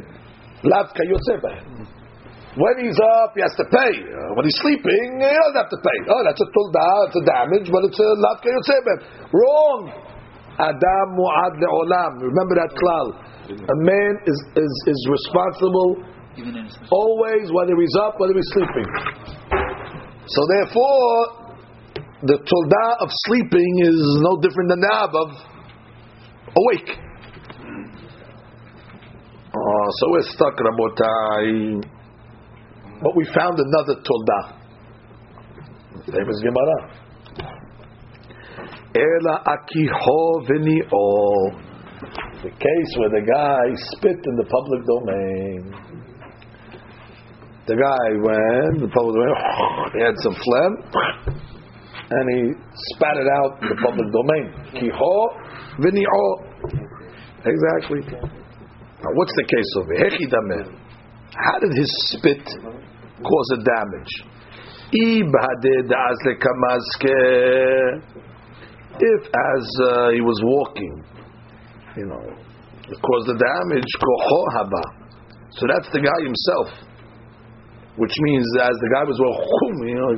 when 2.55 2.75
he's 2.79 2.97
up, 2.97 3.35
he 3.35 3.41
has 3.43 3.53
to 3.59 3.65
pay. 3.69 3.93
When 4.33 4.45
he's 4.47 4.57
sleeping, 4.63 5.19
he 5.19 5.27
doesn't 5.27 5.59
have 5.59 5.69
to 5.69 5.81
pay. 5.83 5.97
Oh, 6.09 6.23
that's 6.23 6.41
a 6.41 6.49
tulda, 6.49 6.89
it's 7.11 7.17
a 7.19 7.25
damage, 7.27 7.67
but 7.69 7.83
it's 7.85 7.99
a 7.99 8.09
lav 8.23 8.39
kayotzeben. 8.41 9.29
Wrong. 9.29 9.91
Adam 10.55 11.07
mu'ad 11.19 11.59
le'olam. 11.59 12.15
Remember 12.23 12.55
that 12.55 12.71
klal. 12.79 13.11
A 13.51 13.75
man 13.83 14.17
is, 14.25 14.39
is, 14.55 14.73
is 14.87 14.99
responsible 15.11 16.01
always, 16.91 17.51
whether 17.51 17.75
he's 17.79 17.95
up, 18.01 18.19
whether 18.19 18.33
he's 18.33 18.49
sleeping. 18.53 18.85
So 20.27 20.41
therefore, 20.49 21.45
the 22.23 22.37
tolda 22.39 23.01
of 23.01 23.09
sleeping 23.27 23.79
is 23.83 23.99
no 24.21 24.41
different 24.41 24.69
than 24.69 24.79
the 24.81 24.91
ab 24.91 25.15
of 25.15 25.29
awake. 26.57 26.97
Oh, 29.55 29.87
so 29.99 30.11
we're 30.11 30.21
stuck, 30.23 30.55
Rabotai. 30.57 31.83
But 33.01 33.15
we 33.15 33.25
found 33.25 33.59
another 33.59 34.01
tolda. 34.01 34.55
Famous 36.05 36.41
Gemara. 36.41 37.05
Ela 38.95 39.43
akiho 39.45 40.47
v'ni'o. 40.47 41.61
The 42.43 42.49
case 42.49 42.97
where 42.97 43.09
the 43.09 43.21
guy 43.25 43.75
spit 43.91 44.25
in 44.25 44.35
the 44.35 44.45
public 44.45 44.85
domain. 44.85 45.84
The 47.65 47.73
guy 47.73 48.05
went, 48.21 48.77
the 48.77 48.93
public 48.93 49.17
domain, 49.17 49.33
he 49.97 50.01
had 50.05 50.13
some 50.21 50.37
phlegm, 50.37 50.73
and 52.13 52.25
he 52.29 52.53
spat 52.93 53.17
it 53.17 53.25
out 53.41 53.57
in 53.57 53.73
the 53.73 53.79
public 53.81 54.05
domain. 54.13 54.53
Kiho 54.77 55.15
v'ni'o. 55.81 56.45
Exactly. 57.41 58.05
Now, 59.01 59.11
what's 59.17 59.33
the 59.33 59.45
case 59.49 59.69
over 59.81 59.93
here? 59.97 60.13
How 61.33 61.57
did 61.57 61.73
his 61.73 61.89
spit 62.13 62.45
cause 62.45 63.49
a 63.53 63.59
damage? 63.65 64.13
If 68.97 69.21
as 69.25 69.65
uh, 69.81 70.09
he 70.13 70.21
was 70.21 70.39
walking, 70.43 71.03
you 71.97 72.05
know, 72.05 72.21
it 72.21 73.01
caused 73.01 73.27
the 73.27 73.37
damage, 73.41 73.89
so 75.57 75.65
that's 75.67 75.89
the 75.91 75.99
guy 75.99 76.23
himself. 76.23 76.69
Which 77.95 78.11
means 78.27 78.43
as 78.59 78.75
the 78.83 78.91
guy 78.91 79.03
was 79.07 79.15
well, 79.23 79.39
you 79.87 79.95
know, 79.95 80.11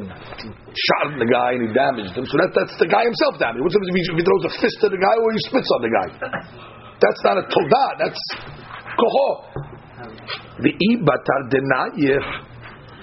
shot 0.74 1.14
the 1.14 1.30
guy 1.30 1.62
and 1.62 1.70
he 1.70 1.70
damaged 1.70 2.18
him. 2.18 2.26
So 2.26 2.42
that, 2.42 2.50
that's 2.58 2.74
the 2.82 2.90
guy 2.90 3.06
himself 3.06 3.38
damaged. 3.38 3.62
What's 3.62 3.78
if 3.78 3.94
he 3.94 4.26
throws 4.26 4.46
a 4.50 4.54
fist 4.58 4.82
at 4.82 4.90
the 4.90 4.98
guy 4.98 5.16
or 5.22 5.30
he 5.30 5.42
spits 5.46 5.70
on 5.70 5.82
the 5.86 5.94
guy? 5.94 6.08
That's 6.98 7.22
not 7.22 7.38
a 7.38 7.46
todah. 7.46 7.90
That's 8.02 8.22
koho. 8.98 9.30
The 10.66 10.74
ibatar 10.74 11.42
denayir. 11.54 12.22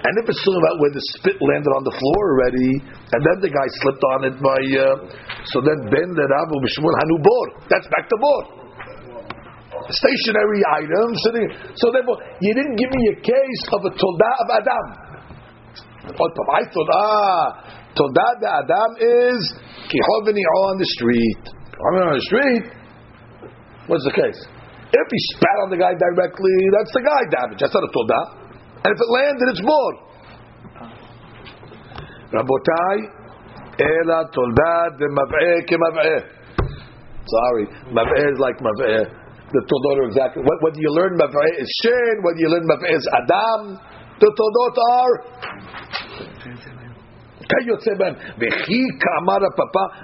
And 0.05 0.13
if 0.21 0.29
it's 0.29 0.43
talking 0.43 0.59
about 0.59 0.77
where 0.83 0.93
the 0.93 1.05
spit 1.17 1.39
landed 1.39 1.71
on 1.71 1.83
the 1.87 1.95
floor 1.95 2.23
already, 2.35 2.77
and 3.15 3.21
then 3.25 3.39
the 3.41 3.49
guy 3.49 3.67
slipped 3.81 4.05
on 4.19 4.21
it 4.29 4.37
by, 4.37 4.61
uh, 4.77 5.07
so 5.49 5.65
then 5.65 5.87
ben 5.87 6.09
the 6.13 6.27
rabu 6.29 6.61
b'shmul 6.61 6.93
hanu 6.99 7.17
bor. 7.23 7.47
That's 7.71 7.87
back 7.95 8.11
to 8.11 8.19
bor 8.19 8.64
stationary 9.91 10.63
item. 10.81 11.09
So 11.77 11.93
therefore, 11.93 12.19
you 12.41 12.55
didn't 12.55 12.77
give 12.77 12.89
me 12.89 13.03
a 13.13 13.17
case 13.21 13.63
of 13.73 13.81
a 13.85 13.93
tolda 13.93 14.31
of 14.41 14.49
Adam. 14.61 14.87
I 16.05 16.63
thought, 16.69 16.89
ah, 16.93 17.47
tolda 17.97 18.29
de 18.41 18.49
Adam 18.49 18.91
is 19.01 19.41
kihovini 19.89 20.45
on 20.45 20.79
the 20.79 20.89
street. 20.97 21.45
on 21.81 22.15
the 22.15 22.25
street. 22.29 22.65
What's 23.87 24.05
the 24.05 24.13
case? 24.13 24.41
If 24.95 25.07
he 25.11 25.19
spat 25.35 25.57
on 25.65 25.71
the 25.71 25.77
guy 25.77 25.93
directly, 25.93 26.57
that's 26.79 26.93
the 26.93 27.03
guy 27.03 27.23
damage. 27.33 27.59
That's 27.61 27.75
not 27.75 27.85
a 27.85 27.93
tolda. 27.93 28.21
And 28.85 28.89
if 28.93 28.99
it 29.01 29.11
landed, 29.11 29.49
it's 29.51 29.65
more. 29.65 29.95
Rabotai, 32.33 32.97
ela 33.81 34.29
tolda 34.33 34.97
de 34.99 35.07
mav'eh 35.09 35.65
ke 35.67 35.77
mav'eh. 35.77 36.21
Sorry, 37.27 37.67
mav'eh 37.93 38.33
is 38.33 38.39
like 38.39 38.59
mav'eh 38.61 39.24
the 39.55 39.63
Todot 39.71 40.11
exactly. 40.11 40.43
What, 40.43 40.59
what 40.61 40.75
do 40.75 40.81
you 40.83 40.91
learn 40.91 41.15
Mav'eh 41.17 41.63
is 41.63 41.71
Shen, 41.83 42.23
what 42.23 42.35
do 42.35 42.43
you 42.43 42.51
learn 42.51 42.67
Mav'eh 42.67 42.91
is 42.91 43.07
Adam. 43.07 43.79
The 44.19 44.31
Todot 44.35 44.77
are. 44.91 45.15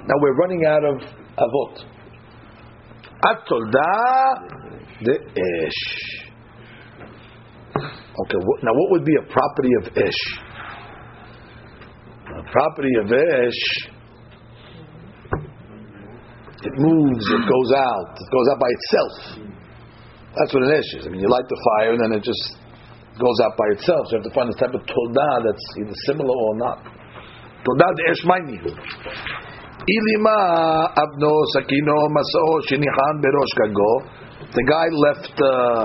Now 0.07 0.14
we're 0.20 0.36
running 0.36 0.64
out 0.66 0.84
of 0.84 1.03
Avot. 1.34 1.82
Atolda 3.24 4.61
the 5.03 5.14
Ish. 5.14 5.82
Okay, 7.76 8.38
now 8.62 8.74
what 8.74 8.90
would 8.92 9.05
be 9.05 9.16
a 9.16 9.22
property 9.32 9.70
of 9.80 9.96
Ish? 9.96 10.22
A 12.38 12.42
property 12.53 12.92
of 13.03 13.11
Ish 13.11 13.90
it 16.62 16.74
moves, 16.76 17.24
it 17.24 17.44
goes 17.48 17.70
out, 17.72 18.12
it 18.20 18.30
goes 18.30 18.46
out 18.52 18.58
by 18.61 18.70
itself. 18.70 19.14
That's 20.36 20.52
what 20.54 20.62
an 20.62 20.72
ish 20.76 20.90
is. 21.00 21.06
I 21.06 21.11
mean, 21.11 21.20
you 21.20 21.28
light 21.28 21.48
the 21.48 21.58
fire 21.74 21.92
and 21.96 22.00
then 22.00 22.12
it 22.12 22.22
just 22.22 22.61
goes 23.18 23.38
out 23.42 23.56
by 23.56 23.68
itself. 23.74 24.06
So 24.08 24.16
you 24.16 24.18
have 24.22 24.28
to 24.28 24.34
find 24.36 24.46
this 24.48 24.61
type 24.61 24.74
of 24.76 24.84
tolda 24.86 25.30
that's 25.42 25.66
either 25.80 25.96
similar 26.06 26.36
or 26.36 26.54
not. 26.56 26.78
Tolda 27.64 27.88
de 27.96 28.02
esh 28.12 28.22
maini. 28.28 28.58
Ilima 29.80 30.36
abno 30.94 31.32
sakino 31.56 31.96
masao 32.12 32.61
shinihan 32.68 33.14
berosh 33.24 33.54
kago. 33.58 33.92
The 34.52 34.64
guy 34.68 34.88
left 34.92 35.36
uh, 35.40 35.84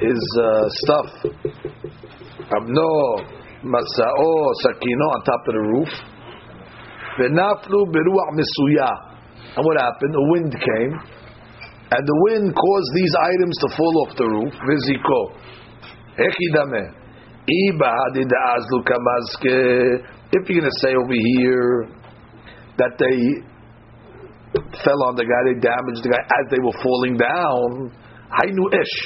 his 0.00 0.20
uh, 0.38 0.66
stuff. 0.82 1.10
Abno 2.54 2.90
masao 3.66 4.32
sakino 4.62 5.06
on 5.12 5.20
top 5.26 5.42
of 5.48 5.54
the 5.54 5.64
roof. 5.74 5.92
Venaflu 7.18 7.84
beruach 7.92 8.30
mesuya. 8.32 9.13
And 9.56 9.62
what 9.64 9.78
happened? 9.78 10.12
The 10.14 10.26
wind 10.34 10.50
came, 10.50 10.92
and 11.94 12.02
the 12.02 12.18
wind 12.26 12.50
caused 12.54 12.90
these 12.94 13.14
items 13.14 13.54
to 13.62 13.68
fall 13.76 13.94
off 14.02 14.16
the 14.18 14.26
roof. 14.26 14.54
Viziko. 14.66 15.20
If 16.18 16.34
you're 20.48 20.58
going 20.58 20.70
to 20.70 20.78
say 20.82 20.94
over 20.94 21.14
here 21.14 21.86
that 22.78 22.98
they 22.98 23.42
fell 24.82 25.00
on 25.06 25.14
the 25.14 25.26
guy, 25.26 25.40
they 25.50 25.58
damaged 25.62 26.02
the 26.02 26.10
guy 26.10 26.22
as 26.22 26.44
they 26.50 26.58
were 26.62 26.74
falling 26.82 27.14
down, 27.18 27.90
Hainu 28.42 28.66
ish. 28.74 28.96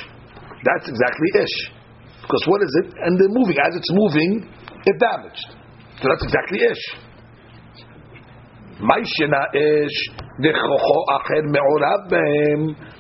That's 0.65 0.89
exactly 0.89 1.29
ish. 1.45 1.73
Because 2.23 2.45
what 2.49 2.63
is 2.63 2.73
it? 2.85 2.93
And 3.05 3.21
they're 3.21 3.33
moving. 3.33 3.57
As 3.57 3.77
it's 3.77 3.93
moving, 3.93 4.49
it 4.85 4.97
damaged. 5.01 5.49
So 6.01 6.09
that's 6.09 6.25
exactly 6.25 6.61
ish. 6.65 7.08
Maishina 8.79 9.43
ish 9.55 9.99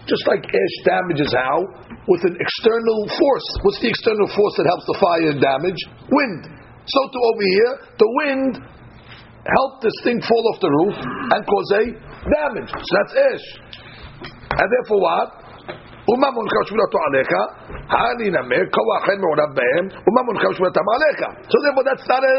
just 0.08 0.26
like 0.26 0.42
ish 0.42 0.76
damages 0.84 1.32
how? 1.32 1.62
With 2.08 2.24
an 2.24 2.34
external 2.34 3.00
force. 3.14 3.46
What's 3.62 3.78
the 3.78 3.88
external 3.88 4.26
force 4.34 4.54
that 4.58 4.66
helps 4.66 4.86
the 4.90 4.98
fire 4.98 5.38
damage? 5.38 5.78
Wind. 6.10 6.50
So 6.82 7.00
to 7.06 7.18
over 7.20 7.44
here, 7.46 7.72
the 7.94 8.10
wind 8.24 8.58
helped 9.46 9.82
this 9.82 9.94
thing 10.02 10.20
fall 10.20 10.44
off 10.50 10.60
the 10.60 10.72
roof 10.82 10.96
and 10.98 11.46
cause 11.46 11.70
a 11.78 11.84
damage. 12.26 12.70
So 12.74 12.90
that's 12.98 13.14
ash. 13.14 13.46
And 14.50 14.66
therefore 14.66 14.98
what? 14.98 15.47
ומה 16.09 16.27
מונחה 16.35 16.59
שבילתו 16.67 16.99
עליך? 17.07 17.31
אני 17.95 18.27
נמר, 18.35 18.63
כוח 18.75 19.03
אין 19.09 19.19
מעורב 19.23 19.51
בהם, 19.57 19.85
ומה 20.05 20.21
מונחה 20.27 20.47
שבילתם 20.55 20.87
עליך? 20.95 21.19
So 21.51 21.55
therefore 21.63 21.85
that's 21.89 22.07
not 22.11 22.23
a 22.31 22.35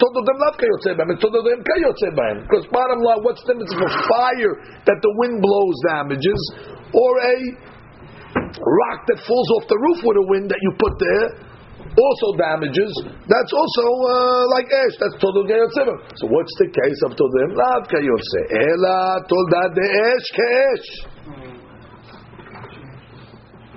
תולדותם 0.00 0.36
לאו 0.42 0.52
כיוצא 0.60 0.90
בהם, 0.96 1.08
it's 1.10 1.20
תולדותם 1.24 1.60
כיוצא 1.68 2.08
בהם. 2.18 2.36
Because 2.46 2.66
bottom 2.78 3.00
line, 3.06 3.20
what's 3.26 3.42
the 3.46 3.54
difference 3.58 3.74
of 3.76 3.82
a 3.90 3.92
fire 4.10 4.54
that 4.86 4.98
the 5.04 5.12
wind 5.20 5.36
blows 5.46 5.76
damages, 5.90 6.40
or 7.02 7.12
a 7.34 7.36
rock 8.80 8.98
that 9.08 9.18
falls 9.26 9.48
off 9.54 9.64
the 9.72 9.78
roof 9.86 9.98
with 10.06 10.16
a 10.24 10.26
wind 10.32 10.46
that 10.52 10.60
you 10.66 10.70
put 10.84 10.94
there, 11.06 11.28
also 11.90 12.26
damages, 12.38 12.92
that's 13.26 13.52
also 13.60 13.84
uh, 14.06 14.42
like 14.54 14.68
ash, 14.70 14.94
that's 15.02 15.16
Toldo 15.18 15.42
Gayotzim. 15.50 15.90
So 16.14 16.24
what's 16.30 16.54
the 16.62 16.68
case 16.70 17.00
of 17.06 17.18
Toldim 17.18 17.50
Lav 17.58 17.90
Kayotze? 17.90 18.40
Ela 18.54 18.98
Tolda 19.26 19.62
de 19.74 19.86
Esh 20.14 20.28
Kesh. 20.38 20.88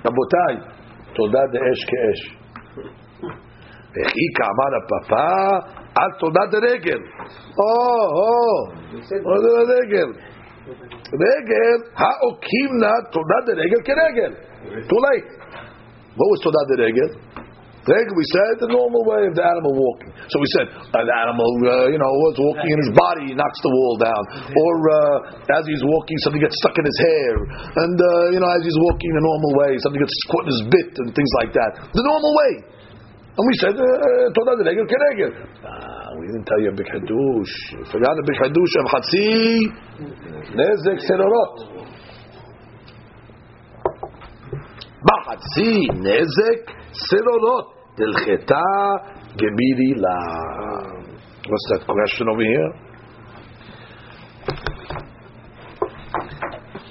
רבותיי, 0.05 0.55
תודה 1.13 1.39
דאש 1.53 1.85
כאש. 1.89 2.39
וכי 3.91 4.25
כאמר 4.37 4.71
הפפה, 4.77 5.57
על 5.95 6.11
תודה 6.19 6.41
דרגל. 6.51 6.99
או, 7.59 7.73
או, 8.17 8.71
מה 9.25 9.37
זה 9.37 9.73
רגל? 9.73 10.09
רגל, 11.13 11.77
האוקימנה 11.95 12.91
תודה 13.11 13.39
דרגל 13.45 13.81
כרגל. 13.85 14.33
What 16.17 16.27
was 16.31 16.43
תודה 16.43 16.59
דרגל? 16.77 17.09
We 17.89 18.25
said 18.29 18.61
the 18.61 18.69
normal 18.69 19.01
way 19.09 19.25
of 19.25 19.33
the 19.33 19.41
animal 19.41 19.73
walking. 19.73 20.13
So 20.29 20.37
we 20.37 20.49
said 20.53 20.69
an 20.69 21.09
animal, 21.09 21.49
uh, 21.65 21.89
you 21.89 21.97
know, 21.97 22.05
was 22.05 22.37
walking 22.37 22.69
in 22.69 22.79
his 22.85 22.93
body, 22.93 23.33
he 23.33 23.35
knocks 23.35 23.57
the 23.65 23.73
wall 23.73 23.97
down, 23.97 24.23
or 24.45 24.73
uh, 24.85 25.57
as 25.57 25.65
he's 25.65 25.81
walking, 25.81 26.13
something 26.21 26.37
gets 26.37 26.53
stuck 26.61 26.77
in 26.77 26.85
his 26.85 26.99
hair, 27.01 27.33
and 27.81 27.97
uh, 27.97 28.29
you 28.29 28.37
know, 28.37 28.49
as 28.53 28.61
he's 28.61 28.77
walking 28.77 29.09
the 29.09 29.25
normal 29.25 29.51
way, 29.65 29.73
something 29.81 29.97
gets 29.97 30.13
caught 30.29 30.45
in 30.45 30.53
his 30.53 30.63
bit 30.69 30.91
and 31.01 31.07
things 31.17 31.31
like 31.41 31.51
that. 31.57 31.71
The 31.89 32.05
normal 32.05 32.31
way. 32.37 32.53
And 33.33 33.43
we 33.47 33.55
said, 33.57 33.73
"Toda 33.73 34.53
de 34.59 34.63
regel 34.69 34.85
keregel." 34.85 35.33
We 36.19 36.27
didn't 36.27 36.45
tell 36.45 36.59
you 36.61 36.69
a 36.69 36.77
big 36.77 36.85
hadush. 36.93 37.53
Forgot 37.89 38.13
a 38.19 38.23
big 38.27 38.37
hadush 38.37 38.73
of 38.77 38.85
chatzi 38.93 39.65
nezek 40.53 40.99
serorot. 41.09 41.55
B'chatzi 44.99 45.89
nezek 46.05 46.69
sirorot 46.91 47.78
gemiri 49.35 49.91
la. 49.99 50.17
What's 51.49 51.67
that 51.71 51.83
question 51.85 52.29
over 52.29 52.41
here? 52.41 52.71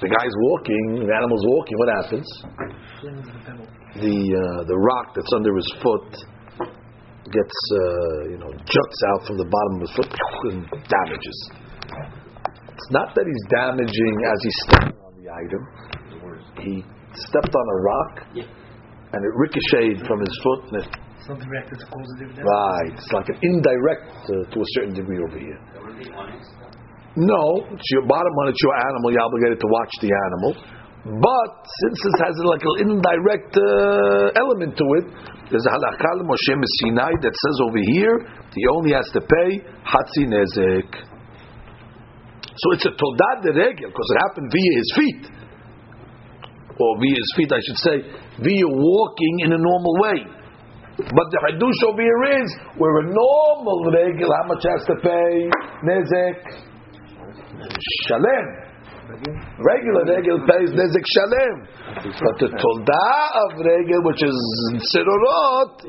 The 0.01 0.07
guy's 0.07 0.35
walking, 0.37 1.07
the 1.07 1.15
animal's 1.15 1.45
walking. 1.49 1.77
What 1.77 1.89
happens? 2.03 2.29
The 3.99 4.17
uh, 4.37 4.63
the 4.69 4.77
rock 4.77 5.15
that's 5.15 5.33
under 5.35 5.55
his 5.55 5.73
foot 5.81 6.09
gets 7.33 7.57
uh, 7.73 8.29
you 8.29 8.37
know 8.37 8.51
juts 8.53 8.99
out 9.09 9.25
from 9.25 9.37
the 9.37 9.49
bottom 9.49 9.73
of 9.75 9.81
his 9.81 9.93
foot 9.97 10.13
and 10.53 10.61
damages. 10.87 11.37
It's 12.69 12.91
not 12.91 13.15
that 13.15 13.25
he's 13.25 13.45
damaging 13.49 14.15
as 14.29 14.39
he's 14.43 14.59
stepping 14.69 14.97
on 15.01 15.13
the 15.17 15.27
item. 15.33 15.61
He 16.63 16.85
stepped 17.27 17.53
on 17.55 17.65
a 17.65 17.77
rock 17.81 18.13
and 19.13 19.19
it 19.25 19.33
ricocheted 19.35 20.05
from 20.05 20.19
his 20.21 20.33
foot 20.43 20.61
and 20.71 20.75
it 20.83 20.89
Something 21.27 21.45
direct 21.51 21.69
as 21.75 21.83
causative 21.83 22.31
damage. 22.31 22.47
Right. 22.47 22.93
It's 22.95 23.11
like 23.11 23.27
an 23.29 23.37
indirect 23.43 24.07
uh, 24.23 24.49
to 24.49 24.57
a 24.63 24.67
certain 24.73 24.95
degree 24.95 25.19
over 25.19 25.37
here. 25.37 25.59
That 25.75 25.83
would 25.83 25.99
be 25.99 26.09
honest. 26.15 26.49
No, 27.19 27.67
it's 27.69 27.89
your 27.91 28.07
bottom 28.07 28.33
line, 28.39 28.49
it's 28.49 28.63
your 28.63 28.73
animal, 28.73 29.11
you're 29.11 29.27
obligated 29.27 29.59
to 29.59 29.69
watch 29.69 29.93
the 29.99 30.09
animal. 30.09 30.51
But 31.05 31.53
since 31.65 31.97
this 32.01 32.17
has 32.23 32.35
like 32.43 32.63
an 32.63 32.75
indirect 32.87 33.51
uh, 33.55 34.41
element 34.41 34.77
to 34.77 34.85
it, 34.99 35.05
there's 35.49 35.65
a 35.65 35.73
halakha 35.73 36.21
Moshe 36.21 36.53
Sinai 36.81 37.13
that 37.23 37.33
says 37.33 37.55
over 37.65 37.81
here 37.81 38.15
he 38.53 38.61
only 38.69 38.93
has 38.93 39.09
to 39.13 39.21
pay 39.21 39.49
hatzi 39.83 40.29
nezek. 40.29 40.89
So 42.55 42.65
it's 42.73 42.85
a 42.85 42.93
todat 42.93 43.37
de 43.41 43.51
regel 43.53 43.89
because 43.89 44.09
it 44.11 44.19
happened 44.27 44.51
via 44.51 44.71
his 44.75 44.89
feet, 44.95 45.23
or 46.79 46.97
via 46.99 47.15
his 47.15 47.33
feet, 47.35 47.51
I 47.51 47.59
should 47.59 47.77
say, 47.83 47.95
via 48.39 48.67
walking 48.67 49.39
in 49.43 49.51
a 49.53 49.59
normal 49.59 49.93
way. 49.99 50.23
But 50.99 51.27
the 51.31 51.39
hadush 51.47 51.79
over 51.87 52.01
here 52.01 52.43
is 52.43 52.49
where 52.75 52.99
a 52.99 53.05
normal 53.07 53.91
regel, 53.91 54.31
how 54.35 54.47
much 54.47 54.63
has 54.67 54.83
to 54.87 54.95
pay 54.99 55.47
nezek? 55.83 56.43
Shalem. 58.07 58.67
Regular 59.59 60.03
regel 60.05 60.39
pays 60.43 60.71
nezek 60.75 61.05
shalem. 61.15 61.67
But 62.03 62.35
the 62.39 62.51
tolda 62.51 63.09
of 63.47 63.59
regel, 63.63 64.03
which 64.03 64.23
is 64.23 64.35
sirorot. 64.91 65.87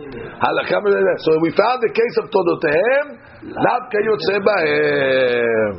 So 1.26 1.38
we 1.42 1.50
found 1.58 1.82
the 1.82 1.90
case 1.90 2.16
of 2.22 2.30
todotehem, 2.30 3.18
lav 3.50 3.90
kayotze 3.90 4.38
bahem. 4.46 5.76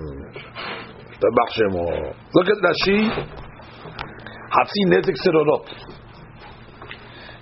Look 2.34 2.48
at 2.50 2.60
Rashi. 2.62 3.41
Hatzi 4.56 4.82
nezek 4.92 5.18
sirorot. 5.24 5.68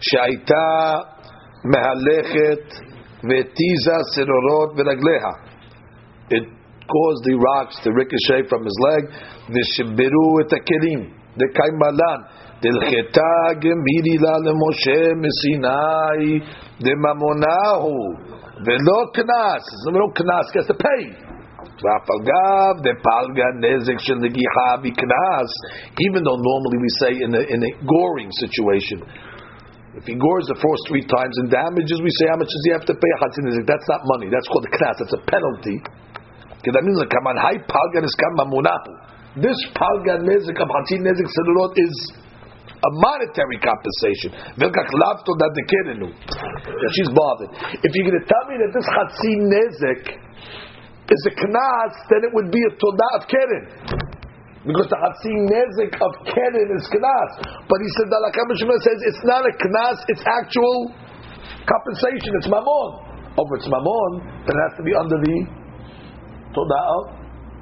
שהייתה 0.01 0.95
מהלכת 1.71 2.65
והתיזה 3.27 3.97
סרורות 4.13 4.75
ברגליה. 4.75 5.29
It 6.37 6.45
caused 6.93 7.23
the 7.29 7.35
rocks 7.47 7.75
to 7.83 7.89
ricochet 8.01 8.43
from 8.49 8.61
his 8.67 8.77
leg. 8.87 9.03
ושברו 9.49 10.39
את 10.41 10.53
הכלים. 10.53 10.99
דקיימלן. 11.37 12.19
דלחתה 12.61 13.33
גמירי 13.63 14.17
לה 14.21 14.35
למשה 14.47 15.13
מסיני 15.23 16.39
דממונהו. 16.81 17.97
ולא 18.65 18.99
קנס. 19.13 19.63
זה 19.83 19.91
לא 19.91 20.07
קנס, 20.15 20.51
כי 20.51 20.59
to 20.59 20.75
pay. 20.83 21.28
Even 25.99 26.21
though 26.23 26.39
normally 26.39 26.77
we 26.79 26.91
say 26.99 27.11
in 27.23 27.31
a, 27.35 27.43
in 27.47 27.59
a 27.63 27.71
goring 27.87 28.31
situation, 28.35 29.03
if 29.95 30.05
he 30.05 30.15
gores 30.15 30.45
the 30.47 30.59
first 30.59 30.81
three 30.87 31.03
times 31.07 31.35
and 31.41 31.49
damages, 31.49 31.99
we 32.03 32.11
say 32.21 32.29
how 32.29 32.37
much 32.37 32.51
does 32.51 32.63
he 32.67 32.71
have 32.71 32.85
to 32.87 32.93
pay? 32.93 33.11
That's 33.65 33.89
not 33.89 34.01
money. 34.15 34.29
That's 34.29 34.47
called 34.47 34.67
a 34.67 34.71
knas. 34.75 34.95
That's 35.01 35.15
a 35.17 35.23
penalty. 35.25 35.81
This 39.39 39.59
palgan 39.73 40.27
nezek 40.27 40.59
of 40.59 40.67
Chatzin 40.67 41.01
Nezek 41.01 41.27
Sedurot 41.31 41.73
is 41.79 41.95
a 42.79 42.91
monetary 42.91 43.59
compensation. 43.59 44.31
That. 44.55 44.75
She's 46.95 47.11
bothered. 47.11 47.51
If 47.83 47.91
you're 47.95 48.07
going 48.07 48.23
to 48.23 48.27
tell 48.27 48.45
me 48.47 48.55
that 48.59 48.71
this 48.71 48.87
Chatzin 48.87 49.51
Nezek 49.51 50.03
is 51.09 51.21
a 51.27 51.33
knas, 51.41 51.93
then 52.09 52.21
it 52.23 52.31
would 52.33 52.51
be 52.51 52.61
a 52.61 52.71
todah 52.77 53.11
of 53.17 53.23
keren. 53.27 53.65
Because 54.67 54.91
the 54.91 54.99
Hatzin 54.99 55.47
Nezik 55.47 55.95
of 56.03 56.11
Keren 56.27 56.67
is 56.75 56.83
Knas. 56.91 57.31
But 57.41 57.79
he 57.79 57.89
said 57.95 58.11
that 58.11 58.19
Lakam 58.27 58.51
says 58.51 58.99
it's 59.07 59.23
not 59.23 59.47
a 59.47 59.53
Knas, 59.55 60.03
it's 60.11 60.19
actual 60.27 60.91
compensation, 61.63 62.35
it's 62.35 62.49
Mammon. 62.51 62.89
Over 63.39 63.55
it's 63.55 63.71
Mammon, 63.71 64.11
then 64.43 64.51
it 64.51 64.63
has 64.67 64.75
to 64.75 64.83
be 64.83 64.91
under 64.91 65.15
the 65.15 65.37
Todah 66.51 66.83
of 66.91 67.03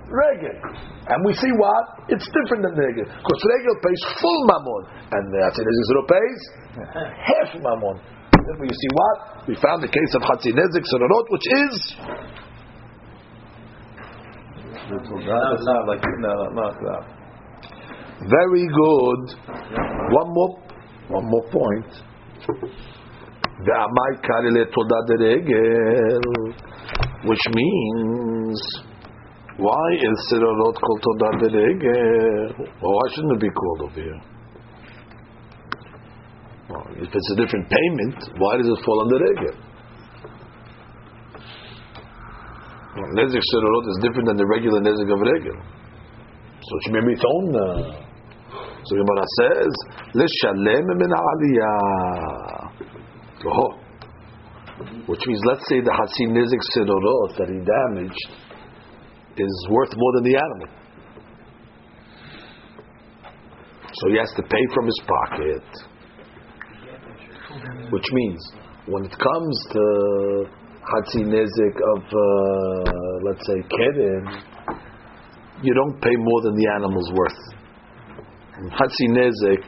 Regel. 0.10 0.58
And 1.06 1.22
we 1.22 1.38
see 1.38 1.54
what? 1.54 2.10
It's 2.10 2.26
different 2.34 2.66
than 2.66 2.74
Regel. 2.74 3.06
Because 3.06 3.42
Regel 3.46 3.76
pays 3.78 4.02
full 4.18 4.40
Mammon. 4.50 4.82
And 5.14 5.24
the 5.30 5.40
Hatzin 5.46 5.70
Nezik 5.70 6.02
pays 6.10 6.42
half 6.82 7.50
Mammon. 7.62 8.02
Therefore 8.34 8.66
you 8.66 8.74
see 8.74 8.92
what? 8.98 9.18
We 9.46 9.54
found 9.62 9.86
the 9.86 9.92
case 9.94 10.12
of 10.18 10.26
Hatzin 10.26 10.58
Nezik 10.58 10.82
Sororot, 10.82 11.30
which 11.30 11.46
is 11.46 11.74
Very 18.30 18.66
good. 18.68 19.24
One 20.12 20.30
more, 20.34 20.60
one 21.10 21.26
more 21.28 21.44
point. 21.52 21.92
Which 27.26 27.46
means 27.54 28.62
why 29.58 29.88
is 29.96 30.30
sirarot 30.30 30.76
called 30.80 31.02
toda 31.04 31.30
deregel? 31.44 32.60
Well, 32.60 32.94
why 32.94 33.10
shouldn't 33.14 33.34
it 33.34 33.42
be 33.42 33.50
called 33.50 33.82
over 33.82 34.02
here? 34.02 34.22
Well, 36.70 36.88
if 36.96 37.10
it's 37.14 37.32
a 37.32 37.36
different 37.36 37.70
payment, 37.70 38.40
why 38.40 38.58
does 38.58 38.68
it 38.68 38.86
fall 38.86 39.02
under 39.02 39.20
regel? 39.26 39.67
Nezik 43.14 43.42
Sherorot 43.54 43.86
is 43.90 44.00
different 44.02 44.28
than 44.28 44.38
the 44.38 44.46
regular 44.48 44.82
Nezik 44.82 45.10
of 45.14 45.20
Regel. 45.22 45.58
So 46.62 46.72
it 46.78 46.82
should 46.84 47.06
be 47.06 47.14
its 47.14 47.24
own. 47.26 47.56
Uh, 47.56 48.08
so 48.86 48.96
Gemara 48.96 49.26
says, 49.38 49.72
L'shalem 50.16 50.88
min 50.98 51.12
aliyah. 51.14 52.72
Oh. 53.46 53.78
Which 55.08 55.22
means, 55.26 55.42
let's 55.46 55.68
say 55.70 55.82
the 55.82 55.92
Hatzin 55.92 56.34
Nezik 56.34 56.62
Sherorot 56.74 57.38
that 57.38 57.50
he 57.50 57.60
damaged 57.62 58.30
is 59.38 59.68
worth 59.70 59.94
more 59.96 60.12
than 60.16 60.24
the 60.24 60.38
animal. 60.38 60.70
So 63.94 64.10
he 64.10 64.18
has 64.18 64.32
to 64.36 64.44
pay 64.44 64.66
from 64.74 64.86
his 64.86 65.02
pocket. 65.08 65.64
Which 67.92 68.12
means, 68.12 68.52
when 68.88 69.06
it 69.06 69.12
comes 69.12 69.68
to 69.72 70.46
Hatzi 70.88 71.22
Nezik 71.28 71.76
of, 71.96 72.02
uh, 72.08 73.28
let's 73.28 73.44
say, 73.44 73.60
Keren, 73.68 74.24
you 75.62 75.74
don't 75.74 76.00
pay 76.00 76.16
more 76.16 76.42
than 76.48 76.56
the 76.56 76.68
animal's 76.80 77.12
worth. 77.12 77.42
Hatzi 78.72 79.08
Nezik, 79.12 79.66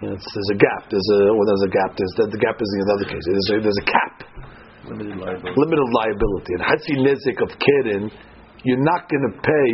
you 0.00 0.08
know, 0.10 0.16
there's 0.16 0.50
a 0.54 0.58
gap. 0.58 0.90
There's 0.90 1.08
a 1.14 1.20
well, 1.34 1.46
there's 1.46 1.66
a 1.66 1.72
gap. 1.74 1.92
There's 1.98 2.14
the, 2.16 2.24
the 2.30 2.38
gap 2.38 2.54
is 2.58 2.70
in 2.74 2.80
another 2.86 3.06
case. 3.10 3.22
There's 3.26 3.50
a, 3.50 3.56
there's 3.62 3.80
a 3.82 3.88
cap. 3.90 4.14
Limited 4.86 5.18
liability. 5.18 5.54
Limited 5.58 5.88
liability. 5.90 6.50
And 6.54 6.62
Hatzi 6.66 6.94
Nezik 7.02 7.38
of 7.42 7.50
Keren, 7.58 8.10
you're 8.62 8.82
not 8.82 9.10
going 9.10 9.26
to 9.26 9.34
pay 9.42 9.68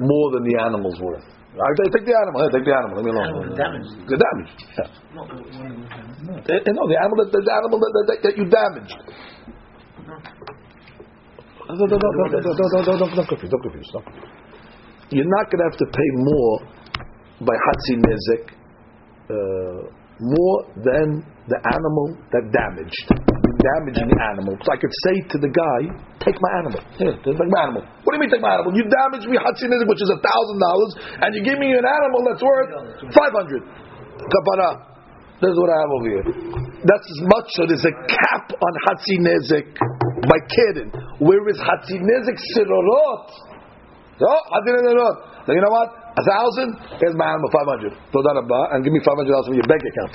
more 0.00 0.32
than 0.32 0.44
the 0.48 0.56
animal's 0.60 1.00
worth. 1.00 1.24
I 1.52 1.68
take 1.92 2.08
the 2.08 2.16
animal. 2.16 2.40
I 2.40 2.48
take 2.48 2.64
the 2.64 2.72
animal. 2.72 2.96
Leave 2.96 3.08
me 3.08 3.12
alone. 3.12 3.28
Animal 3.28 3.56
damaged. 3.60 3.92
The 4.08 4.16
damage. 4.16 4.52
Yeah. 4.72 4.88
Not 5.12 5.28
the 5.28 5.36
one 5.52 5.68
of 5.68 5.84
them. 5.84 6.48
Eh, 6.48 6.64
eh, 6.64 6.72
No, 6.72 6.82
the 6.88 6.96
animal 6.96 7.16
that 7.28 7.28
the 7.28 7.44
animal 7.44 7.76
that, 7.76 7.92
that, 7.92 8.18
that 8.24 8.34
you 8.40 8.48
damaged. 8.48 8.96
Don't, 11.72 11.88
don't, 11.88 12.00
don't, 12.00 13.16
don't, 13.16 13.28
confuse. 13.28 13.50
Don't 13.50 13.64
confuse. 13.64 13.88
Don't. 13.92 14.04
You're 15.08 15.28
not 15.28 15.48
going 15.48 15.60
to 15.60 15.66
have 15.68 15.78
to 15.80 15.88
pay 15.88 16.10
more 16.20 16.54
by 17.44 17.56
Hatzi 17.56 17.94
Nezek, 18.00 18.44
uh, 19.28 19.80
more 20.20 20.58
than 20.76 21.24
the 21.48 21.58
animal 21.72 22.16
that 22.32 22.44
damaged. 22.52 23.08
Damaging 23.62 24.10
the 24.10 24.20
animal. 24.34 24.58
So 24.66 24.74
I 24.74 24.78
could 24.80 24.90
say 25.06 25.14
to 25.32 25.36
the 25.38 25.46
guy, 25.46 25.80
take 26.18 26.34
my 26.34 26.52
animal. 26.64 26.80
Here, 26.98 27.14
take 27.22 27.38
my 27.38 27.62
animal. 27.62 27.86
What 28.02 28.10
do 28.10 28.14
you 28.18 28.22
mean 28.26 28.32
take 28.34 28.42
my 28.42 28.58
animal? 28.58 28.74
You 28.74 28.82
damaged 28.90 29.30
me 29.30 29.38
Hatzi 29.38 29.70
Nezek, 29.70 29.86
which 29.86 30.02
is 30.02 30.10
a 30.10 30.18
thousand 30.18 30.58
dollars, 30.58 30.92
and 31.22 31.30
you 31.36 31.46
give 31.46 31.62
me 31.62 31.70
an 31.70 31.86
animal 31.86 32.20
that's 32.26 32.42
worth 32.42 32.70
five 33.14 33.30
hundred. 33.30 33.62
Kapara. 34.18 34.92
This 35.42 35.50
is 35.50 35.58
what 35.58 35.70
I 35.74 35.78
have 35.82 35.92
over 35.94 36.08
here. 36.10 36.24
That's 36.86 37.06
as 37.06 37.20
much. 37.26 37.46
So 37.58 37.66
there's 37.66 37.86
a 37.86 37.94
cap 38.06 38.46
on 38.54 38.72
Hatzi 38.86 39.16
Nezek 39.18 39.66
by 40.26 40.38
Keren. 40.46 40.90
Where 41.18 41.44
is 41.48 41.58
Hatzi 41.58 42.00
Nezek 42.00 42.38
Sirorot? 42.56 43.28
So, 44.18 44.26
Hatzi 44.26 44.68
Nezek 44.72 44.92
Sirorot. 44.92 45.32
So 45.46 45.52
you 45.52 45.60
know 45.60 45.74
what? 45.74 45.88
A 46.12 46.22
thousand? 46.22 46.70
Here's 47.00 47.16
my 47.16 47.32
animal, 47.32 47.50
500. 47.50 47.92
Todah 48.12 48.34
Rabba, 48.44 48.60
and 48.76 48.84
give 48.84 48.92
me 48.92 49.00
500 49.00 49.26
dollars 49.26 49.46
from 49.48 49.56
your 49.56 49.66
bank 49.66 49.82
account. 49.82 50.14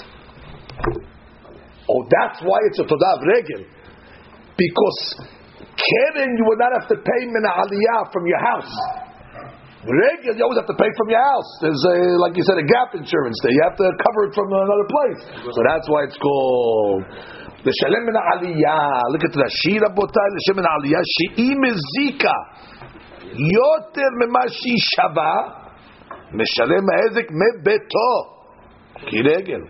Oh, 1.90 2.02
that's 2.06 2.40
why 2.44 2.60
it's 2.70 2.80
a 2.80 2.86
Todah 2.86 3.18
Regel. 3.26 3.66
Because 4.56 5.00
Keren, 5.78 6.32
you 6.38 6.46
would 6.50 6.60
not 6.60 6.74
have 6.74 6.88
to 6.90 6.98
pay 6.98 7.22
Mina 7.26 7.52
Aliyah 7.54 8.12
from 8.14 8.26
your 8.26 8.42
house. 8.42 8.74
Regel, 9.88 10.36
you 10.36 10.44
always 10.44 10.60
have 10.60 10.68
to 10.68 10.76
pay 10.76 10.90
from 10.98 11.08
your 11.10 11.22
house. 11.22 11.50
There's 11.62 11.84
a, 11.86 11.98
like 12.20 12.36
you 12.36 12.44
said, 12.44 12.60
a 12.60 12.68
gap 12.68 12.98
insurance 12.98 13.38
there. 13.42 13.54
You 13.56 13.64
have 13.64 13.78
to 13.78 13.88
cover 14.04 14.22
it 14.28 14.34
from 14.36 14.52
another 14.52 14.88
place. 14.90 15.22
So 15.48 15.60
that's 15.64 15.88
why 15.88 16.10
it's 16.10 16.20
called 16.20 17.06
the 17.65 17.73
Shalem 17.81 18.03
Mina 18.07 18.21
Aliyah. 18.35 19.01
Look 19.13 19.25
at 19.25 19.35
Rashi 19.39 19.79
Rabotai, 19.79 20.29
the 20.35 20.41
Shalem 20.47 20.63
Mina 20.63 20.71
Aliyah. 20.79 21.03
She'i 21.15 21.55
mezika. 21.55 22.37
יותר 23.35 24.09
ממה 24.21 24.41
שהיא 24.49 24.79
שווה, 24.79 25.35
משלם 26.33 26.85
ההזק 26.93 27.27
מביתו, 27.31 28.13
כי 28.97 29.23
רגל. 29.23 29.61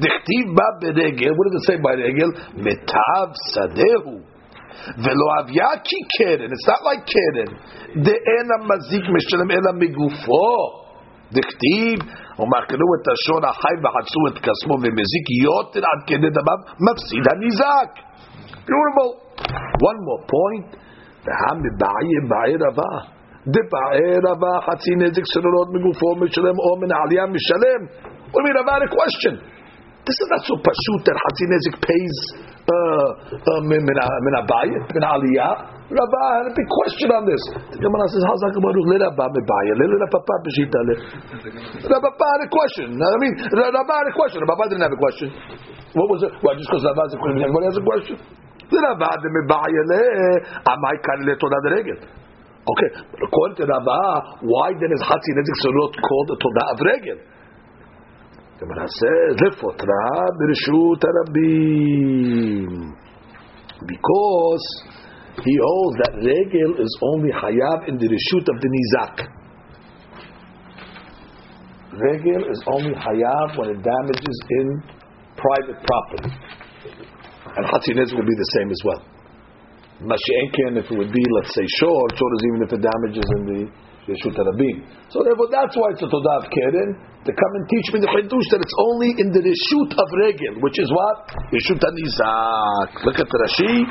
דכתיב 0.00 0.46
בה 0.56 0.64
ברגל, 0.80 1.30
what 1.30 1.48
does 1.52 1.70
it 1.70 1.74
say 1.74 1.78
by 1.82 1.94
רגל? 1.96 2.28
מיטב 2.54 3.28
שדהו. 3.52 4.20
ולא 4.98 5.26
אביה 5.40 5.68
כי 5.84 5.96
קרן, 6.18 6.46
it's 6.46 6.68
not 6.68 6.82
like 6.86 7.12
קרן. 7.12 7.54
דאין 8.02 8.46
המזיק 8.54 9.04
משלם 9.16 9.50
אלא 9.50 9.72
מגופו. 9.74 10.88
דכתיב, 11.32 11.98
ומאכלו 12.38 12.88
את 12.96 13.04
השור 13.12 13.40
החי 13.50 13.76
וחצו 13.82 14.20
את 14.28 14.36
כסמו 14.44 14.74
ומזיק 14.82 15.26
יותר 15.46 15.82
עד 15.90 16.00
כדי 16.08 16.30
דמיו, 16.36 16.60
מפסיד 16.86 17.24
הניזק. 17.32 17.90
Beautiful. 18.68 19.10
One 19.90 19.98
more 20.06 20.22
point. 20.34 20.68
והם 21.24 21.58
מבעי 21.64 22.10
בעי 22.30 22.54
רבה. 22.64 22.92
דבעי 23.54 24.14
רבה 24.28 24.52
חצי 24.66 24.92
נזק 25.00 25.24
סרורות 25.32 25.68
מגופו 25.74 26.14
משלם 26.20 26.56
או 26.64 26.80
מן 26.80 26.90
העלייה 26.96 27.26
משלם. 27.26 27.80
What 28.32 28.40
do 28.40 28.40
you 28.40 28.44
mean 28.46 28.58
about 28.64 28.82
a 28.88 28.90
question? 28.98 29.34
This 30.06 30.16
is 30.22 30.28
not 30.32 30.42
so 30.48 30.54
pashut 30.66 31.00
that 31.06 31.16
Hatzi 31.22 31.44
Nezik 31.52 31.76
pays 31.88 32.18
min 33.68 34.34
abayit, 34.40 34.84
min 34.94 35.04
aliyah. 35.12 35.52
Rabba 35.93 36.21
had 36.41 36.45
a 36.49 36.53
big 36.57 36.65
question 36.65 37.09
on 37.13 37.23
this. 37.29 37.43
The 37.69 37.77
Gemara 37.77 38.05
says, 38.09 38.25
"How's 38.25 38.41
that 38.41 38.57
Baruch 38.57 38.87
le 38.89 38.97
Rabba 38.97 39.25
mebayit, 39.29 39.77
le 39.77 39.85
Rabba 40.01 40.19
b'shita 40.41 40.79
le." 40.89 40.95
Rabba 41.85 42.09
had 42.09 42.41
a 42.41 42.49
question. 42.49 42.97
I 42.97 43.17
mean, 43.21 43.33
Rabba 43.53 43.93
had 43.93 44.09
a 44.09 44.15
question. 44.17 44.41
Rabba 44.41 44.73
didn't 44.73 44.81
have 44.81 44.95
a 44.95 45.01
question. 45.01 45.29
What 45.93 46.09
was 46.09 46.25
it? 46.25 46.33
Well, 46.41 46.57
just 46.57 46.65
because 46.65 46.81
Rabba 46.81 47.01
has 47.05 47.13
a 47.13 47.21
question, 47.21 47.39
everybody 47.45 47.65
has 47.69 47.77
a 47.77 47.85
question. 47.85 48.17
Le 48.73 48.79
Rabba 48.81 49.09
de 49.21 49.29
mebayit 49.37 49.85
le 49.93 50.01
amai 50.65 50.97
kan 51.05 51.19
le 51.29 51.37
todah 51.37 51.61
de 51.61 51.69
regel. 51.77 51.99
Okay, 52.63 52.89
according 53.21 53.57
to 53.59 53.65
Rabba, 53.67 54.39
why 54.41 54.71
then 54.79 54.89
is 54.95 55.03
Hatzi 55.03 55.31
Nezik 55.35 55.57
Sorot 55.61 55.93
called 55.99 56.31
a 56.31 56.37
todah 56.41 56.73
of 56.73 56.79
regel? 56.81 57.19
Gemara 58.57 58.87
says, 58.87 59.35
"Lefotra 59.45 60.31
b'reshut 60.41 61.01
harabim," 61.05 62.71
because 63.85 64.65
he 65.41 65.55
holds 65.57 65.97
that 66.05 66.13
regel 66.21 66.77
is 66.77 66.93
only 67.01 67.33
hayav 67.33 67.89
in 67.89 67.97
the 67.97 68.05
reshut 68.05 68.45
of 68.45 68.57
the 68.61 68.69
nizak. 68.69 69.15
Regel 71.97 72.43
is 72.53 72.61
only 72.69 72.93
hayav 72.93 73.57
when 73.57 73.69
it 73.73 73.81
damages 73.81 74.37
in 74.61 74.83
private 75.33 75.81
property, 75.81 76.29
and 77.57 77.65
hatzinez 77.65 78.13
will 78.13 78.27
be 78.29 78.37
the 78.37 78.49
same 78.53 78.69
as 78.69 78.81
well. 78.85 79.01
Mashienken, 80.01 80.77
if 80.77 80.85
it 80.91 80.97
would 80.97 81.13
be, 81.13 81.23
let's 81.39 81.53
say, 81.55 81.65
short, 81.79 82.09
short 82.17 82.31
is 82.37 82.43
even 82.49 82.59
if 82.65 82.69
it 82.73 82.81
damages 82.81 83.27
in 83.39 83.41
the 83.45 83.61
Reshut 84.03 84.35
Harabim. 84.35 84.83
So 85.07 85.23
therefore, 85.23 85.47
that's 85.47 85.71
why 85.79 85.95
it's 85.95 86.03
a 86.03 86.09
Todah 86.11 86.43
of 86.43 86.51
Keren, 86.51 86.91
to 87.23 87.31
come 87.31 87.53
and 87.55 87.65
teach 87.71 87.87
me 87.95 88.03
the 88.03 88.11
Chidush 88.11 88.47
that 88.51 88.59
it's 88.59 88.77
only 88.91 89.15
in 89.15 89.31
the 89.31 89.39
Reshut 89.39 89.91
of 89.95 90.07
Regel, 90.19 90.59
which 90.59 90.75
is 90.75 90.91
what? 90.91 91.31
Reshut 91.55 91.79
HaNizak. 91.79 93.05
Look 93.07 93.17
at 93.21 93.27
the 93.31 93.39
Rashi. 93.47 93.87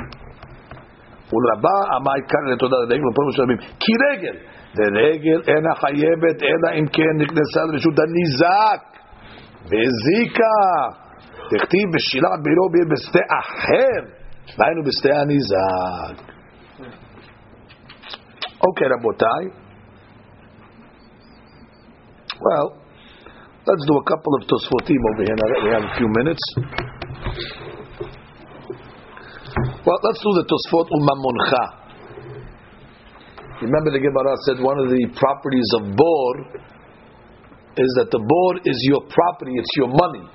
ולרבה 1.32 1.76
אמר 1.96 2.14
עיקר 2.20 2.44
לתודה 2.52 2.78
לרגל 2.78 3.08
ופירוש 3.08 3.40
רבים 3.40 3.58
כי 3.58 3.94
רגל 4.08 4.36
דרגל 4.76 5.40
אינה 5.48 5.74
חייבת 5.82 6.38
אלא 6.50 6.80
אם 6.80 6.86
כן 6.96 7.14
נכנסה 7.24 7.62
לרשות 7.68 7.94
הניזק 8.04 8.82
והזיקה 9.70 10.58
תכתיב 11.52 11.86
בשילה 11.96 12.30
בירו 12.44 12.70
ביר 12.74 12.86
בשדה 12.92 13.24
אחר 13.40 14.00
והיינו 14.58 14.82
בשדה 14.88 15.22
הניזק 15.22 16.16
אוקיי 18.68 18.88
רבותיי 18.94 19.44
well 22.46 22.70
let's 23.68 23.86
do 23.90 23.96
a 24.04 24.06
couple 24.12 24.34
of 24.38 24.44
tosfotim 24.52 25.02
over 25.10 25.24
here 25.28 25.38
now 25.42 25.48
that 25.54 25.62
we 25.66 25.70
have 25.76 25.86
a 25.92 25.94
few 26.00 26.10
minutes 26.20 26.44
well, 29.85 29.99
let's 30.03 30.21
do 30.23 30.31
the 30.39 30.47
Tosfot 30.47 30.87
Umamoncha. 30.95 31.83
Remember 33.63 33.91
the 33.95 34.03
Gemara 34.03 34.35
said 34.47 34.59
one 34.59 34.79
of 34.79 34.91
the 34.91 35.07
properties 35.15 35.71
of 35.79 35.95
Bor 35.95 36.33
is 37.79 37.91
that 37.99 38.11
the 38.11 38.19
Bor 38.19 38.53
is 38.67 38.79
your 38.91 39.07
property, 39.07 39.55
it's 39.55 39.75
your 39.79 39.87
money. 39.87 40.27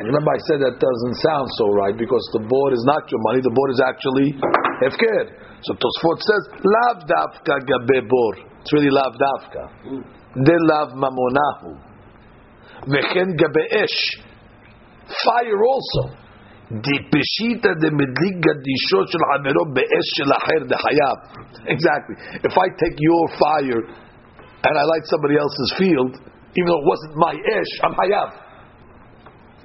And 0.00 0.08
remember 0.08 0.32
I 0.32 0.40
said 0.48 0.58
that 0.64 0.80
doesn't 0.80 1.16
sound 1.22 1.46
so 1.60 1.70
right 1.76 1.92
because 1.92 2.24
the 2.32 2.40
Bor 2.40 2.72
is 2.72 2.82
not 2.88 3.04
your 3.12 3.20
money, 3.28 3.44
the 3.44 3.52
Bor 3.52 3.68
is 3.68 3.80
actually 3.84 4.32
Hefker. 4.80 5.44
So 5.60 5.76
Tosfot 5.76 6.18
says, 6.24 6.42
Lav 6.64 7.04
Dafka 7.04 7.60
Gabe 7.68 8.04
Bor. 8.08 8.32
It's 8.60 8.72
really 8.72 8.90
Lav 8.90 9.12
Dafka. 9.16 9.64
De 10.40 10.56
Lav 10.60 10.96
Mamonahu. 10.96 11.78
Vechen 12.88 13.36
Gabe 13.36 13.64
Esh. 13.80 14.24
Fire 15.04 15.60
also. 15.62 16.23
דפשיטא 16.69 17.71
דמדליק 17.81 18.35
גדישות 18.45 19.05
של 19.11 19.21
חברו 19.29 19.63
באש 19.73 20.07
של 20.17 20.29
אחר 20.39 20.59
דחייב. 20.71 21.17
Exactly. 21.65 22.15
If 22.45 22.53
I 22.53 22.67
take 22.81 22.97
your 23.09 23.23
fire 23.41 23.81
and 24.65 24.73
I 24.77 24.83
light 24.91 25.05
somebody 25.13 25.35
else's 25.43 25.71
field, 25.81 26.13
even 26.57 26.67
though 26.69 26.81
it 26.83 26.87
wasn't 26.93 27.13
my 27.17 27.33
ish, 27.33 27.71
I'm 27.83 27.95
hayav. 27.97 28.29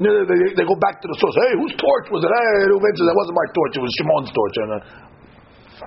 You 0.01 0.09
know, 0.09 0.25
they, 0.27 0.39
they 0.59 0.67
go 0.67 0.79
back 0.81 0.97
to 1.05 1.07
the 1.07 1.17
source. 1.21 1.37
Hey, 1.45 1.53
whose 1.61 1.77
torch 1.77 2.07
was 2.11 2.25
it? 2.25 2.31
Hey, 2.33 2.73
who 2.73 2.81
mentioned 2.83 3.07
that 3.07 3.19
wasn't 3.21 3.37
my 3.37 3.49
torch? 3.53 3.73
It 3.79 3.83
was 3.85 3.93
Shimon's 4.01 4.33
torch. 4.35 4.57
And, 4.59 4.71
uh, 4.75 4.81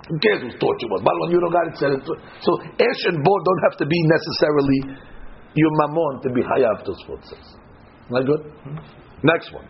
who 0.08 0.16
cares 0.22 0.40
whose 0.46 0.58
torch 0.62 0.80
it 0.86 0.90
was? 0.94 1.02
But 1.02 1.18
when 1.18 1.30
you 1.34 1.40
don't 1.42 1.52
got 1.52 1.66
it, 1.68 1.76
said 1.82 1.92
it. 1.98 2.02
So 2.46 2.52
ish 2.78 3.02
and 3.10 3.20
bod 3.26 3.42
don't 3.42 3.64
have 3.68 3.76
to 3.82 3.86
be 3.90 4.00
necessarily 4.06 4.80
your 5.58 5.72
mamon 5.82 6.14
to 6.24 6.30
be 6.30 6.46
hayav. 6.46 6.86
Tosfot 6.86 7.26
says. 7.26 7.48
Not 8.14 8.24
good. 8.30 8.42
Next 9.26 9.50
one. 9.52 9.66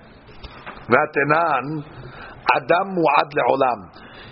Vatenan, 0.88 1.64
Adam 2.56 2.86
mu'ad 2.96 3.28
le'olam. 3.30 3.80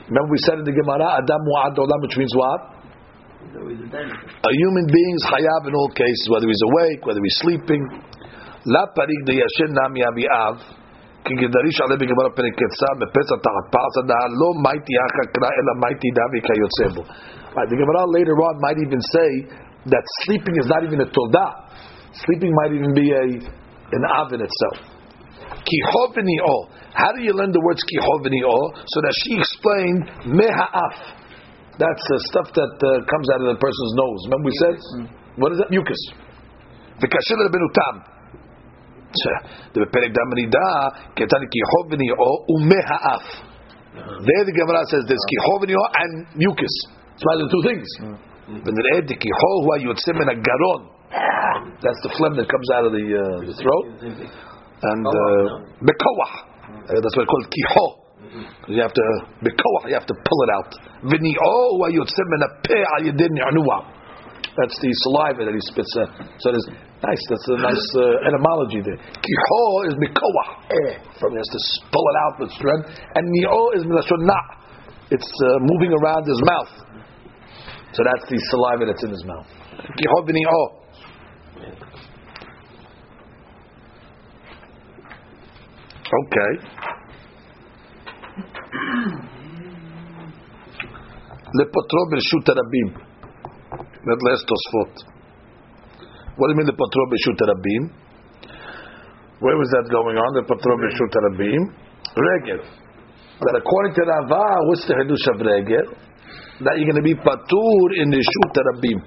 Remember 0.08 0.30
we 0.30 0.40
said 0.46 0.58
in 0.58 0.66
the 0.66 0.74
Gemara, 0.74 1.22
Adam 1.22 1.42
mu'ad 1.46 1.76
le'olam, 1.76 1.98
which 2.02 2.16
means 2.16 2.34
what? 2.34 2.80
A 3.50 4.52
human 4.52 4.86
being 4.86 5.14
is 5.16 5.24
hayab 5.26 5.68
in 5.68 5.74
all 5.74 5.90
cases, 5.90 6.28
whether 6.30 6.46
he's 6.46 6.64
awake, 6.70 7.06
whether 7.06 7.20
he's 7.22 7.38
sleeping. 7.40 7.82
La 8.66 8.86
parig 8.94 9.24
de 9.24 9.40
yashin 9.40 9.72
nam 9.72 9.96
yavi 9.96 10.28
av, 10.28 10.60
ki 11.24 11.32
gedarish 11.34 11.80
ale 11.82 11.96
begemara 11.96 12.30
periketsa, 12.36 12.88
mepesa 13.00 13.40
tahat 13.40 13.66
pasa 13.72 14.02
da 14.06 14.18
lo 14.36 14.52
mighty 14.60 14.94
hakakra 15.00 15.48
ela 15.48 15.74
mighty 15.80 16.08
davi 16.12 16.38
kayotsebo. 16.44 17.02
The 17.54 17.76
Gemara 17.76 18.06
later 18.12 18.36
on 18.36 18.60
might 18.60 18.78
even 18.78 19.00
say 19.00 19.30
that 19.86 20.04
sleeping 20.22 20.54
is 20.60 20.66
not 20.66 20.84
even 20.84 21.00
a 21.00 21.08
toldah. 21.08 21.50
Sleeping 22.12 22.52
might 22.62 22.72
even 22.76 22.92
be 22.94 23.10
a, 23.10 23.24
an 23.96 24.02
av 24.04 24.32
in 24.32 24.42
itself. 24.42 24.99
Kihovini'o. 25.50 26.56
How 26.94 27.10
do 27.12 27.22
you 27.22 27.32
learn 27.34 27.50
the 27.50 27.62
words 27.62 27.82
kihovini'o? 27.86 28.58
So 28.86 28.96
that 29.02 29.14
she 29.24 29.30
explained 29.38 30.02
meha'af. 30.38 30.96
That's 31.78 32.04
the 32.12 32.18
stuff 32.30 32.48
that 32.54 32.74
uh, 32.76 32.88
comes 33.08 33.26
out 33.34 33.40
of 33.40 33.48
the 33.56 33.60
person's 33.60 33.92
nose. 33.96 34.20
Remember 34.28 34.46
we 34.46 34.56
said? 34.60 34.76
What 35.40 35.52
is 35.52 35.58
that? 35.64 35.70
Mucus. 35.70 36.02
The 37.00 37.08
kashil 37.08 37.40
benutam. 37.48 37.94
The 39.74 39.86
perek 39.90 40.12
damanida 40.14 40.66
ketani 41.16 41.46
kihovini'o 41.50 42.30
umeha'af. 42.58 43.24
There 43.96 44.44
the 44.46 44.54
Gemara 44.54 44.86
says 44.86 45.02
there's 45.08 45.26
kihovini'o 45.34 45.84
and 45.98 46.26
mucus. 46.36 46.74
It's 47.14 47.24
one 47.26 47.42
of 47.42 47.48
the 47.48 47.52
two 47.52 47.64
things. 47.66 47.88
Ed 48.50 49.08
kiho 49.08 49.50
huwa 49.64 49.78
yotzim 49.82 50.14
min 50.14 50.42
garon. 50.42 50.82
That's 51.82 52.00
the 52.02 52.12
phlegm 52.16 52.36
that 52.36 52.46
comes 52.48 52.68
out 52.74 52.84
of 52.86 52.92
the, 52.92 53.02
uh, 53.02 53.46
the 53.46 53.54
throat 53.58 53.86
and 54.82 55.04
bekoach. 55.84 56.32
Uh, 56.70 56.98
that's 57.02 57.14
what 57.16 57.28
it's 57.28 57.32
called 57.32 57.48
kiho. 57.52 57.84
You 58.68 58.80
have 58.80 58.94
to 58.94 59.04
bekoach. 59.44 59.90
You 59.90 59.94
have 59.94 60.06
to 60.06 60.14
pull 60.16 60.40
it 60.46 60.50
out. 60.56 60.70
V'ni'o 61.04 61.84
yotzim 61.92 62.26
min 62.30 62.40
al 62.44 63.02
yedin 63.04 63.32
ni'nua. 63.36 63.78
That's 64.56 64.76
the 64.80 64.90
saliva 65.06 65.44
that 65.46 65.54
he 65.54 65.62
spits. 65.62 65.92
Uh, 65.96 66.06
so 66.38 66.50
it's 66.50 66.68
nice. 67.04 67.22
That's 67.28 67.48
a 67.48 67.58
nice 67.60 67.86
uh, 67.96 68.28
etymology 68.28 68.80
there. 68.80 68.98
Kiho 68.98 69.62
is 69.88 69.94
bekoach. 70.00 70.48
From 71.20 71.32
he 71.32 71.38
has 71.38 71.50
to 71.52 71.60
pull 71.92 72.06
it 72.08 72.16
out 72.24 72.34
with 72.40 72.50
strength. 72.56 72.88
And 73.14 73.24
ni'o 73.28 73.76
is 73.76 73.82
milashon 73.84 74.24
It's 75.10 75.28
uh, 75.28 75.48
moving 75.60 75.92
around 75.92 76.24
his 76.24 76.40
mouth. 76.48 76.72
So 77.92 78.06
that's 78.06 78.24
the 78.30 78.38
saliva 78.54 78.86
that's 78.86 79.04
in 79.04 79.10
his 79.10 79.24
mouth. 79.26 79.46
Kiho 79.98 80.24
v'ni'o. 80.24 80.79
Okay. 86.19 86.51
לפטרו 91.59 92.03
ברשות 92.11 92.49
הרבים. 92.49 92.87
That 94.07 94.19
last 94.27 94.43
תוספות. 94.51 94.93
What 96.37 96.47
do 96.47 96.51
you 96.53 96.57
mean 96.59 96.67
לפטרו 96.71 97.05
ברשות 97.11 97.41
הרבים? 97.41 97.83
Where 99.43 99.57
was 99.61 99.69
that 99.75 99.87
going 99.95 100.17
on? 100.23 100.29
לפטרו 100.39 100.75
ברשות 100.81 101.11
הרבים? 101.15 101.61
רגל. 102.29 102.59
That 103.43 103.55
according 103.61 103.93
to 103.95 104.03
Rava, 104.11 104.47
what's 104.67 104.85
the 104.87 104.95
Hidush 104.95 105.25
of 105.33 105.41
רגל? 105.41 105.85
That 106.63 106.77
you're 106.77 106.87
going 106.87 107.03
to 107.03 107.07
be 107.11 107.15
patur 107.15 107.87
in 107.99 108.07
reshut 108.15 108.55
harabim. 108.55 108.99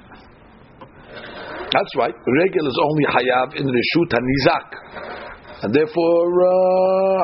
That's 1.73 1.93
right. 1.97 2.13
Regel 2.13 2.67
is 2.69 2.79
only 2.89 3.05
hayav 3.09 3.49
in 3.57 3.67
reshut 3.67 4.11
hanizak. 4.13 4.69
And 5.64 5.72
therefore, 5.72 6.28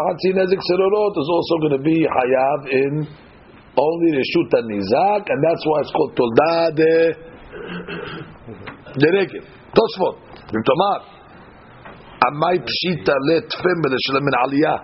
Hatzi 0.07 0.31
Nezik 0.31 0.63
Serorot 0.63 1.11
is 1.19 1.27
also 1.27 1.55
going 1.59 1.75
to 1.75 1.83
be 1.83 2.07
Hayav 2.07 2.71
in 2.71 3.03
only 3.75 4.09
the 4.15 4.23
Shut 4.31 4.63
Nizak, 4.63 5.27
and 5.27 5.43
that's 5.43 5.63
why 5.67 5.77
it's 5.83 5.91
called 5.91 6.15
Tolda 6.15 6.71
de 6.71 6.93
de 8.95 9.09
Regel. 9.19 9.43
Tosfot, 9.75 10.15
Bimtomar. 10.55 11.03
Amai 12.31 12.63
Pshita 12.63 13.11
le 13.27 13.41
Tfem 13.43 13.77
Beleshalem 13.83 14.23
min 14.23 14.35
Aliyah. 14.47 14.79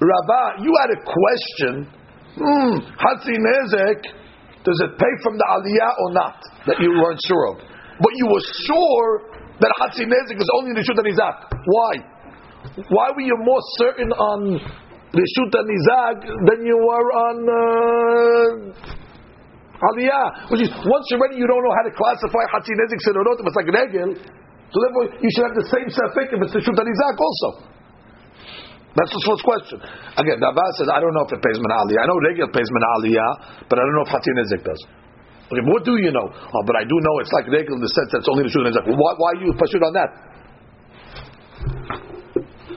Rabba, 0.00 0.64
you 0.64 0.72
had 0.80 0.88
a 0.88 1.00
question. 1.04 1.84
Hmm, 2.32 2.80
Hatzi 2.96 3.36
Nezek, 3.44 4.08
does 4.64 4.80
it 4.88 4.98
pay 4.98 5.12
from 5.22 5.36
the 5.36 5.46
Aliyah 5.52 5.92
or 6.00 6.12
not? 6.12 6.40
That 6.66 6.80
you 6.80 6.90
weren't 6.96 7.20
sure 7.28 7.52
of. 7.52 7.56
But 8.00 8.12
you 8.16 8.26
were 8.26 8.44
sure 8.64 9.20
that 9.60 9.70
Hatzi 9.80 10.08
Nezek 10.08 10.40
is 10.40 10.50
only 10.56 10.70
in 10.70 10.76
the 10.76 10.84
Shut 10.84 10.96
Nizak. 10.96 11.52
Why? 11.66 12.13
Why 12.88 13.12
were 13.12 13.22
you 13.22 13.36
more 13.44 13.60
certain 13.76 14.10
on 14.10 14.56
Rishut 15.12 15.52
Nizag 15.52 16.16
than 16.48 16.64
you 16.64 16.74
were 16.80 17.08
on 17.12 17.36
uh, 17.44 18.72
Aliyah? 19.78 20.48
Which 20.50 20.64
is, 20.64 20.70
once 20.72 21.04
you're 21.12 21.20
ready, 21.20 21.36
you 21.36 21.46
don't 21.46 21.60
know 21.60 21.76
how 21.76 21.84
to 21.84 21.92
classify 21.92 22.42
Hatzi 22.50 22.72
Nezik 22.72 23.00
Sedorot 23.04 23.36
if 23.38 23.46
it's 23.46 23.58
like 23.60 23.68
Regel. 23.68 24.10
So 24.16 24.76
therefore, 24.80 25.04
you 25.20 25.28
should 25.36 25.46
have 25.46 25.54
the 25.54 25.68
same 25.70 25.86
Safik 25.92 26.32
if 26.32 26.40
it's 26.40 26.54
Rishut 26.56 26.74
Nizag 26.74 27.16
also. 27.20 27.68
That's 28.96 29.10
the 29.10 29.22
first 29.26 29.42
question. 29.42 29.78
Again, 30.18 30.38
the 30.38 30.48
Abbas 30.50 30.72
says, 30.78 30.88
I 30.88 31.02
don't 31.02 31.12
know 31.12 31.26
if 31.26 31.32
it 31.34 31.42
pays 31.42 31.58
Min 31.58 31.68
Aliyah. 31.68 32.00
I 32.00 32.06
know 32.06 32.18
Regel 32.24 32.48
pays 32.50 32.66
Min 32.70 32.84
Aliyah, 32.98 33.66
but 33.68 33.76
I 33.78 33.82
don't 33.84 33.94
know 34.00 34.06
if 34.06 34.10
Hatzi 34.10 34.30
Nezik 34.34 34.62
does. 34.64 34.80
Okay, 35.52 35.62
what 35.68 35.84
do 35.84 36.00
you 36.00 36.10
know? 36.14 36.26
Oh, 36.32 36.62
but 36.64 36.74
I 36.78 36.86
do 36.88 36.96
know 36.96 37.14
it's 37.20 37.34
like 37.34 37.46
Regel 37.50 37.76
in 37.76 37.82
the 37.82 37.92
sense 37.92 38.08
that 38.14 38.24
it's 38.24 38.30
only 38.30 38.48
Rishut 38.48 38.64
Nizag. 38.64 38.86
Well, 38.88 38.96
why, 38.96 39.12
why 39.20 39.28
are 39.36 39.42
you 39.44 39.52
pushing 39.58 39.82
on 39.82 39.92
that? 39.98 40.10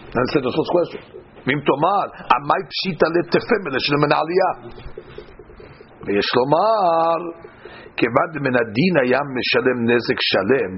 That's 0.06 0.32
the 0.34 0.52
first 0.52 0.72
question. 0.76 1.00
Mim 1.46 1.60
tomar, 1.66 2.06
amai 2.36 2.62
pshita 2.70 3.06
letefem 3.10 3.62
eleshlim 3.68 4.00
min 4.04 4.12
aliyah. 4.14 4.54
ויש 6.06 6.28
לומר, 6.36 7.18
כיוון 7.96 8.30
מן 8.44 8.54
הדין 8.60 8.94
היה 9.02 9.20
משלם 9.36 9.78
נזק 9.90 10.18
שלם, 10.30 10.72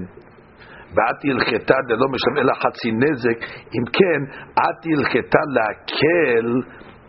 ואת 0.95 1.21
הלכתה 1.29 1.75
דלא 1.87 2.07
משלם 2.13 2.37
אלא 2.37 2.53
חצי 2.53 2.91
נזק, 2.91 3.37
אם 3.75 3.85
כן, 3.97 4.21
את 4.51 4.81
הלכתה 4.91 5.41
להקל 5.55 6.47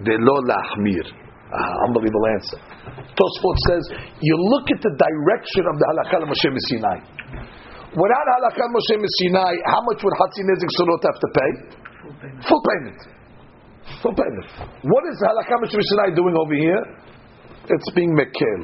ולא 0.04 0.36
להחמיר. 0.48 1.06
Uh, 1.46 1.86
unbelievable 1.86 2.26
answer. 2.36 2.58
Tosfot 3.14 3.56
says, 3.70 3.84
you 4.20 4.34
look 4.52 4.66
at 4.66 4.80
the 4.82 4.92
direction 4.98 5.64
of 5.70 5.78
the 5.78 5.86
halakha 5.94 6.26
Moshe 6.26 6.48
Sinai. 6.68 6.98
Without 7.94 8.26
halakha 8.34 8.66
Moshe 8.74 8.98
Sinai, 9.22 9.54
how 9.70 9.80
much 9.86 10.02
would 10.02 10.16
Hatzi 10.18 10.42
Nezik 10.42 10.70
Surot 10.74 11.02
have 11.06 11.18
to 11.22 11.28
pay? 11.38 11.50
Full 12.19 12.61
payment. 12.61 12.99
Full 14.01 14.15
payment. 14.15 14.47
What 14.83 15.03
is 15.09 15.17
Halakha 15.21 15.55
Mishnah 15.61 16.15
doing 16.15 16.35
over 16.37 16.55
here? 16.55 16.83
It's 17.69 17.89
being 17.93 18.11
Mekel. 18.13 18.59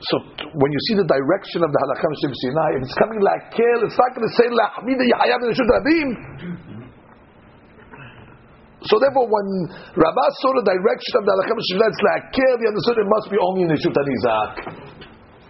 So 0.00 0.14
t- 0.40 0.48
when 0.56 0.70
you 0.72 0.80
see 0.88 0.96
the 0.96 1.04
direction 1.04 1.60
of 1.60 1.68
the 1.68 1.80
Halakha 1.84 2.06
Mishnah, 2.08 2.66
if 2.76 2.80
it's 2.88 2.96
coming 2.96 3.20
like 3.20 3.52
Kel, 3.52 3.84
it's 3.84 3.98
not 4.00 4.10
going 4.16 4.24
to 4.24 4.34
say 4.34 4.48
Lahmida 4.48 5.04
Rishut 5.44 5.68
Rabim. 5.68 6.08
So 8.88 8.96
therefore, 8.96 9.28
when 9.28 9.48
Rabbah 9.92 10.30
saw 10.40 10.56
the 10.56 10.64
direction 10.64 11.12
of 11.20 11.22
the 11.28 11.32
Halakha 11.36 11.52
Mishnah, 11.52 11.84
it's 11.84 12.00
like 12.00 12.24
Kel, 12.32 12.56
he 12.56 12.66
understood 12.66 12.96
it 12.96 13.08
must 13.12 13.28
be 13.28 13.36
only 13.36 13.68
in 13.68 13.70
Rishut 13.76 13.92
Nizak. 13.92 14.52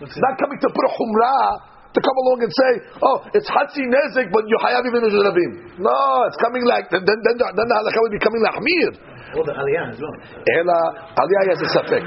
It's 0.03 0.19
not 0.19 0.35
coming 0.41 0.59
to 0.59 0.69
put 0.75 0.83
a 0.83 0.93
Humrah 0.99 1.70
to 1.91 1.99
come 1.99 2.17
along 2.23 2.39
and 2.47 2.53
say, 2.55 2.73
oh, 3.03 3.19
it's 3.35 3.51
Hatzi 3.51 3.83
Nezik, 3.83 4.31
but 4.31 4.47
you 4.47 4.55
Hayav 4.63 4.87
even 4.87 5.03
Rabim. 5.11 5.75
No, 5.83 5.99
it's 6.31 6.39
coming 6.39 6.63
like, 6.63 6.87
then, 6.87 7.03
then, 7.03 7.19
then, 7.27 7.35
then 7.35 7.67
the 7.67 7.75
halakha 7.75 7.99
will 7.99 8.15
be 8.15 8.23
coming 8.23 8.43
Lahmir. 8.47 8.91
Or 9.35 9.43
the 9.43 9.55
Aliyah 9.59 9.91
as 9.91 9.99
well. 9.99 10.15
Ela, 10.55 10.79
Aliyah 11.19 11.51
has 11.51 11.61
a 11.67 11.71
safek. 11.75 12.07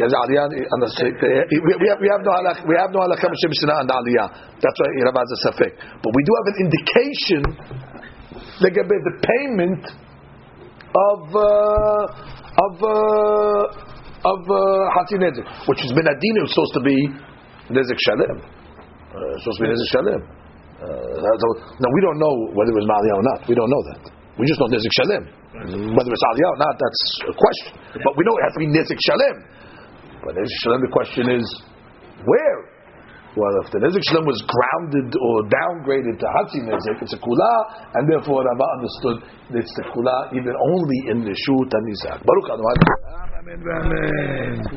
Yes, 0.00 0.08
Aliyah, 0.08 0.48
we, 0.48 1.56
we, 1.60 1.86
have, 1.92 2.00
we 2.00 2.08
have 2.08 2.24
no 2.24 2.32
halakha, 2.32 2.64
we 2.64 2.72
have 2.80 2.96
no 2.96 3.04
halakha 3.04 3.28
Moshe 3.28 3.44
Mishnah 3.44 3.84
on 3.84 3.86
the 3.88 3.92
Aliyah. 3.92 4.28
That's 4.64 4.78
why 4.80 4.88
Rabba 5.04 5.20
has 5.20 5.32
a 5.36 5.40
safek. 5.52 5.72
But 6.00 6.10
we 6.16 6.22
do 6.24 6.32
have 6.40 6.48
an 6.48 6.56
indication, 6.64 7.42
the 8.64 8.72
payment 9.20 9.84
of, 10.96 11.20
uh, 11.28 12.08
of, 12.56 12.74
uh, 12.80 14.32
of 14.32 14.40
uh, 14.48 14.96
Hatzi 14.96 15.20
Nezik, 15.20 15.44
which 15.68 15.84
is 15.84 15.92
Ben 15.92 16.08
Adin, 16.08 16.40
supposed 16.48 16.72
to 16.72 16.80
be 16.80 16.96
Nezik 17.68 18.00
Shalem. 18.00 18.63
Supposed 19.14 19.58
to 19.58 19.62
be 19.62 19.70
Nezik 19.70 19.90
Shalem. 19.94 20.22
Now 20.82 21.90
we 21.90 22.00
don't 22.02 22.18
know 22.18 22.34
whether 22.50 22.74
it 22.74 22.78
was 22.82 22.88
Maliyah 22.90 23.14
or 23.14 23.24
not. 23.30 23.46
We 23.46 23.54
don't 23.54 23.70
know 23.70 23.82
that. 23.94 24.10
We 24.34 24.42
just 24.42 24.58
know 24.58 24.66
Nezik 24.74 24.90
Shalem. 24.90 25.24
Whether 25.94 26.10
it's 26.10 26.26
Aliyah 26.34 26.50
or 26.50 26.58
not, 26.58 26.74
that's 26.74 27.02
a 27.30 27.34
question. 27.38 27.78
But 27.94 28.18
we 28.18 28.26
know 28.26 28.34
it 28.34 28.42
has 28.42 28.54
to 28.58 28.62
be 28.66 28.68
Nezik 28.74 28.98
Shalem. 28.98 29.36
But 30.26 30.34
Nezik 30.34 30.58
Shalem, 30.66 30.82
the 30.82 30.90
question 30.90 31.30
is, 31.30 31.46
where? 32.26 32.74
Well, 33.38 33.54
if 33.62 33.70
the 33.70 33.78
Nezik 33.86 34.02
Shalem 34.10 34.26
was 34.26 34.42
grounded 34.46 35.14
or 35.14 35.46
downgraded 35.46 36.18
to 36.18 36.26
Hatzi 36.26 36.66
Nezik, 36.66 36.98
it's 37.06 37.14
a 37.14 37.22
Kula, 37.22 37.54
and 37.94 38.10
therefore 38.10 38.42
Rava 38.42 38.66
understood 38.82 39.22
it's 39.54 39.74
the 39.78 39.86
Kula 39.94 40.34
even 40.34 40.54
only 40.58 40.98
in 41.14 41.22
the 41.22 41.34
Shut 41.38 41.70
and 41.70 41.86
Nizak. 41.86 42.18
Baruch. 42.26 42.50
Amen. 42.50 43.62
Amen. 43.62 44.74